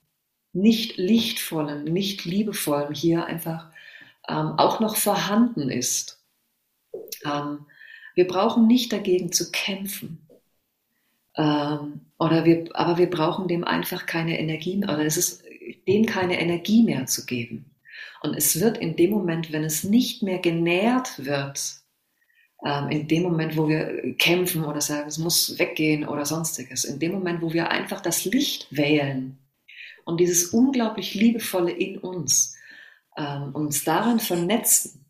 nicht 0.53 0.97
lichtvollem, 0.97 1.83
nicht 1.83 2.25
liebevollem 2.25 2.93
hier 2.93 3.25
einfach 3.25 3.71
ähm, 4.27 4.53
auch 4.57 4.79
noch 4.79 4.95
vorhanden 4.95 5.69
ist. 5.69 6.23
Ähm, 7.25 7.65
wir 8.15 8.27
brauchen 8.27 8.67
nicht 8.67 8.91
dagegen 8.91 9.31
zu 9.31 9.51
kämpfen. 9.51 10.27
Ähm, 11.35 12.01
oder 12.17 12.45
wir, 12.45 12.69
aber 12.73 12.97
wir 12.97 13.09
brauchen 13.09 13.47
dem 13.47 13.63
einfach 13.63 14.05
keine 14.05 14.39
Energie 14.39 14.77
mehr, 14.77 14.89
oder 14.89 15.05
es 15.05 15.17
ist 15.17 15.43
dem 15.87 16.05
keine 16.05 16.39
Energie 16.39 16.83
mehr 16.83 17.05
zu 17.05 17.25
geben. 17.25 17.65
Und 18.21 18.35
es 18.35 18.59
wird 18.59 18.77
in 18.77 18.95
dem 18.95 19.11
Moment, 19.11 19.51
wenn 19.51 19.63
es 19.63 19.83
nicht 19.83 20.23
mehr 20.23 20.39
genährt 20.39 21.25
wird, 21.25 21.79
ähm, 22.65 22.89
in 22.89 23.07
dem 23.07 23.23
Moment, 23.23 23.55
wo 23.55 23.69
wir 23.69 24.15
kämpfen 24.17 24.65
oder 24.65 24.81
sagen, 24.81 25.07
es 25.07 25.17
muss 25.17 25.57
weggehen 25.59 26.07
oder 26.07 26.25
sonstiges, 26.25 26.83
in 26.83 26.99
dem 26.99 27.13
Moment, 27.13 27.41
wo 27.41 27.53
wir 27.53 27.69
einfach 27.69 28.01
das 28.01 28.25
Licht 28.25 28.67
wählen, 28.71 29.37
und 30.09 30.17
dieses 30.17 30.47
unglaublich 30.47 31.13
Liebevolle 31.13 31.71
in 31.71 31.99
uns, 31.99 32.55
ähm, 33.15 33.53
uns 33.53 33.83
daran 33.83 34.19
vernetzen, 34.19 35.05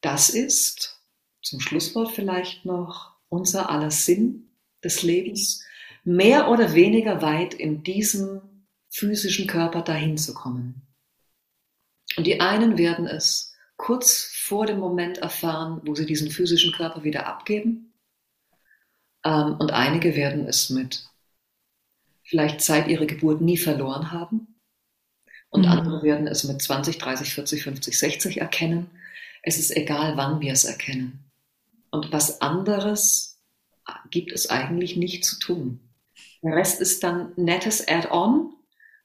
das 0.00 0.30
ist 0.30 1.02
zum 1.42 1.60
Schlusswort 1.60 2.12
vielleicht 2.12 2.64
noch 2.64 3.16
unser 3.28 3.68
aller 3.68 3.90
Sinn 3.90 4.50
des 4.84 5.02
Lebens, 5.02 5.64
mehr 6.04 6.50
oder 6.50 6.74
weniger 6.74 7.20
weit 7.20 7.52
in 7.52 7.82
diesem 7.82 8.66
physischen 8.90 9.48
Körper 9.48 9.82
dahin 9.82 10.16
zu 10.16 10.34
kommen. 10.34 10.86
Und 12.16 12.26
die 12.28 12.40
einen 12.40 12.78
werden 12.78 13.06
es 13.06 13.56
kurz 13.76 14.30
vor 14.36 14.66
dem 14.66 14.78
Moment 14.78 15.18
erfahren, 15.18 15.80
wo 15.84 15.96
sie 15.96 16.06
diesen 16.06 16.30
physischen 16.30 16.72
Körper 16.72 17.02
wieder 17.02 17.26
abgeben. 17.26 17.92
Ähm, 19.24 19.56
und 19.58 19.72
einige 19.72 20.14
werden 20.14 20.46
es 20.46 20.70
mit 20.70 21.08
vielleicht 22.24 22.60
seit 22.60 22.88
ihrer 22.88 23.06
Geburt 23.06 23.40
nie 23.40 23.56
verloren 23.56 24.10
haben. 24.10 24.58
Und 25.50 25.62
mhm. 25.62 25.68
andere 25.68 26.02
werden 26.02 26.26
es 26.26 26.44
mit 26.44 26.60
20, 26.60 26.98
30, 26.98 27.34
40, 27.34 27.62
50, 27.62 27.98
60 27.98 28.40
erkennen. 28.40 28.90
Es 29.42 29.58
ist 29.58 29.76
egal, 29.76 30.16
wann 30.16 30.40
wir 30.40 30.52
es 30.52 30.64
erkennen. 30.64 31.30
Und 31.90 32.12
was 32.12 32.40
anderes 32.40 33.40
gibt 34.10 34.32
es 34.32 34.50
eigentlich 34.50 34.96
nicht 34.96 35.24
zu 35.24 35.38
tun. 35.38 35.80
Der 36.42 36.56
Rest 36.56 36.80
ist 36.80 37.02
dann 37.04 37.32
nettes 37.36 37.86
Add-on. 37.86 38.52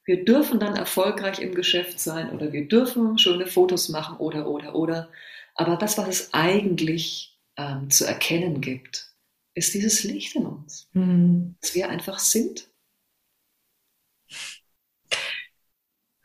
Wir 0.06 0.26
dürfen 0.26 0.60
dann 0.60 0.76
erfolgreich 0.76 1.40
im 1.40 1.54
Geschäft 1.54 2.00
sein 2.00 2.32
oder 2.32 2.52
wir 2.52 2.68
dürfen 2.68 3.18
schöne 3.18 3.46
Fotos 3.46 3.90
machen 3.90 4.18
oder, 4.18 4.48
oder, 4.48 4.74
oder. 4.74 5.10
Aber 5.56 5.76
das, 5.76 5.98
was 5.98 6.08
es 6.08 6.34
eigentlich 6.34 7.38
ähm, 7.58 7.90
zu 7.90 8.06
erkennen 8.06 8.62
gibt, 8.62 9.14
ist 9.54 9.74
dieses 9.74 10.04
Licht 10.04 10.36
in 10.36 10.46
uns. 10.46 10.90
Mhm. 10.94 11.56
Dass 11.62 11.76
wir 11.76 11.90
einfach 11.90 12.20
sind. 12.20 12.69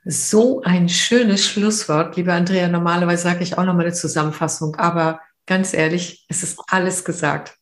So 0.06 0.60
ein 0.60 0.90
schönes 0.90 1.46
Schlusswort, 1.46 2.16
liebe 2.16 2.32
Andrea. 2.32 2.68
Normalerweise 2.68 3.22
sage 3.22 3.42
ich 3.42 3.56
auch 3.56 3.64
nochmal 3.64 3.86
eine 3.86 3.94
Zusammenfassung, 3.94 4.76
aber 4.76 5.20
ganz 5.46 5.72
ehrlich, 5.72 6.26
es 6.28 6.42
ist 6.42 6.60
alles 6.66 7.06
gesagt. 7.06 7.56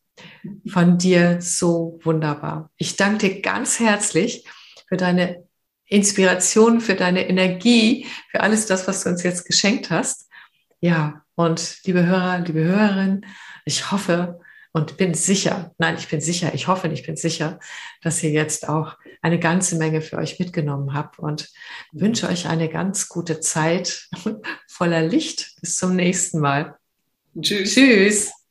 Von 0.67 0.99
dir 0.99 1.41
so 1.41 2.01
wunderbar. 2.03 2.71
Ich 2.77 2.97
danke 2.97 3.29
dir 3.29 3.43
ganz 3.43 3.79
herzlich 3.79 4.45
für 4.89 4.97
deine 4.97 5.45
Inspiration, 5.87 6.81
für 6.81 6.97
deine 6.97 7.29
Energie, 7.29 8.07
für 8.33 8.41
alles 8.41 8.67
das, 8.67 8.89
was 8.89 9.05
du 9.05 9.11
uns 9.11 9.23
jetzt 9.23 9.47
geschenkt 9.47 9.91
hast. 9.91 10.29
Ja, 10.81 11.23
und 11.37 11.79
liebe 11.85 12.05
Hörer, 12.05 12.41
liebe 12.41 12.65
Hörerinnen, 12.65 13.25
ich 13.65 13.93
hoffe 13.93 14.41
und 14.73 14.97
bin 14.97 15.15
sicher, 15.15 15.75
nein, 15.79 15.97
ich 15.99 16.09
bin 16.09 16.21
sicher, 16.21 16.55
ich 16.55 16.67
hoffe, 16.67 16.89
ich 16.89 17.05
bin 17.05 17.17
sicher, 17.17 17.61
dass 18.03 18.23
ihr 18.23 18.31
jetzt 18.31 18.69
auch 18.69 18.97
eine 19.21 19.39
ganze 19.39 19.77
Menge 19.77 20.01
für 20.01 20.17
euch 20.17 20.39
mitgenommen 20.39 20.95
habt 20.95 21.19
und 21.19 21.51
wünsche 21.93 22.29
euch 22.29 22.49
eine 22.49 22.69
ganz 22.69 23.09
gute 23.09 23.41
Zeit 23.41 24.09
voller 24.69 25.03
Licht. 25.03 25.57
Bis 25.61 25.77
zum 25.77 25.95
nächsten 25.95 26.41
Mal. 26.41 26.77
Tschüss. 27.41 27.75
Tschüss. 27.75 28.42